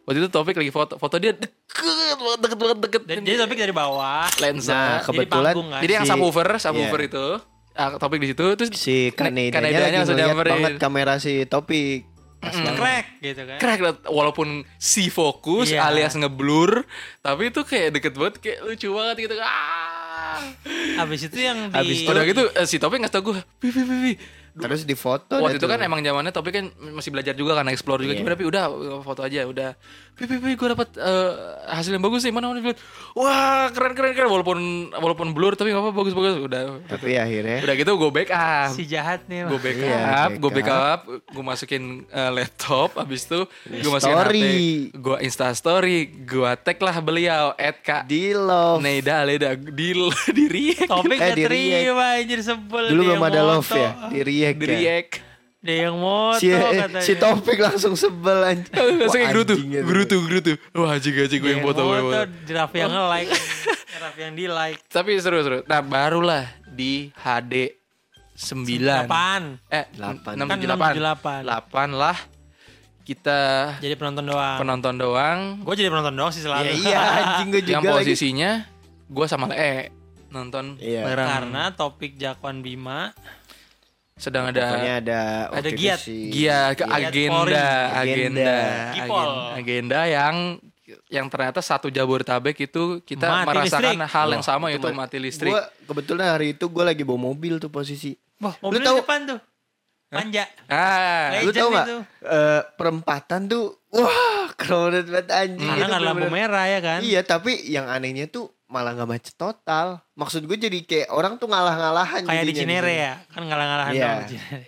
Waktu 0.06 0.18
itu 0.20 0.30
Topik 0.30 0.56
lagi 0.56 0.70
foto 0.70 0.96
foto 0.96 1.18
dia 1.18 1.34
deket 1.34 1.84
banget 2.16 2.40
deket 2.40 2.58
banget 2.58 2.78
deket. 2.80 3.02
Dan, 3.04 3.16
jadi 3.24 3.38
topik 3.42 3.58
dari 3.58 3.74
bawah. 3.74 4.30
lensa. 4.38 4.72
Nah, 4.72 4.86
Jadi 5.02 5.08
kebetulan 5.10 5.52
panggung 5.52 5.68
kan? 5.68 5.82
Jadi 5.82 5.94
yang 5.94 6.06
subwoofer, 6.06 6.48
subwoofer 6.56 7.02
Iya. 7.02 7.10
itu. 7.10 7.28
ah, 7.76 7.90
topik 7.98 8.24
di 8.24 8.32
situ 8.32 8.46
terus 8.56 8.70
si 8.72 9.12
Kanedanya 9.12 9.52
Kanedanya 9.52 9.84
lagi 9.84 9.98
langsung 9.98 10.16
ngeliat 10.16 10.30
nyamperin. 10.32 10.52
banget 10.56 10.74
kamera 10.80 11.14
si 11.18 11.44
Topik. 11.44 12.15
Banget. 12.48 12.76
Crack 12.76 13.06
gitu 13.20 13.42
kan. 13.44 13.58
crack 13.58 13.80
walaupun 14.06 14.48
si 14.76 15.08
fokus 15.08 15.68
Iya. 15.68 15.86
alias 15.86 16.14
ngeblur 16.14 16.86
tapi 17.20 17.50
itu 17.50 17.62
kayak 17.62 17.90
deket 17.92 18.14
banget 18.14 18.36
kayak 18.38 18.60
lucu 18.62 18.88
banget 18.92 19.16
gitu 19.26 19.36
ah 19.40 20.38
Habis 20.96 21.26
itu 21.26 21.38
yang 21.40 21.68
di 21.68 21.76
Habis 21.76 21.98
udah 22.04 22.24
gitu 22.24 22.44
eh, 22.50 22.66
si 22.66 22.76
Topik 22.76 23.00
ngasih 23.00 23.14
tau 23.14 23.24
gue 23.24 23.40
Terus 24.56 24.82
di 24.84 24.96
foto 24.96 25.36
waktu 25.36 25.60
itu 25.60 25.68
kan 25.68 25.78
emang 25.78 26.00
zamannya 26.00 26.32
Topik 26.32 26.54
kan 26.54 26.66
masih 26.92 27.12
belajar 27.12 27.36
juga 27.36 27.60
kan 27.60 27.68
explore 27.68 28.00
juga. 28.00 28.14
Iya. 28.14 28.20
gimana 28.24 28.36
pi? 28.36 28.44
Udah 28.44 28.72
foto 29.00 29.22
aja 29.22 29.44
udah. 29.44 29.76
Pi 30.16 30.24
pi 30.24 30.40
pi 30.40 30.56
gue 30.56 30.68
dapat 30.72 30.96
eh, 30.96 31.32
hasil 31.68 31.92
yang 31.92 32.00
bagus 32.00 32.24
sih. 32.24 32.32
Mana 32.32 32.48
mana? 32.48 32.64
Bilang, 32.64 32.80
wah 33.14 33.68
keren 33.70 33.92
keren 33.92 34.16
keren. 34.16 34.32
Walaupun 34.32 34.58
walaupun 34.96 35.28
blur 35.32 35.54
tapi 35.54 35.76
nggak 35.76 35.84
apa 35.84 35.92
bagus 35.92 36.16
bagus. 36.16 36.40
Udah. 36.40 36.80
Tapi 36.88 37.20
akhirnya? 37.20 37.68
Udah 37.68 37.76
gitu 37.76 37.92
gue 37.94 38.12
backup 38.14 38.72
si 38.72 38.88
jahat 38.88 39.28
nih. 39.28 39.44
gue 39.44 39.60
backup, 39.60 39.92
Iya, 39.92 40.40
gue 40.40 40.52
backup. 40.52 41.00
gue 41.12 41.44
masukin 41.44 41.84
eh, 42.08 42.32
laptop, 42.32 42.96
abis 42.96 43.28
itu 43.28 43.40
gue 43.68 43.92
masukin 43.92 44.16
Story. 44.16 44.40
HP, 44.40 44.96
gue 44.96 45.18
insta 45.20 45.48
story, 45.52 45.98
gue 46.24 46.52
tag 46.64 46.80
lah 46.80 46.98
beliau, 46.98 47.52
add 47.54 47.78
kak 47.80 48.08
di 48.08 48.32
love. 48.32 48.80
Neda 48.80 49.20
Leda. 49.22 49.52
Di 49.54 49.92
di 50.38 50.46
react, 50.48 50.88
Topik 50.88 51.12
Eh, 51.12 51.20
gak 51.20 51.36
di 51.36 51.44
terima 51.44 52.16
anjir. 52.16 52.40
Sebel 52.40 52.84
Dulu 52.88 53.02
dia 53.02 53.10
belum 53.12 53.24
ada 53.24 53.42
love 53.44 53.68
ya, 53.68 53.90
di 54.08 54.20
react. 54.48 54.62
di 54.62 54.86
ya. 54.86 54.98
Dia 55.60 55.90
yang 55.90 55.98
moto 55.98 56.38
Si, 56.38 56.46
katanya. 56.46 57.02
si 57.02 57.14
Topik 57.16 57.58
langsung 57.58 57.98
sebel 57.98 58.38
anjing. 58.44 58.70
Langsung 59.02 59.18
Wah, 59.18 59.32
gerutu, 59.34 59.54
anjing 59.56 59.70
gitu. 59.72 59.84
gerutu, 59.84 60.16
gerutu. 60.22 60.52
Wah 60.72 60.94
anjing 60.94 61.14
anjing 61.16 61.40
gue 61.40 61.52
yang 61.52 61.64
foto, 61.64 61.82
gue 61.82 61.90
yang 61.92 62.06
moto, 62.06 62.22
Raffi 62.48 62.78
yang 62.78 62.92
nge-like. 62.96 63.32
Raffi 63.96 64.20
yang 64.22 64.34
di-like. 64.36 64.78
Tapi 64.86 65.18
seru 65.18 65.42
seru. 65.42 65.60
Nah 65.64 65.82
barulah 65.82 66.46
di 66.68 67.10
HD 67.16 67.74
9 68.36 68.78
Apaan? 69.02 69.58
Eh 69.66 69.90
Delapan. 69.92 70.34
enam 70.36 70.46
Kan 70.46 70.56
tujuh 70.56 70.68
delapan 70.68 70.92
678. 70.92 71.42
delapan 71.42 71.90
lah 71.92 72.18
kita 73.02 73.40
Jadi 73.80 73.94
penonton 73.96 74.26
doang. 74.28 74.58
penonton 74.58 74.94
doang. 74.96 75.40
Gue 75.62 75.74
jadi 75.74 75.90
penonton 75.90 76.14
doang 76.14 76.30
sih 76.30 76.42
Ya 76.42 76.46
selalu. 76.48 76.74
iya 76.80 77.02
anjing 77.16 77.48
gue 77.50 77.62
juga 77.64 77.74
Yang 77.74 77.84
posisinya 77.88 78.52
gue 79.08 79.26
sama 79.26 79.46
Le 79.48 79.90
nonton 80.28 80.78
Iya. 80.78 81.06
bareng. 81.06 81.26
Karena 81.28 81.64
topik 81.72 82.18
Jakwan 82.18 82.60
Bima 82.60 83.14
sedang 84.16 84.48
Pokoknya 84.48 84.96
ada 84.96 85.20
ada 85.52 85.52
Ada 85.52 85.70
itu 85.70 85.78
giat. 85.78 86.00
si- 86.00 86.32
Gia 86.32 86.72
ke 86.72 86.82
Giat 86.82 87.12
agenda, 87.12 87.36
agenda, 87.44 88.00
Agenda. 88.00 88.56
Gipol. 88.96 89.28
agen- 89.28 89.54
agenda 89.58 90.00
yang 90.06 90.36
yang 91.10 91.28
ternyata 91.28 91.60
satu 91.60 91.90
Jabodetabek 91.90 92.56
itu 92.62 93.02
kita 93.02 93.28
Mati 93.28 93.48
merasakan 93.50 93.92
listrik. 93.98 94.14
hal 94.14 94.28
yang 94.30 94.46
sama 94.46 94.66
itu 94.70 94.80
yaitu 94.80 94.96
mati 94.96 95.18
listrik. 95.18 95.52
Gua 95.52 95.66
kebetulan 95.84 96.28
hari 96.30 96.54
itu 96.54 96.66
gue 96.66 96.84
lagi 96.86 97.04
bawa 97.04 97.20
mobil 97.26 97.58
tuh 97.58 97.68
posisi. 97.68 98.16
Wah, 98.38 98.56
Lu 98.56 98.70
mobilnya 98.70 98.88
tahu- 98.88 99.02
depan 99.02 99.20
tuh. 99.28 99.40
Manja. 100.08 100.46
ah, 100.70 101.34
Legend 101.34 101.44
Lu 101.44 101.52
tau 101.52 101.70
nggak? 101.74 101.86
itu. 101.86 101.98
eh, 102.24 102.62
perempatan 102.72 103.42
tuh, 103.46 103.66
wah 103.90 104.08
crowded 104.62 105.10
banget 105.10 105.28
anjing. 105.28 105.68
Karena 105.68 105.86
ada 105.90 106.00
lampu 106.00 106.28
merah 106.30 106.66
ya 106.66 106.80
kan. 106.80 107.00
Iya, 107.04 107.20
tapi 107.22 107.52
yang 107.66 107.84
anehnya 107.86 108.30
tuh 108.30 108.54
malah 108.66 108.92
nggak 108.94 109.10
macet 109.10 109.36
total. 109.36 110.02
Maksud 110.14 110.44
gue 110.44 110.58
jadi 110.58 110.80
kayak 110.82 111.10
orang 111.10 111.36
tuh 111.36 111.46
ngalah-ngalahan 111.46 112.24
Kayak 112.24 112.46
di 112.46 112.54
Cinere 112.56 112.90
sini. 112.90 113.04
ya. 113.04 113.14
Kan 113.30 113.44
ngalah-ngalahan 113.44 113.92
Iya. 113.92 114.04
dong 114.04 114.18
di 114.18 114.30
Cinere. 114.32 114.64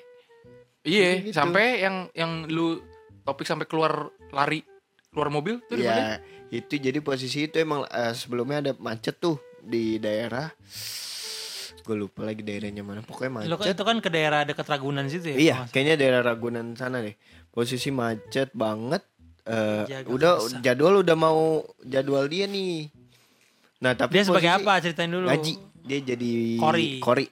Iya, 0.84 1.10
Gitu. 1.20 1.34
sampai 1.34 1.66
yang 1.80 1.96
yang 2.14 2.32
lu 2.46 2.80
topik 3.22 3.44
sampai 3.44 3.66
keluar 3.66 4.08
lari 4.30 4.64
keluar 5.10 5.28
mobil 5.28 5.60
tuh 5.62 5.76
di 5.76 5.84
mana? 5.84 6.16
Iya, 6.48 6.56
itu 6.56 6.74
jadi 6.78 7.00
posisi 7.00 7.44
itu 7.44 7.58
emang 7.58 7.84
eh, 7.86 8.14
sebelumnya 8.14 8.62
ada 8.62 8.72
macet 8.78 9.18
tuh 9.18 9.36
di 9.60 9.98
daerah 9.98 10.48
gue 11.82 11.96
lupa 11.98 12.20
lagi 12.22 12.40
daerahnya 12.40 12.84
mana 12.84 13.00
pokoknya 13.00 13.48
Lo 13.48 13.56
kan 13.56 13.64
macet 13.64 13.74
itu 13.74 13.84
kan 13.84 13.98
ke 13.98 14.10
daerah 14.10 14.44
dekat 14.44 14.64
Ragunan 14.66 15.08
situ 15.08 15.28
ya? 15.30 15.38
iya 15.38 15.56
kayaknya 15.66 15.96
daerah 15.98 16.22
Ragunan 16.22 16.72
sana 16.74 17.00
deh 17.00 17.16
posisi 17.48 17.90
macet 17.90 18.52
banget 18.52 19.04
eh, 19.44 19.84
Jaga 19.88 20.08
udah 20.08 20.32
jadwal 20.60 21.00
udah 21.00 21.16
mau 21.16 21.64
jadwal 21.82 22.28
dia 22.28 22.44
nih 22.44 22.92
nah 23.80 23.94
tapi 23.94 24.12
Dia 24.12 24.24
sebagai 24.24 24.52
apa? 24.52 24.80
Ceritain 24.80 25.08
dulu. 25.08 25.26
ngaji 25.26 25.54
dia 25.82 26.00
jadi 26.06 26.32
Kori. 27.00 27.26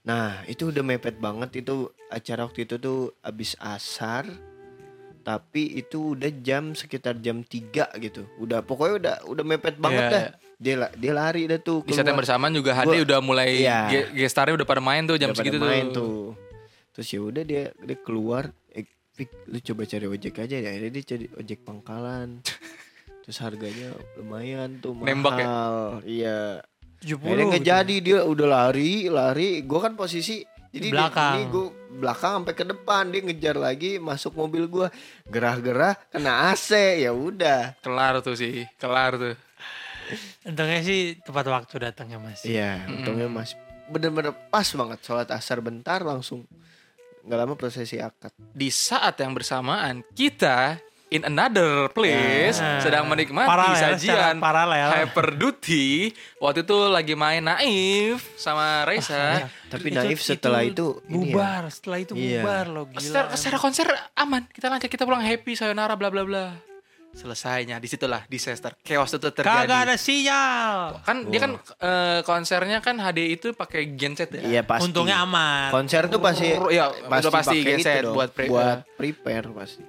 nah 0.00 0.42
itu 0.44 0.68
udah 0.68 0.82
mepet 0.82 1.16
banget 1.16 1.50
itu 1.58 1.74
acara 2.08 2.42
waktu 2.42 2.62
itu 2.62 2.76
tuh 2.76 2.98
abis 3.20 3.54
asar 3.56 4.28
tapi 5.20 5.76
itu 5.76 6.12
udah 6.12 6.30
jam 6.38 6.72
sekitar 6.72 7.16
jam 7.16 7.40
3 7.40 7.52
gitu 7.98 8.24
udah 8.38 8.60
pokoknya 8.60 8.94
udah 8.96 9.14
udah 9.26 9.44
mepet 9.46 9.76
banget 9.76 10.00
Iya, 10.00 10.10
dah 10.10 10.22
iya. 10.22 10.32
dia 10.58 10.74
dia 10.90 11.12
lari 11.12 11.44
dah 11.44 11.58
tuh 11.58 11.80
Di 11.80 11.92
saat 11.92 12.02
yang 12.02 12.12
keluar. 12.12 12.20
bersamaan 12.22 12.52
juga 12.52 12.70
HD 12.72 12.88
Gua- 12.94 13.04
udah 13.04 13.18
mulai 13.20 13.50
Iya. 13.58 13.78
ge- 13.86 14.08
gestarnya 14.18 14.54
udah 14.54 14.64
pada 14.64 14.80
main 14.80 15.04
tuh 15.04 15.14
jam 15.14 15.28
Udah 15.28 15.36
pada 15.36 15.44
segitu 15.44 15.58
main 15.60 15.86
tuh. 15.88 15.92
tuh 15.92 16.24
terus 16.90 17.08
ya 17.08 17.20
udah 17.20 17.42
dia 17.42 17.64
dia 17.76 17.96
keluar 17.96 18.42
eh, 18.70 18.84
Fik, 19.10 19.30
lu 19.46 19.58
coba 19.62 19.82
cari 19.84 20.06
ojek 20.06 20.34
aja 20.38 20.56
ya 20.56 20.68
akhirnya 20.68 20.92
dia 20.92 21.04
cari 21.06 21.26
ojek 21.30 21.58
pangkalan 21.60 22.28
terus 23.28 23.44
harganya 23.44 23.92
lumayan 24.16 24.80
tuh 24.80 24.96
mahal 24.96 25.04
Nembak 25.12 25.36
ya? 25.36 25.46
iya. 26.08 26.40
70 26.98 27.20
Akhirnya 27.20 27.44
nggak 27.46 27.60
gitu. 27.62 27.70
jadi 27.70 27.96
dia 28.00 28.18
udah 28.24 28.46
lari 28.48 28.92
lari. 29.06 29.50
Gue 29.62 29.78
kan 29.78 29.92
posisi 29.94 30.40
jadi 30.68 30.88
Di 30.88 30.90
belakang. 30.90 31.34
ini 31.36 31.42
gue 31.46 31.66
belakang 31.94 32.32
sampai 32.40 32.54
ke 32.56 32.64
depan. 32.64 33.04
Dia 33.08 33.20
ngejar 33.22 33.54
lagi 33.54 33.90
masuk 33.96 34.32
mobil 34.32 34.64
gue 34.66 34.88
gerah-gerah 35.24 35.94
kena 36.08 36.48
AC 36.50 36.72
ya 36.98 37.12
udah. 37.12 37.76
Kelar 37.78 38.24
tuh 38.24 38.32
sih, 38.32 38.64
kelar 38.76 39.14
tuh. 39.14 39.36
Untungnya 40.42 40.80
sih 40.80 41.20
tepat 41.20 41.46
waktu 41.46 41.74
datangnya 41.78 42.16
mas. 42.16 42.40
iya 42.42 42.80
untungnya 42.88 43.28
mas. 43.28 43.52
Bener-bener 43.86 44.32
pas 44.48 44.64
banget 44.66 44.98
sholat 45.04 45.28
asar 45.28 45.60
bentar 45.60 46.00
langsung. 46.00 46.48
Nggak 47.22 47.38
lama 47.38 47.54
prosesi 47.54 48.00
akad. 48.00 48.32
Di 48.36 48.72
saat 48.72 49.20
yang 49.20 49.36
bersamaan 49.36 50.00
kita 50.16 50.80
in 51.08 51.22
another 51.22 51.88
place 51.88 52.56
Nah, 52.56 52.78
sedang 52.78 53.04
menikmati 53.04 53.46
paralel, 53.46 53.80
sajian 53.96 54.36
paralel. 54.36 54.88
Hyper 54.90 55.34
Duty. 55.34 56.12
Waktu 56.36 56.62
itu 56.62 56.78
lagi 56.86 57.14
main 57.14 57.40
Naif 57.40 58.20
sama 58.34 58.84
Raisa. 58.84 59.48
tapi 59.66 59.88
Naif 59.88 60.18
setelah 60.18 60.60
itu, 60.60 61.00
ini 61.06 61.28
ya, 61.28 61.34
bubar, 61.34 61.62
setelah 61.68 61.98
itu 61.98 62.12
Iya. 62.12 62.40
bubar 62.40 62.64
loh 62.66 62.84
gila. 62.86 63.00
secara, 63.00 63.28
secara 63.34 63.58
konser 63.58 63.86
aman, 64.14 64.44
kita 64.46 64.66
lanjut 64.66 64.86
kita 64.86 65.02
pulang 65.02 65.20
happy 65.20 65.52
sayonara 65.52 65.94
bla 65.94 66.08
bla 66.08 66.22
bla. 66.22 66.46
Selesainya 67.10 67.76
di 67.76 67.88
situlah 67.88 68.22
disaster 68.26 68.76
chaos 68.78 69.10
itu 69.10 69.26
terjadi. 69.26 69.64
Kagak 69.64 69.80
ada 69.82 69.96
sinyal. 69.96 71.02
Kan 71.02 71.26
dia 71.26 71.40
kan 71.40 71.52
eh, 71.56 72.20
konsernya 72.22 72.78
kan 72.78 72.94
HD 72.96 73.32
itu 73.32 73.48
pakai 73.52 73.90
genset 73.90 74.28
ya. 74.30 74.44
iya 74.46 74.62
pasti 74.62 74.86
Untungnya 74.86 75.24
aman. 75.24 75.72
konser 75.72 76.06
tuh 76.06 76.20
pasti 76.20 76.52
Ya, 76.70 76.92
udah 76.92 77.08
pasti 77.10 77.32
pakai 77.32 77.58
genset 77.66 78.04
itu 78.04 78.12
buat 78.12 78.30
pre- 78.30 78.46
buat 78.46 78.84
prepare 78.94 79.48
pasti 79.50 79.82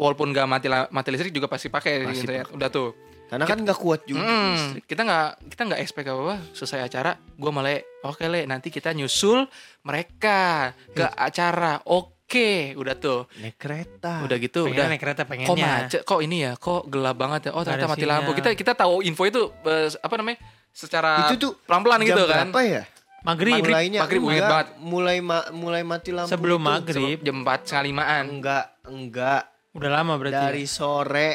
Walaupun 0.00 0.32
gak 0.32 0.46
mati 0.46 0.66
mati 0.88 1.08
listrik 1.08 1.28
juga 1.30 1.44
pasti 1.44 1.68
pakai 1.68 1.92
Pasti 2.02 2.24
gitu 2.24 2.32
ya. 2.32 2.44
Udah 2.48 2.68
tuh. 2.68 2.90
karena 3.30 3.46
kan 3.46 3.62
nggak 3.62 3.78
kuat 3.78 4.02
juga 4.04 4.26
Hmm, 4.26 4.50
listrik. 4.50 4.84
kita 4.88 5.02
nggak 5.04 5.26
kita 5.46 5.62
nggak 5.62 5.80
expect 5.80 6.08
apa 6.08 6.18
apa 6.20 6.36
selesai 6.50 6.80
acara 6.82 7.10
gue 7.14 7.50
malah 7.52 7.78
oke 8.02 8.26
le 8.26 8.42
nanti 8.42 8.68
kita 8.68 8.90
nyusul 8.90 9.46
mereka 9.84 10.72
ke 10.88 11.04
acara. 11.06 11.78
Oke 11.84 12.74
udah 12.74 12.94
tuh. 12.94 13.30
Naik 13.36 13.54
kereta. 13.54 14.22
Udah 14.22 14.34
gitu 14.36 14.64
Pengennya 14.64 14.78
udah. 14.80 14.90
naik 14.90 15.00
kereta 15.00 15.22
pengennya. 15.24 15.46
kok 15.46 15.58
macet? 15.60 16.00
Kok 16.02 16.20
ini 16.20 16.36
ya? 16.40 16.52
Kok 16.54 16.82
gelap 16.86 17.16
banget 17.16 17.40
ya? 17.40 17.50
Oh 17.50 17.60
Nggak 17.60 17.66
ternyata 17.70 17.86
mati 17.88 18.04
lampu. 18.04 18.30
kita 18.32 18.50
kita 18.52 18.72
tahu 18.72 18.94
info 19.00 19.22
itu 19.24 19.42
eh, 19.62 19.88
apa 19.96 20.14
namanya? 20.16 20.38
Secara 20.70 21.10
itu 21.22 21.34
tuh 21.36 21.52
pelan 21.60 21.82
pelan 21.82 21.98
jam 22.00 22.08
gitu 22.08 22.22
kan. 22.24 22.46
berapa 22.48 22.62
ya? 22.64 22.82
Maghrib. 23.20 23.60
Mulainya 23.60 24.00
maghrib, 24.00 24.22
enggak, 24.24 24.48
banget. 24.48 24.66
mulai 24.80 25.18
ma- 25.20 25.50
mulai 25.52 25.82
mati 25.84 26.10
lampu 26.10 26.30
Sebelum 26.30 26.58
itu 26.58 26.70
maghrib. 26.72 27.18
jam 27.20 27.36
empat 27.38 27.58
setengah 27.62 27.84
limaan. 27.84 28.24
Enggak 28.32 28.64
enggak 28.82 29.42
Udah 29.72 29.90
lama 29.90 30.14
berarti. 30.16 30.36
dari 30.36 30.64
sore. 30.66 31.30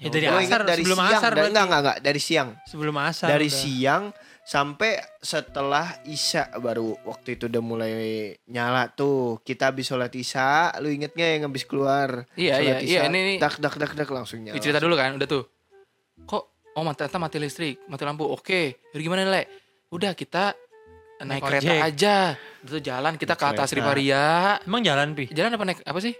Ya, 0.00 0.08
dari 0.08 0.24
ingat 0.32 0.48
asar, 0.48 0.60
dari 0.64 0.80
sebelum 0.80 0.98
siang. 0.98 1.20
asar 1.20 1.30
berarti. 1.36 1.48
enggak 1.52 1.64
enggak 1.68 1.80
enggak 1.84 1.98
dari 2.00 2.20
siang. 2.20 2.48
Sebelum 2.64 2.94
asar. 2.96 3.28
dari 3.28 3.48
udah. 3.48 3.60
siang 3.60 4.04
sampai 4.40 4.92
setelah 5.20 5.86
isya 6.08 6.42
baru 6.56 6.96
waktu 7.04 7.36
itu 7.36 7.52
udah 7.52 7.60
mulai 7.60 7.92
nyala 8.48 8.88
tuh. 8.88 9.44
Kita 9.44 9.68
habis 9.68 9.84
sholat 9.86 10.08
isya 10.16 10.72
lu 10.80 10.88
inget 10.88 11.12
nggak 11.12 11.30
yang 11.36 11.42
habis 11.46 11.68
keluar 11.68 12.24
Iya, 12.32 12.56
Sholat 12.56 12.64
iya, 12.64 12.76
isya, 12.80 13.00
iya, 13.04 13.10
ini- 13.12 13.20
ini- 13.36 13.38
dak 13.38 13.60
dak 13.60 13.76
dak 13.76 13.92
dak 13.92 14.08
langsung 14.08 14.40
nyala. 14.40 14.56
Cerita 14.56 14.80
dulu 14.80 14.96
kan 14.96 15.20
udah 15.20 15.28
tuh. 15.28 15.44
Kok 16.24 16.44
oh 16.80 16.82
ternyata 16.96 17.18
mati 17.20 17.36
listrik 17.36 17.84
mati 17.84 18.02
lampu. 18.08 18.24
Oke 18.24 18.80
jadi 18.96 19.02
gimana 19.04 19.28
le? 19.28 19.44
Udah 19.92 20.16
kita 20.16 20.56
naik, 21.20 21.28
Naik 21.28 21.42
kereta 21.44 21.72
aja. 21.76 22.16
Itu 22.64 22.80
jalan 22.80 23.20
kita 23.20 23.36
ke 23.36 23.44
Naik 23.44 23.52
atas 23.52 23.68
kereta. 23.68 23.84
Rivaria 23.84 24.24
Emang 24.64 24.80
jalan 24.80 25.12
pi? 25.12 25.28
jalan 25.28 25.52
apa 25.52 25.64
naik 25.68 25.84
apa 25.84 26.00
sih 26.00 26.16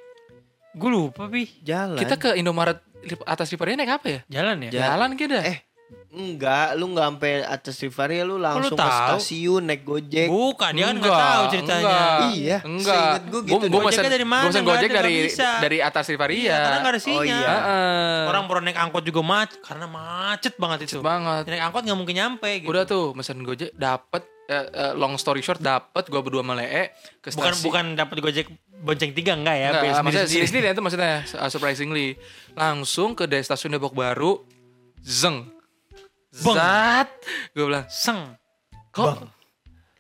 Gue 0.73 0.87
lupa 0.89 1.27
pi. 1.27 1.51
jalan 1.61 1.97
kita 1.97 2.15
ke 2.15 2.35
Indomaret 2.35 2.79
atas 3.25 3.49
Rivaria 3.49 3.75
naik 3.75 3.93
apa 3.93 4.07
ya 4.09 4.21
Jalan 4.31 4.57
ya? 4.63 4.71
Ja- 4.71 4.83
jalan 4.93 5.15
kita 5.15 5.41
eh 5.41 5.59
enggak 6.11 6.75
lu 6.75 6.87
nggak 6.89 7.07
sampai 7.09 7.33
atas 7.41 7.75
Rivaria 7.77 8.23
lu 8.23 8.37
langsung 8.37 8.75
ke 8.75 8.79
tahu? 8.79 9.19
stasiun 9.19 9.63
naik 9.65 9.83
gojek 9.83 10.27
Bukan, 10.27 10.71
dia 10.73 10.85
kan 10.85 10.95
nggak 10.97 11.07
Enggak, 11.09 11.19
tahu 11.29 11.45
ceritanya. 11.49 11.81
enggak. 11.81 12.19
Iya, 12.33 12.59
enggak 12.61 12.95
seinget 12.95 13.23
gua 13.25 13.41
gitu 13.41 13.51
Gua- 13.51 13.61
deh. 13.61 13.69
gua 13.69 13.81
Gojeknya 13.81 13.91
mesen 14.01 14.13
dari 14.13 14.27
mana? 14.29 14.45
Nggak 14.45 14.65
gojek 14.65 14.91
dari 14.93 15.15
dari 15.37 15.79
atas 15.81 16.05
Rivaria 16.07 16.39
Iya, 16.41 16.59
karena 16.61 16.79
nggak 16.79 16.93
ada 16.93 17.01
Oh, 17.01 17.05
sinyal. 17.05 17.25
iya. 17.25 17.51
Heeh. 17.53 18.21
Orang 18.27 18.43
baru 18.47 18.61
naik 18.61 18.79
angkot 18.81 19.03
juga 19.03 19.21
macet 19.25 19.59
karena 19.61 19.87
macet 19.89 20.55
banget 20.57 20.79
itu. 20.85 20.99
banget 21.01 21.43
Naik 21.45 21.63
angkot 21.65 21.83
nggak 21.83 21.99
mungkin 21.99 22.15
nyampe 22.17 22.51
gitu. 22.57 22.69
udah 22.69 22.83
tuh 22.85 23.05
mesen 23.13 23.39
gojek 23.41 23.71
dapet 23.73 24.23
eh, 24.51 24.67
eh, 24.67 24.93
long 24.93 25.15
story 25.15 25.39
short 25.39 25.59
dapet 25.59 26.05
gua 26.05 26.19
berdua 26.19 26.43
sama 26.43 26.55
Lee 26.55 26.91
ke 27.17 27.31
bukan 27.31 27.53
stasiun 27.53 27.63
bukan 27.63 27.85
dapat 27.95 28.17
gojek 28.19 28.47
bonceng 28.77 29.13
tiga 29.13 29.33
enggak 29.33 29.55
ya? 29.55 29.69
Enggak, 29.71 29.83
Biar 29.85 30.03
maksudnya 30.03 30.27
sendiri 30.27 30.47
sendiri 30.47 30.67
itu 30.69 30.83
maksudnya 30.83 31.13
uh, 31.23 31.47
surprisingly 31.49 32.19
langsung 32.53 33.13
ke 33.13 33.25
dari 33.25 33.41
stasiun 33.41 33.71
Depok 33.73 33.93
Baru 33.93 34.43
zeng 34.99 35.47
Beng. 36.33 36.55
zat 36.55 37.11
gue 37.53 37.65
bilang 37.65 37.87
Seng. 37.87 38.35
kok 38.91 39.23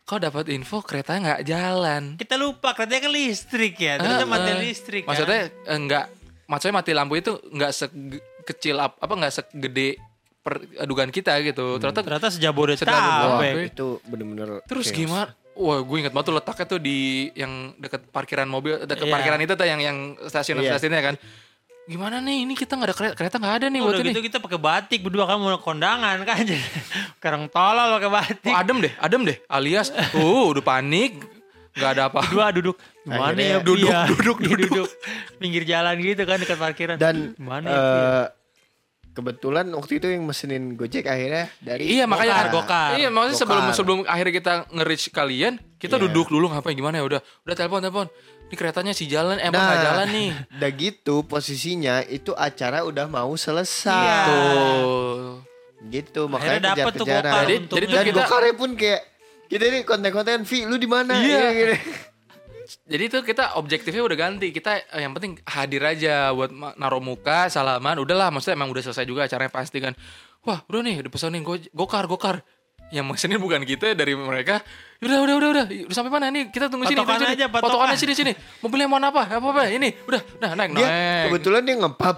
kok 0.04 0.18
dapat 0.20 0.46
info 0.48 0.78
kereta 0.80 1.14
nggak 1.16 1.42
jalan 1.42 2.14
Kita 2.14 2.34
lupa 2.34 2.70
keretanya 2.72 3.00
kan 3.00 3.12
listrik 3.12 3.74
ya. 3.76 3.94
Ternyata 3.96 4.22
Eh, 4.22 4.28
mati 4.28 4.50
eh. 4.50 4.58
listrik. 4.60 5.02
kan. 5.02 5.08
maksudnya 5.08 5.40
eh, 5.46 5.76
enggak 5.76 6.04
maksudnya 6.44 6.74
mati 6.76 6.90
lampu 6.90 7.14
itu 7.14 7.32
nggak 7.44 7.70
sekecil 7.70 8.76
ap- 8.76 8.98
apa 8.98 9.12
nggak 9.12 9.32
segede 9.32 9.94
per 10.40 10.56
dugaan 10.82 11.08
kita 11.08 11.36
gitu 11.40 11.76
ternyata 11.76 12.00
ternyata 12.00 12.28
sejabodetabek. 12.28 13.70
Itu 13.70 14.00
bener-bener 14.04 14.64
terus 14.64 14.88
chaos. 14.88 14.98
gimana 14.98 15.30
Wah, 15.50 15.76
gue 15.78 15.96
inget 15.98 16.14
banget 16.14 16.32
tuh 16.32 16.36
letaknya 16.40 16.66
tuh 16.66 16.80
di 16.80 16.98
yang 17.36 17.76
deket 17.76 18.08
parkiran 18.08 18.48
mobil, 18.48 18.80
deket 18.80 19.04
Iya. 19.04 19.12
parkiran 19.12 19.40
itu 19.44 19.52
tuh 19.52 19.66
yang 19.68 19.80
yang 19.82 19.96
stasiun 20.24 20.56
Iya. 20.56 20.72
stasiunnya 20.72 21.02
kan. 21.04 21.14
Gimana 21.84 22.16
nih? 22.22 22.48
Ini 22.48 22.54
kita 22.54 22.80
nggak 22.80 22.88
ada 22.88 22.96
kereta, 22.96 23.14
kereta 23.18 23.36
nggak 23.36 23.54
ada 23.60 23.66
nih 23.68 23.80
Udah 23.82 24.00
ini. 24.00 24.08
gitu 24.08 24.22
kita 24.24 24.38
pakai 24.40 24.56
batik 24.56 25.04
berdua 25.04 25.28
kan 25.28 25.36
mau 25.36 25.52
kondangan 25.60 26.16
kan 26.24 26.40
jadi 26.48 26.64
sekarang 27.18 27.52
tolol 27.52 27.98
pakai 27.98 28.08
batik. 28.10 28.48
Oh, 28.48 28.56
adem 28.56 28.76
deh, 28.80 28.92
adem 28.96 29.20
deh. 29.26 29.36
Alias, 29.52 29.92
uh, 30.16 30.48
udah 30.48 30.64
panik, 30.64 31.18
nggak 31.76 31.90
ada 31.92 32.02
apa. 32.08 32.20
Dua 32.30 32.46
duduk 32.48 32.80
gimana 33.04 33.20
Akhirnya 33.28 33.44
ya 33.44 33.58
duduk, 33.60 33.88
Pia? 33.90 34.00
duduk, 34.06 34.36
Iya, 34.40 34.56
duduk 34.64 34.88
pinggir 35.36 35.62
jalan 35.68 35.94
gitu 36.00 36.22
kan 36.24 36.36
dekat 36.40 36.56
parkiran 36.56 36.96
dan 36.96 37.36
gimana 37.36 37.66
eh, 37.66 37.74
ya 37.74 37.80
Pia? 37.84 38.39
Kebetulan 39.10 39.66
waktu 39.70 39.98
itu 39.98 40.06
yang 40.06 40.22
mesenin 40.22 40.74
Gojek 40.74 41.04
akhirnya 41.04 41.50
dari 41.58 41.90
Iya 41.90 42.04
makanya 42.04 42.46
Gokar, 42.46 42.54
gokar. 42.54 42.90
Iya 42.94 43.08
maksudnya 43.08 43.38
sebelum 43.38 43.62
Gokar. 43.64 43.74
sebelum 43.74 43.98
akhirnya 44.04 44.34
kita 44.34 44.52
nge-reach 44.70 45.06
kalian, 45.10 45.52
kita 45.76 45.94
Iya. 45.94 46.02
duduk 46.04 46.26
dulu 46.28 46.46
ngapain 46.48 46.72
gimana 46.72 46.96
ya 46.96 47.04
udah 47.04 47.20
udah 47.42 47.54
telepon 47.54 47.80
telepon. 47.80 48.06
Ini 48.46 48.54
keretanya 48.56 48.90
si 48.90 49.06
jalan 49.06 49.38
emang 49.38 49.56
Nah, 49.56 49.66
nggak 49.68 49.82
jalan 49.84 50.08
nih. 50.10 50.30
Udah 50.58 50.70
gitu 50.72 51.14
posisinya 51.22 52.02
itu 52.02 52.32
acara 52.32 52.82
udah 52.82 53.06
mau 53.06 53.30
selesai. 53.32 53.94
Iya. 53.94 54.18
Tuh. 54.26 55.22
Gitu 55.86 56.20
Akhirnya 56.24 56.58
makanya 56.58 56.60
dapet 56.74 56.92
tuh 56.92 57.04
kejar-kejaran. 57.04 57.30
Gokar 57.30 57.40
Jadi- 57.40 57.58
jadi 57.70 57.84
tuh 57.84 57.94
Dan 57.94 58.04
kita- 58.04 58.18
Gokarnya 58.20 58.54
pun 58.54 58.70
kayak 58.74 59.00
kita 59.46 59.64
ini 59.64 59.78
konten-konten 59.82 60.38
Vi 60.44 60.58
lu 60.64 60.76
di 60.76 60.86
mana? 60.86 61.14
Iya. 61.16 61.46
gini. 61.52 61.76
Jadi 62.86 63.02
itu 63.06 63.18
kita 63.20 63.56
objektifnya 63.56 64.02
udah 64.02 64.18
ganti. 64.18 64.50
Kita 64.50 64.78
eh, 64.90 65.02
yang 65.02 65.12
penting 65.12 65.38
hadir 65.44 65.82
aja 65.82 66.30
buat 66.30 66.50
naruh 66.52 67.02
muka, 67.02 67.48
salaman. 67.48 67.98
Udahlah, 67.98 68.30
maksudnya 68.30 68.58
emang 68.58 68.70
udah 68.70 68.82
selesai 68.84 69.04
juga 69.04 69.26
acaranya 69.26 69.50
pasti 69.50 69.78
kan. 69.78 69.94
Wah, 70.42 70.62
udah 70.66 70.80
nih, 70.80 71.02
udah 71.02 71.10
pesanin 71.10 71.42
go 71.42 71.58
gokar, 71.72 72.06
gokar. 72.06 72.40
Yang 72.90 73.06
mesenin 73.06 73.38
bukan 73.38 73.62
kita 73.62 73.94
dari 73.94 74.18
mereka. 74.18 74.58
Udah, 74.98 75.22
udah, 75.22 75.34
udah, 75.38 75.48
udah. 75.54 75.64
Udah 75.86 75.94
sampai 75.94 76.10
mana 76.10 76.26
nih? 76.26 76.50
Kita 76.50 76.66
tunggu 76.66 76.90
sini, 76.90 76.98
sini. 76.98 77.38
aja, 77.38 77.46
patokan. 77.46 77.62
Potokannya 77.70 77.94
sini, 77.94 78.12
sini. 78.12 78.32
Mobilnya 78.60 78.90
mau 78.90 78.98
apa? 78.98 79.30
Apa 79.30 79.46
apa? 79.46 79.62
Ini, 79.70 79.88
udah, 80.10 80.20
nah 80.42 80.58
naik, 80.58 80.74
Dia 80.74 80.82
naik. 80.82 81.24
kebetulan 81.30 81.62
dia 81.62 81.76
ngepap 81.78 82.16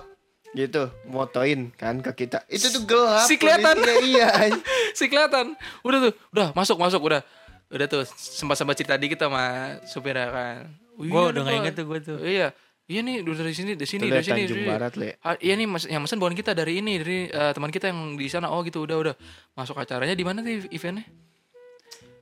gitu 0.52 0.84
motoin 1.08 1.72
kan 1.72 2.04
ke 2.04 2.12
kita 2.12 2.44
itu 2.44 2.68
tuh 2.68 2.84
gelap 2.84 3.24
Si 3.24 3.40
kelihatan. 3.40 3.72
iya 4.04 4.52
si 5.00 5.08
kelihatan 5.08 5.56
udah 5.80 5.98
tuh 5.98 6.12
udah 6.28 6.52
masuk 6.52 6.76
masuk 6.76 7.00
udah 7.00 7.24
udah 7.72 7.86
tuh 7.86 8.02
sempat 8.12 8.54
sempat 8.54 8.74
cerita 8.74 8.94
dikit 8.94 9.18
sama 9.18 9.42
supir 9.82 10.12
kan 10.14 10.68
Gue 10.92 11.08
"Oh, 11.08 11.26
iya 11.26 11.32
udah 11.32 11.40
gak 11.40 11.48
Pak." 11.48 11.58
inget 11.58 11.74
tuh 11.74 11.84
gue 11.84 11.98
tuh. 12.02 12.18
iya 12.20 12.48
iya 12.84 13.00
nih 13.00 13.20
udah 13.20 13.36
dari 13.40 13.54
sini 13.54 13.72
dari 13.72 13.88
sini 13.88 14.04
dari 14.06 14.20
sini 14.20 14.40
Tanjung 14.42 14.52
dari 14.52 14.60
sini. 14.60 14.68
Barat, 14.68 14.92
Le. 14.94 15.08
Ah, 15.18 15.36
iya 15.38 15.54
nih 15.54 15.64
mas 15.64 15.84
yang 15.84 15.98
mesen 15.98 16.16
bukan 16.16 16.34
kita 16.34 16.52
dari 16.52 16.78
ini 16.78 16.92
dari 16.96 17.18
eh, 17.26 17.50
teman 17.50 17.68
kita 17.68 17.88
yang 17.88 18.14
di 18.14 18.26
sana 18.26 18.46
oh 18.46 18.60
gitu 18.60 18.82
udah 18.82 18.96
udah 19.00 19.14
masuk 19.52 19.74
acaranya 19.74 20.12
di 20.12 20.20
mana 20.20 20.38
nih 20.38 20.68
eventnya 20.68 21.08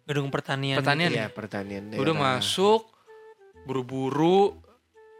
Gedung 0.03 0.26
pertanian. 0.28 0.78
Pertanian. 0.78 1.11
iya 1.11 1.26
pertanian 1.26 1.90
udah 1.92 2.14
masuk 2.14 2.86
buru-buru 3.62 4.55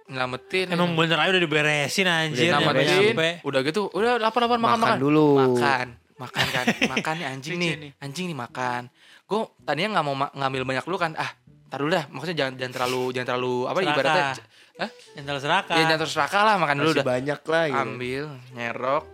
nyelamatin 0.07 0.67
Emang 0.69 0.95
bener 0.95 1.15
aja 1.17 1.31
udah 1.31 1.43
diberesin 1.43 2.07
anjir. 2.07 2.51
Udah 2.51 2.59
nyelamatin 2.61 3.15
udah 3.41 3.61
gitu 3.63 3.81
udah 3.89 4.13
lapar 4.17 4.43
lapar 4.43 4.59
makan 4.59 4.71
Makan 4.73 4.81
makan 4.81 4.99
dulu. 4.99 5.29
makan 5.37 5.87
makan 6.17 6.47
kan 6.49 6.65
makan 6.87 7.15
nih 7.17 7.27
anjing 7.29 7.57
nih. 7.57 7.73
anjing 7.97 8.27
nih 8.27 8.37
makan 8.37 8.83
gue 9.31 9.41
tadinya 9.63 9.89
nggak 9.93 10.05
mau 10.05 10.17
ma- 10.17 10.33
ngambil 10.33 10.63
banyak 10.65 10.85
dulu 10.85 10.99
kan 10.99 11.15
ah 11.15 11.31
taruh 11.65 11.87
dulu 11.87 11.95
dah 11.95 12.05
maksudnya 12.11 12.37
jangan 12.37 12.55
jangan 12.57 12.73
terlalu 12.75 13.03
jangan 13.13 13.29
terlalu 13.29 13.55
apa 13.63 13.79
Serakah. 13.79 13.95
ibaratnya 13.95 14.25
Hah? 14.73 14.91
Yang 15.13 15.25
terlalu 15.25 15.41
serakah. 15.41 15.71
ya 15.71 15.83
jangan 15.85 16.01
terus 16.01 16.13
serakah 16.13 16.41
lah 16.43 16.55
makan 16.57 16.77
dulu 16.77 16.89
masih 16.89 16.99
dah 16.99 17.07
banyak 17.07 17.41
lah 17.45 17.65
gitu. 17.65 17.79
ambil 17.79 18.25
nyerok 18.51 19.05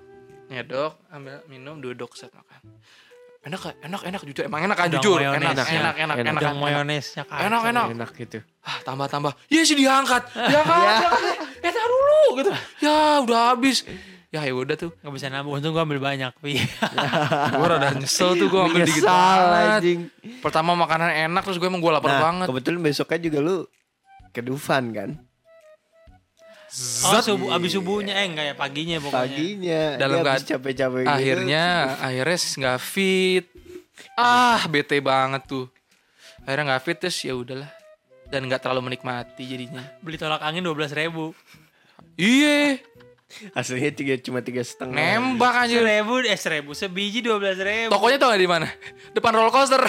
nyedok 0.47 0.93
ambil 1.11 1.37
minum 1.47 1.75
duduk 1.77 2.11
set 2.13 2.31
makan 2.31 2.61
enak 3.43 3.61
enak 3.79 4.01
enak 4.05 4.21
jujur 4.25 4.45
emang 4.45 4.61
enak 4.63 4.75
kan 4.75 4.89
jujur 4.89 5.19
enak 5.19 5.37
enak 5.37 5.53
Enak, 5.53 5.67
enak 5.69 5.95
enak 5.95 5.95
enak. 5.95 6.17
enak 6.25 6.41
enak 6.41 6.55
mayonesnya 6.57 7.23
kacau. 7.25 7.45
enak 7.45 7.63
enak 7.67 7.85
enak 7.93 8.11
gitu 8.17 8.39
ah 8.63 8.79
tambah 8.83 9.07
tambah 9.07 9.33
ya 9.47 9.61
sih 9.63 9.77
diangkat 9.77 10.23
diangkat 10.33 10.81
Ya. 10.87 10.99
eh 11.63 11.73
taruh 11.73 11.95
dulu 11.97 12.27
gitu 12.37 12.51
ya 12.81 12.97
udah 13.21 13.41
habis 13.53 13.83
ya 14.37 14.43
ya 14.43 14.53
udah 14.53 14.77
tuh 14.77 14.93
Gak 14.95 15.09
bisa 15.11 15.27
nambah. 15.27 15.51
Untung 15.51 15.73
gue 15.73 15.81
ambil 15.81 15.99
banyak. 15.99 16.33
Pi. 16.37 16.61
gue 17.57 17.67
rada 17.67 17.91
nyesel 17.93 18.37
tuh 18.37 18.47
gue 18.47 18.61
ambil 18.63 18.85
dikit 18.85 19.03
banget 19.03 19.49
anjing 19.75 20.01
pertama 20.39 20.73
makanan 20.75 21.09
enak 21.27 21.43
terus 21.43 21.57
gue 21.57 21.65
emang 21.65 21.81
gue 21.81 21.89
lapar 21.91 22.11
nah 22.11 22.21
banget 22.23 22.47
kebetulan 22.47 22.81
besoknya 22.83 23.19
juga 23.23 23.39
lu 23.41 23.57
ke 24.31 24.41
Dufan 24.41 24.85
kan 24.91 25.11
Oh, 27.07 27.23
subuh, 27.25 27.57
abis 27.57 27.73
subuhnya. 27.73 28.13
Eh, 28.15 28.27
enggak 28.27 28.47
ya. 28.47 28.55
Paginya 28.55 28.97
pokoknya. 28.99 29.23
paginya 29.23 29.83
Dalam 29.97 30.17
dia 30.19 30.25
habis 30.27 30.43
kead- 30.43 30.51
capek-capek 30.53 31.01
gitu. 31.01 31.09
akhirnya 31.11 31.65
akhirnya 31.97 32.37
nggak 32.37 32.79
fit 32.79 33.47
ah 34.13 34.61
bete 34.67 34.99
banget 35.01 35.43
tuh 35.47 35.67
akhirnya 36.45 36.65
nggak 36.69 36.83
fit 36.83 36.99
terus 36.99 37.17
ya 37.19 37.33
udahlah 37.33 37.71
dan 38.29 38.45
nggak 38.45 38.61
terlalu 38.61 38.93
menikmati 38.93 39.47
jadinya 39.47 39.81
Beli 39.99 40.17
tolak 40.17 40.43
angin 40.43 40.61
12 40.61 40.77
ribu. 40.93 41.33
iya 42.15 42.77
aslinya 43.53 43.91
tiga 43.91 44.15
cuma 44.17 44.39
tiga 44.39 44.63
setengah 44.63 44.95
nembak 44.95 45.67
aja 45.67 45.77
Seribu, 45.77 46.15
eh 46.23 46.37
seribu. 46.37 46.71
Sebiji 46.73 47.21
12 47.21 47.59
ribu. 47.59 47.91
tokonya 47.91 48.17
tau 48.17 48.31
gak 48.31 48.39
di 48.39 48.47
mana 48.47 48.69
depan 49.13 49.33
roller 49.33 49.51
coaster 49.51 49.83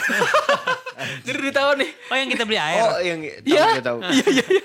jadi 1.26 1.40
di 1.40 1.52
tahun 1.52 1.76
nih 1.78 1.92
Oh, 2.08 2.16
yang 2.16 2.30
kita 2.30 2.44
beli 2.44 2.58
air. 2.58 2.82
oh 2.82 2.98
yang 3.00 3.20
tahu 3.22 3.46
Iya. 3.46 3.66
nggak 3.72 3.86
tahu 3.86 4.00
iya 4.10 4.26
iya 4.28 4.46
iya 4.48 4.64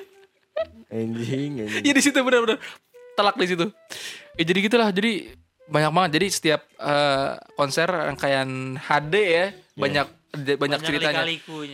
anjing 0.91 1.51
anjing 1.59 1.83
Iya 1.83 1.93
di 1.93 2.03
situ 2.03 2.19
benar-benar 2.19 2.59
telak 3.13 3.37
di 3.37 3.47
situ. 3.47 3.67
Ya 4.35 4.43
jadi 4.43 4.59
gitulah. 4.63 4.89
Jadi 4.89 5.33
banyak 5.65 5.91
banget. 5.91 6.11
Jadi 6.17 6.27
setiap 6.29 6.61
eh, 6.75 7.29
konser 7.55 7.85
rangkaian 7.85 8.49
HD 8.79 9.15
ya 9.17 9.47
banyak 9.75 10.07
banyak, 10.33 10.57
Banyak 10.57 10.81
ceritanya. 10.81 11.25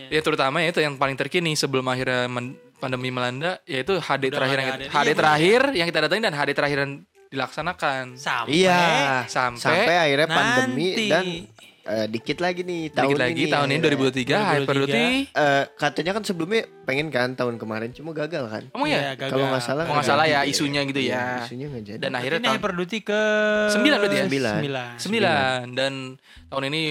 Ya 0.09 0.19
terutama 0.19 0.59
ya 0.59 0.67
itu 0.69 0.79
yang 0.79 0.95
paling 0.95 1.15
terkini 1.15 1.51
sebelum 1.53 1.83
akhirnya 1.85 2.27
men- 2.27 2.59
pandemi 2.79 3.09
melanda 3.09 3.59
yaitu 3.63 3.95
HD 3.95 4.23
Udah 4.25 4.37
terakhir 4.39 4.57
yang 4.57 4.69
HD 4.71 4.83
Iya, 5.05 5.13
terakhir 5.13 5.61
yang 5.73 5.87
kita 5.87 5.99
datangin 6.01 6.23
dan 6.23 6.33
HD 6.33 6.51
terakhir 6.51 6.79
yang 6.79 6.93
dilaksanakan. 7.29 8.03
Sampai 8.15 8.51
iya 8.55 9.21
sampai 9.25 9.61
sampai 9.85 9.95
akhirnya 9.99 10.27
pandemi 10.27 10.87
nanti. 10.89 11.05
dan 11.05 11.25
eh, 11.85 12.05
dikit 12.07 12.37
lagi 12.39 12.61
nih 12.63 12.89
tahun 12.89 13.05
Dikit 13.07 13.21
lagi 13.21 13.33
ini 13.39 13.51
tahun 13.51 13.67
ini 13.67 13.77
akhirnya. 13.77 14.09
2023 14.09 14.49
Hyper 14.49 14.73
2023. 14.73 14.81
Duty. 14.81 15.05
Eh, 15.29 15.63
katanya 15.75 16.11
kan 16.11 16.23
sebelumnya 16.23 16.61
pengen 16.83 17.07
kan 17.07 17.29
tahun 17.31 17.55
kemarin 17.55 17.89
cuma 17.91 18.11
gagal 18.11 18.43
kan 18.45 18.63
Emang 18.67 18.87
ya? 18.87 18.97
Iya, 18.99 19.11
gagal. 19.15 19.29
kalau 19.31 19.45
nggak 19.47 19.61
salah 19.63 19.83
Kalau 19.83 19.95
nggak 19.95 20.09
salah 20.09 20.25
ya 20.25 20.39
jadi. 20.39 20.49
isunya 20.49 20.81
gitu 20.83 20.99
Iya, 20.99 21.13
ya. 21.13 21.25
isunya 21.43 21.65
nggak 21.67 21.83
jadi 21.85 21.99
Dan 21.99 22.11
akhirnya 22.11 22.39
Ini 22.39 22.45
tahun 22.47 22.57
Hyper 22.57 22.73
Duty 22.75 22.99
ke 23.03 23.21
Sembilan 23.69 23.97
berarti 23.99 24.15
ya? 24.15 24.25
Sembilan. 24.25 24.53
Sembilan. 24.55 24.89
Sembilan 24.97 25.63
dan 25.71 25.93
tahun 26.47 26.63
ini 26.65 26.81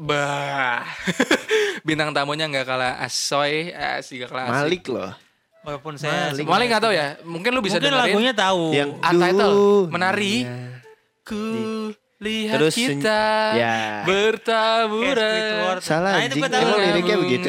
bah 0.00 0.80
bintang 1.86 2.08
tamunya 2.10 2.48
nggak 2.48 2.64
kalah 2.64 2.96
asoy 2.98 3.68
asik 3.68 4.24
gak 4.24 4.30
kalah 4.32 4.44
asik. 4.46 4.54
Malik 4.56 4.84
loh 4.86 5.12
Walaupun 5.60 5.92
saya 5.94 6.32
Malik. 6.32 6.48
Malik 6.48 6.66
nggak 6.66 6.82
tahu 6.82 6.94
ya 6.94 7.06
mungkin 7.20 7.50
lu 7.52 7.60
bisa 7.60 7.76
Mungkin 7.76 7.92
dengerin 7.92 8.08
lagunya 8.08 8.32
tahu. 8.32 8.62
yang 8.72 8.90
Untitled, 8.96 9.52
duh, 9.52 9.82
menari. 9.86 10.36
iya. 10.40 10.56
ku 11.20 11.44
lihat 12.16 12.56
Terus 12.56 12.74
kita 12.74 13.20
ya. 13.52 13.76
Kayak 14.00 14.04
bertaburan. 14.08 15.76
Salah, 15.80 16.12
Nah, 16.14 16.22
itu 16.22 16.34
gue 16.34 16.48
tahu. 16.48 16.62
Emang 16.62 16.80
liriknya 16.82 17.16
begitu? 17.16 17.48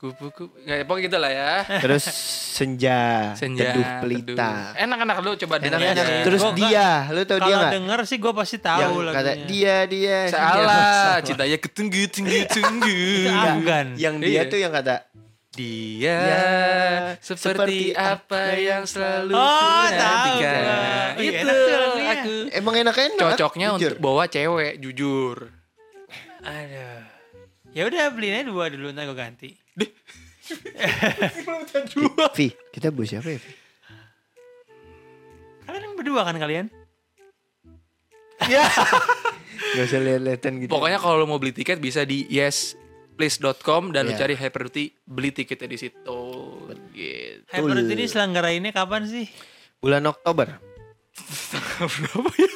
Kupu-kupu 0.00 0.56
ya 0.64 0.80
pokoknya 0.82 1.04
gitu 1.04 1.16
lah 1.16 1.28
ya 1.28 1.52
terus 1.78 2.08
senja, 2.56 3.30
senja 3.36 3.68
teduh 3.68 3.84
teduh. 3.84 4.00
pelita 4.00 4.52
enak-enak 4.74 5.16
lu 5.20 5.36
coba 5.36 5.54
enak. 5.60 5.76
aja 5.76 6.02
terus 6.24 6.40
Gua 6.40 6.56
dia 6.56 6.88
lu 7.06 7.20
tau 7.22 7.36
dia 7.36 7.44
Kalau 7.44 7.60
nggak 7.60 7.74
denger 7.76 8.00
sih 8.02 8.16
gue 8.16 8.32
pasti 8.32 8.56
yang 8.56 8.64
tahu 8.64 8.96
kata 9.06 9.20
lagunya. 9.28 9.44
dia 9.44 9.76
dia 9.84 10.18
salah 10.32 11.20
cintanya 11.20 11.58
ketunggu 11.58 12.02
tunggu 12.08 12.38
tunggu 12.48 12.96
Itu 13.28 13.36
Afgan. 13.36 13.86
yang 13.94 14.14
dia 14.16 14.32
Iya. 14.32 14.42
tuh 14.46 14.58
yang 14.58 14.72
kata 14.72 14.96
Dia 15.50 16.16
Ya, 16.16 16.46
seperti, 17.18 17.44
seperti 17.44 17.78
apa 17.92 18.40
yang 18.54 18.82
selalu 18.84 19.34
Oh, 19.34 19.86
tahu. 19.90 20.36
Iya, 20.38 20.54
Itu 21.18 21.50
enak 21.50 21.58
tuh 21.66 22.00
aku 22.06 22.32
emang 22.54 22.74
enak-enak 22.78 23.18
cocoknya 23.34 23.66
jujur. 23.68 23.92
untuk 23.92 23.96
bawa 24.00 24.24
cewek 24.26 24.78
jujur. 24.78 25.36
Aduh. 26.40 27.02
Ya 27.70 27.82
udah 27.84 28.10
beliin 28.10 28.34
aja 28.36 28.46
dua 28.46 28.66
dulu 28.66 28.90
ntar 28.90 29.04
gue 29.04 29.14
ganti. 29.14 29.50
Vi 32.36 32.46
kita 32.70 32.88
bos 32.90 33.06
siapa 33.06 33.28
ya 33.28 33.38
Vi? 33.38 33.50
Kalian 35.62 35.82
yang 35.84 35.94
berdua 35.94 36.20
kan 36.22 36.34
kalian? 36.34 36.66
Gak 39.70 39.84
usah 39.84 40.00
lihat-lihatan 40.00 40.52
gitu 40.58 40.70
Pokoknya 40.72 40.96
kalau 40.96 41.16
lo 41.16 41.24
mau 41.24 41.36
beli 41.36 41.52
tiket 41.52 41.76
bisa 41.76 42.02
di 42.02 42.24
yesplease.com 42.26 43.92
dan 43.92 44.04
lu 44.04 44.10
Iya. 44.10 44.18
cari 44.18 44.34
Hyper 44.34 44.60
Duty 44.66 44.84
beli 45.04 45.30
tiketnya 45.30 45.68
di 45.68 45.78
situ. 45.78 46.20
Gitu. 46.90 47.44
Hyper 47.46 47.70
Duty 47.76 47.92
ini 47.94 48.04
selenggarainnya 48.06 48.72
kapan 48.72 49.04
sih? 49.04 49.26
bulan 49.78 50.04
Oktober 50.04 50.60
Berapa 51.80 52.28
ya? 52.36 52.50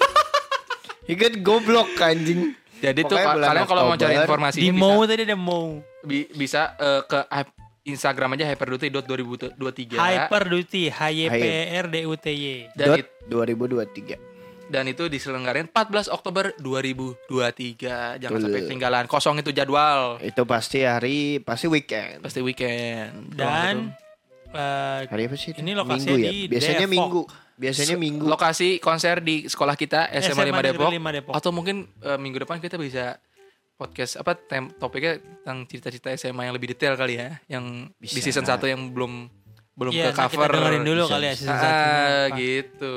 Ingat 1.07 1.33
goblok 1.41 1.89
anjing 1.97 2.53
Jadi 2.77 3.01
tuh 3.01 3.15
Pokoknya 3.15 3.33
bulan 3.33 3.49
kalian 3.49 3.67
kalau 3.67 3.83
mau 3.83 3.95
cari 3.95 4.15
Oktober, 4.15 4.27
informasi 4.27 4.57
Di 4.57 4.67
bisa, 4.67 4.81
Mau 4.81 4.99
tadi 5.03 5.23
ada 5.23 5.37
Mau. 5.37 5.67
bi- 6.01 6.31
bisa 6.31 6.61
eh, 6.77 7.03
ke 7.05 7.19
hype- 7.29 7.57
Instagram 7.85 8.33
aja 8.33 8.45
hyperduty.2023 8.47 9.95
Hyper 9.95 10.43
Duty, 10.47 10.83
H 10.89 11.01
Y 11.07 11.23
P 11.29 11.45
R 11.71 11.87
D 11.87 11.97
U 12.03 12.15
T 12.15 12.27
Y. 12.29 12.73
dan, 12.73 12.87
dot 12.89 12.99
it- 12.99 13.13
2023 13.27 14.33
dan 14.65 14.89
itu 14.89 15.05
diselenggarain 15.07 15.69
14 15.69 16.09
Oktober 16.09 16.57
2023. 16.57 18.17
Jangan 18.17 18.33
Betul. 18.33 18.45
sampai 18.49 18.61
ketinggalan. 18.65 19.05
Kosong 19.05 19.37
itu 19.39 19.53
jadwal. 19.53 20.17
itu 20.21 20.43
pasti 20.43 20.81
hari 20.81 21.37
pasti 21.39 21.69
weekend 21.69 22.21
Pasti 22.21 22.41
weekend. 22.41 23.29
Dan 23.31 23.93
eh, 24.55 25.01
hari 25.07 25.23
apa 25.27 25.35
sih 25.35 25.51
itu? 25.51 25.59
Ini 25.59 25.73
lokasinya 25.75 26.11
minggu 26.11 26.19
ya 26.21 26.31
di 26.31 26.47
biasanya 26.47 26.79
Depok. 26.81 26.91
minggu 26.91 27.23
biasanya 27.55 27.97
minggu 27.97 28.25
Lokasi 28.27 28.69
konser 28.79 29.17
di 29.21 29.47
sekolah 29.47 29.75
kita 29.75 30.11
SMA, 30.17 30.33
SMA 30.33 30.45
5 30.51 30.59
Depok. 30.65 30.89
Negeri 30.89 30.99
5 30.99 31.11
Depok. 31.13 31.33
Atau 31.35 31.51
mungkin 31.51 31.77
eh, 32.01 32.17
minggu 32.17 32.39
depan 32.41 32.59
kita 32.59 32.75
bisa 32.77 33.19
podcast 33.75 34.15
apa 34.17 34.33
tem 34.35 34.71
topiknya 34.73 35.19
tentang 35.43 35.67
cerita-cerita 35.67 36.09
SMA 36.15 36.47
yang 36.47 36.55
lebih 36.55 36.71
detail 36.71 36.95
kali 36.95 37.15
ya, 37.17 37.43
yang 37.49 37.91
di 37.95 38.07
Bisa. 38.07 38.31
season 38.31 38.43
1 38.45 38.63
yang 38.65 38.81
belum 38.89 39.27
belum 39.75 39.91
Iya, 39.91 40.15
ke 40.15 40.23
cover. 40.23 40.47
kita 40.47 40.55
dengerin 40.55 40.85
dulu 40.85 41.03
Bisa, 41.03 41.13
kali 41.13 41.25
ya 41.27 41.35
season 41.35 41.51
satunya 41.53 41.75
Ah, 41.75 42.25
apa. 42.25 42.37
gitu. 42.39 42.97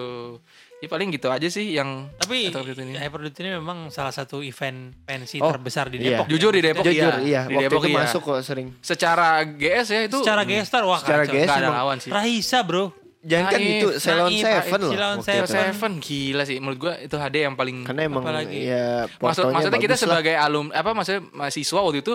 Ya 0.78 0.86
paling 0.86 1.09
gitu 1.09 1.28
aja 1.28 1.47
sih 1.47 1.73
yang 1.73 2.05
Tapi 2.15 2.53
gitu 2.53 2.61
ini. 2.78 2.93
Hyper 2.93 3.17
Duty 3.19 3.39
ini 3.41 3.51
memang 3.55 3.89
salah 3.89 4.11
satu 4.11 4.39
event 4.39 4.93
pensi 5.01 5.38
Oh, 5.38 5.49
terbesar 5.49 5.89
di 5.89 5.97
iya. 5.97 6.21
Depok. 6.21 6.30
Jujur 6.30 6.51
di 6.51 6.61
Depok 6.61 6.84
jujur 6.84 7.13
iya. 7.17 7.17
iya, 7.17 7.41
Di 7.43 7.53
waktu 7.55 7.65
Depok 7.65 7.82
itu 7.82 7.89
iya. 7.89 7.97
masuk 7.99 8.21
kok 8.21 8.39
sering 8.41 8.67
Secara 8.80 9.28
GS 9.43 9.88
ya 9.88 10.01
itu 10.05 10.17
Secara 10.17 10.41
gestar 10.43 10.86
wah 10.86 11.01
Secara 11.01 11.25
kacau. 11.25 11.34
GS 11.34 11.47
nggak 11.47 11.57
ada 11.59 11.71
lawan 11.73 11.97
sih. 11.97 12.09
Raisa 12.09 12.61
bro. 12.61 12.93
jangan 13.19 13.49
kan 13.49 13.59
itu 13.59 13.88
Ceylon 13.97 14.30
Seven 14.32 14.80
loh 14.80 14.91
Ceylon. 14.93 15.17
Seven. 15.19 15.49
Seven 15.49 15.91
gila 15.97 16.43
sih 16.45 16.57
menurut 16.57 16.78
gua 16.80 16.93
itu 16.95 17.15
HD 17.17 17.36
yang 17.41 17.55
paling 17.55 17.78
karena 17.84 18.01
emang 18.05 18.21
Apalagi. 18.21 18.59
ya 18.63 19.09
Maksud, 19.17 19.49
maksudnya 19.49 19.82
kita 19.82 19.95
sebagai 19.95 20.38
alum 20.38 20.69
apa 20.71 20.93
maksudnya 20.93 21.25
mahasiswa 21.34 21.80
waktu 21.82 21.99
itu 21.99 22.13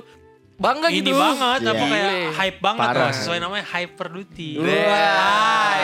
bangga 0.55 0.87
Ini 0.87 1.03
gitu. 1.03 1.13
banget 1.13 1.61
apa 1.67 1.75
Iya. 1.77 1.91
kayak 1.91 2.31
hype 2.33 2.59
banget 2.61 2.87
Parah. 2.87 3.03
lah 3.03 3.13
sesuai 3.13 3.39
namanya 3.43 3.65
Hyper 3.67 4.07
Duty. 4.09 4.51
Wah. 4.57 5.75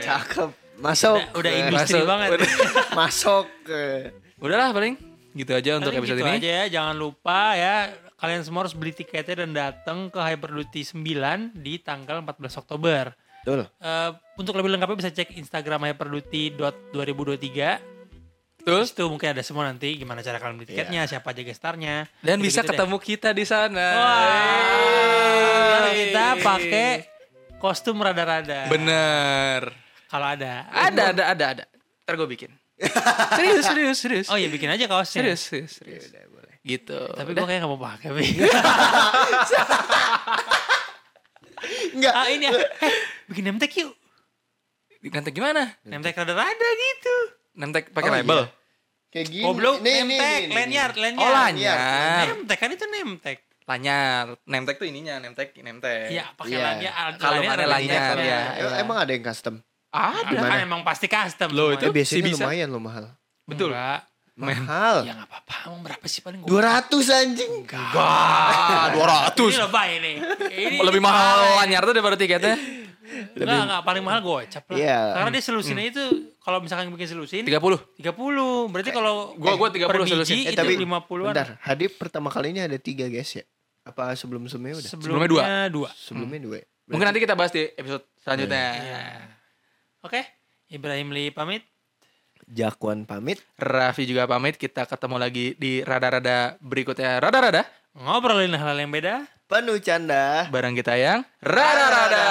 cakep 0.00 0.50
masuk 0.78 1.18
Udah, 1.18 1.34
udah 1.34 1.50
Eh, 1.50 1.60
industri 1.64 1.94
masuk. 1.94 2.06
banget. 2.06 2.28
masuk 3.00 3.46
eh. 3.66 4.02
Udahlah 4.36 4.70
paling 4.70 4.94
gitu 5.30 5.52
aja 5.52 5.70
untuk 5.76 5.90
Paling 5.90 6.02
episode 6.02 6.18
gitu 6.18 6.26
ini. 6.26 6.38
aja 6.38 6.48
ya, 6.48 6.64
jangan 6.72 6.94
lupa 6.94 7.40
ya 7.52 7.76
kalian 8.14 8.42
semua 8.42 8.62
harus 8.62 8.72
beli 8.72 8.90
tiketnya 8.92 9.34
dan 9.36 9.50
datang 9.52 9.98
ke 10.06 10.18
Hyper 10.18 10.50
Duty 10.52 10.82
9 10.82 10.98
di 11.54 11.78
tanggal 11.78 12.18
14 12.20 12.34
Oktober. 12.56 13.14
Betul. 13.40 13.70
Eh, 13.76 14.10
untuk 14.36 14.52
lebih 14.52 14.70
lengkapnya 14.70 14.98
bisa 14.98 15.10
cek 15.12 15.34
Instagram 15.36 15.86
hyperduty.2023. 15.86 16.98
Betul. 16.98 17.78
Terus 18.58 18.90
itu 18.90 19.06
mungkin 19.06 19.28
ada 19.30 19.40
semua 19.40 19.64
nanti 19.64 19.94
gimana 19.94 20.20
cara 20.20 20.36
kalian 20.36 20.58
beli 20.58 20.68
tiketnya, 20.68 21.06
siapa 21.06 21.30
aja 21.30 21.40
gestarnya. 21.40 22.10
Dan 22.20 22.38
bisa 22.38 22.60
Gitu-gitu 22.60 22.66
deh. 22.66 22.68
ketemu 22.76 22.96
kita 22.98 23.28
di 23.30 23.44
sana. 23.46 23.86
Wah, 23.94 25.88
kita 25.88 26.26
pakai 26.38 26.90
kostum 27.56 27.96
rada-rada. 27.96 28.66
Bener. 28.66 29.72
Kalau 30.08 30.26
ada. 30.26 30.52
Ada, 30.68 31.02
ada, 31.12 31.22
ada, 31.28 31.44
ada. 31.52 31.64
Ntar 32.02 32.14
gue 32.16 32.28
bikin. 32.28 32.50
serius, 33.36 33.64
serius, 33.66 33.98
serius. 33.98 34.26
Oh 34.28 34.36
ya 34.36 34.46
bikin 34.46 34.68
aja 34.68 34.86
kaosnya. 34.86 35.20
serius, 35.20 35.40
serius, 35.42 35.72
serius. 35.76 36.04
Gitu. 36.60 36.98
Tapi 37.10 37.30
gue 37.30 37.44
kayak 37.44 37.60
gak 37.60 37.70
mau 37.70 37.76
pakai. 37.76 38.08
Bi. 38.10 38.24
Enggak. 41.92 42.14
ah 42.14 42.28
ini 42.28 42.44
ya. 42.46 42.52
Eh, 42.54 42.92
bikin 43.26 43.44
nemtek 43.44 43.72
yuk. 43.76 43.92
Nanti 45.04 45.30
gimana? 45.30 45.74
Nemtek 45.82 46.14
rada-rada 46.14 46.68
gitu. 46.74 47.16
Nemtek 47.54 47.90
pakai 47.90 48.10
Oh, 48.10 48.14
label. 48.14 48.40
iya. 48.40 48.54
Kayak 49.08 49.26
gini. 49.26 49.42
Goblok, 49.42 49.76
Nih, 49.80 49.88
nih, 49.88 49.98
nemtek, 50.04 50.20
nih, 50.20 50.44
nih, 50.44 50.54
lanyard, 50.54 50.94
lanyard. 50.96 51.22
Oh, 51.22 51.32
lanyard. 51.32 51.80
Nemtek 52.28 52.58
kan 52.60 52.70
itu 52.70 52.84
nemtek. 52.86 53.38
Lanyar. 53.64 54.24
Nemtek 54.44 54.76
tuh 54.76 54.86
ininya, 54.86 55.14
nemtek, 55.18 55.48
nemtek. 55.56 56.08
Iya, 56.08 56.24
pakai 56.34 56.52
Iya. 56.52 56.64
lanyard. 56.66 57.14
Kalau 57.16 57.40
ada 57.40 57.66
lanyard, 57.66 58.16
nemteknya. 58.16 58.38
ya. 58.54 58.68
Em- 58.68 58.78
Emang 58.80 58.96
ada 59.00 59.10
yang 59.10 59.24
custom? 59.24 59.54
Ada. 59.88 60.28
Gimana? 60.30 60.48
kan 60.48 60.58
emang 60.60 60.80
pasti 60.82 61.06
custom. 61.06 61.48
Loh, 61.50 61.72
itu 61.72 61.84
Eh, 61.84 61.90
biasanya 61.90 62.16
sih 62.18 62.22
bisa. 62.28 62.44
lumayan 62.44 62.68
loh 62.68 62.78
mahal. 62.78 63.04
Betul. 63.42 63.72
Enggak. 63.72 64.00
Mahal. 64.38 64.96
Ya 65.02 65.12
nggak 65.14 65.28
apa-apa. 65.28 65.54
Emang 65.66 65.82
berapa 65.82 66.04
sih 66.06 66.20
paling 66.20 66.38
gue? 66.38 66.48
200 66.48 67.10
anjing. 67.10 67.52
Wah, 67.90 68.86
200. 68.94 69.34
Ini 69.34 69.58
lebay 69.60 69.90
nih. 69.98 70.16
Ini 70.46 70.76
Lebih 70.78 71.00
mahal 71.00 71.58
lanyar 71.58 71.82
tuh 71.82 71.90
daripada 71.90 72.14
tiketnya. 72.14 72.54
Enggak, 73.34 73.64
enggak. 73.64 73.82
Paling 73.82 74.04
mahal 74.04 74.20
gocap 74.20 74.62
lah. 74.68 74.76
Iya. 74.76 75.00
Karena 75.16 75.30
dia 75.32 75.42
selusinnya 75.42 75.84
itu, 75.84 76.04
kalau 76.38 76.60
misalkan 76.60 76.92
bikin 76.92 77.08
selusin, 77.08 77.42
30. 77.42 77.80
30. 77.96 78.68
Berarti 78.68 78.90
kalau 78.92 79.32
Gua- 79.34 79.56
gua 79.56 79.68
30 79.72 79.88
per 79.88 79.96
biji 79.98 80.12
selusin. 80.12 80.36
itu 80.38 80.52
Eh, 80.52 80.54
tapi 80.54 80.74
50-an. 80.76 81.32
Bentar, 81.32 81.48
Hadip 81.64 81.96
pertama 81.96 82.28
kalinya 82.28 82.62
ada 82.62 82.76
tiga 82.76 83.08
guys 83.08 83.32
ya? 83.32 83.42
Apa 83.82 84.12
sebelum-sebelumnya 84.12 84.78
udah? 84.78 84.90
Sebelumnya 84.92 85.26
dua. 85.26 85.42
dua. 85.72 85.90
Sebelumnya 85.96 86.38
dua. 86.38 86.56
ya? 86.60 86.66
Mungkin 86.86 87.04
nanti 87.04 87.18
kita 87.18 87.32
bahas 87.32 87.50
di 87.50 87.64
episode 87.66 88.04
selanjutnya. 88.18 88.66
Iya. 88.76 89.02
Oke. 90.02 90.22
Ibrahim 90.68 91.10
Lee 91.10 91.32
pamit. 91.32 91.64
Jakwan 92.48 93.04
pamit. 93.04 93.42
Raffi 93.58 94.06
juga 94.06 94.28
pamit. 94.28 94.54
Kita 94.56 94.86
ketemu 94.86 95.16
lagi 95.18 95.56
di 95.58 95.82
rada-rada 95.82 96.54
berikutnya. 96.62 97.18
Rada-rada 97.18 97.66
Ngobrolin 97.98 98.54
hal 98.54 98.78
yang 98.78 98.94
beda. 98.94 99.26
Penuh 99.48 99.80
canda. 99.82 100.46
barang 100.52 100.76
kita 100.76 100.94
yang 100.94 101.24
rada-rada. 101.42 102.26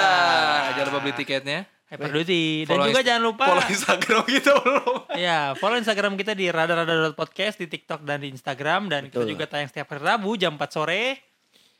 Jangan 0.78 0.86
lupa 0.88 1.00
beli 1.04 1.14
tiketnya. 1.18 1.68
Hyperduty. 1.92 2.64
Dan 2.64 2.72
Follow 2.72 2.88
juga 2.88 3.02
jangan 3.04 3.22
lupa. 3.24 3.44
Follow 3.52 3.66
Instagram 3.68 4.24
kita 4.28 4.52
belum. 4.60 4.96
Ya, 5.18 5.40
follow 5.58 5.76
Instagram 5.76 6.14
kita 6.16 6.32
di 6.32 6.46
rada-rada.podcast 6.48 7.60
di 7.60 7.66
TikTok 7.66 8.06
dan 8.06 8.22
di 8.24 8.32
Instagram 8.32 8.88
dan 8.88 9.12
kita 9.12 9.24
Betul. 9.24 9.32
juga 9.34 9.44
tayang 9.50 9.68
setiap 9.68 9.92
hari 9.92 10.02
Rabu 10.04 10.36
jam 10.40 10.56
4 10.56 10.68
sore 10.72 11.20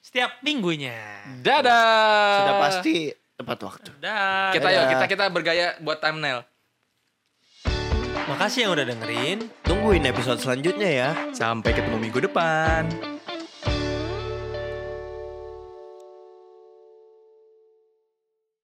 setiap 0.03 0.41
minggunya. 0.43 0.97
Dadah. 1.45 2.35
Sudah 2.41 2.57
pasti 2.61 2.97
tepat 3.39 3.59
waktu. 3.63 3.91
Dah. 4.03 4.51
Kita 4.51 4.69
yuk, 4.75 4.85
kita 4.99 5.05
kita 5.07 5.25
bergaya 5.31 5.79
buat 5.79 6.03
thumbnail. 6.03 6.43
Makasih 8.29 8.69
yang 8.69 8.73
udah 8.77 8.85
dengerin. 8.85 9.49
Tungguin 9.65 10.05
episode 10.05 10.43
selanjutnya 10.43 10.91
ya. 10.91 11.11
Sampai 11.33 11.73
ketemu 11.73 11.97
minggu 11.97 12.21
depan. 12.29 12.91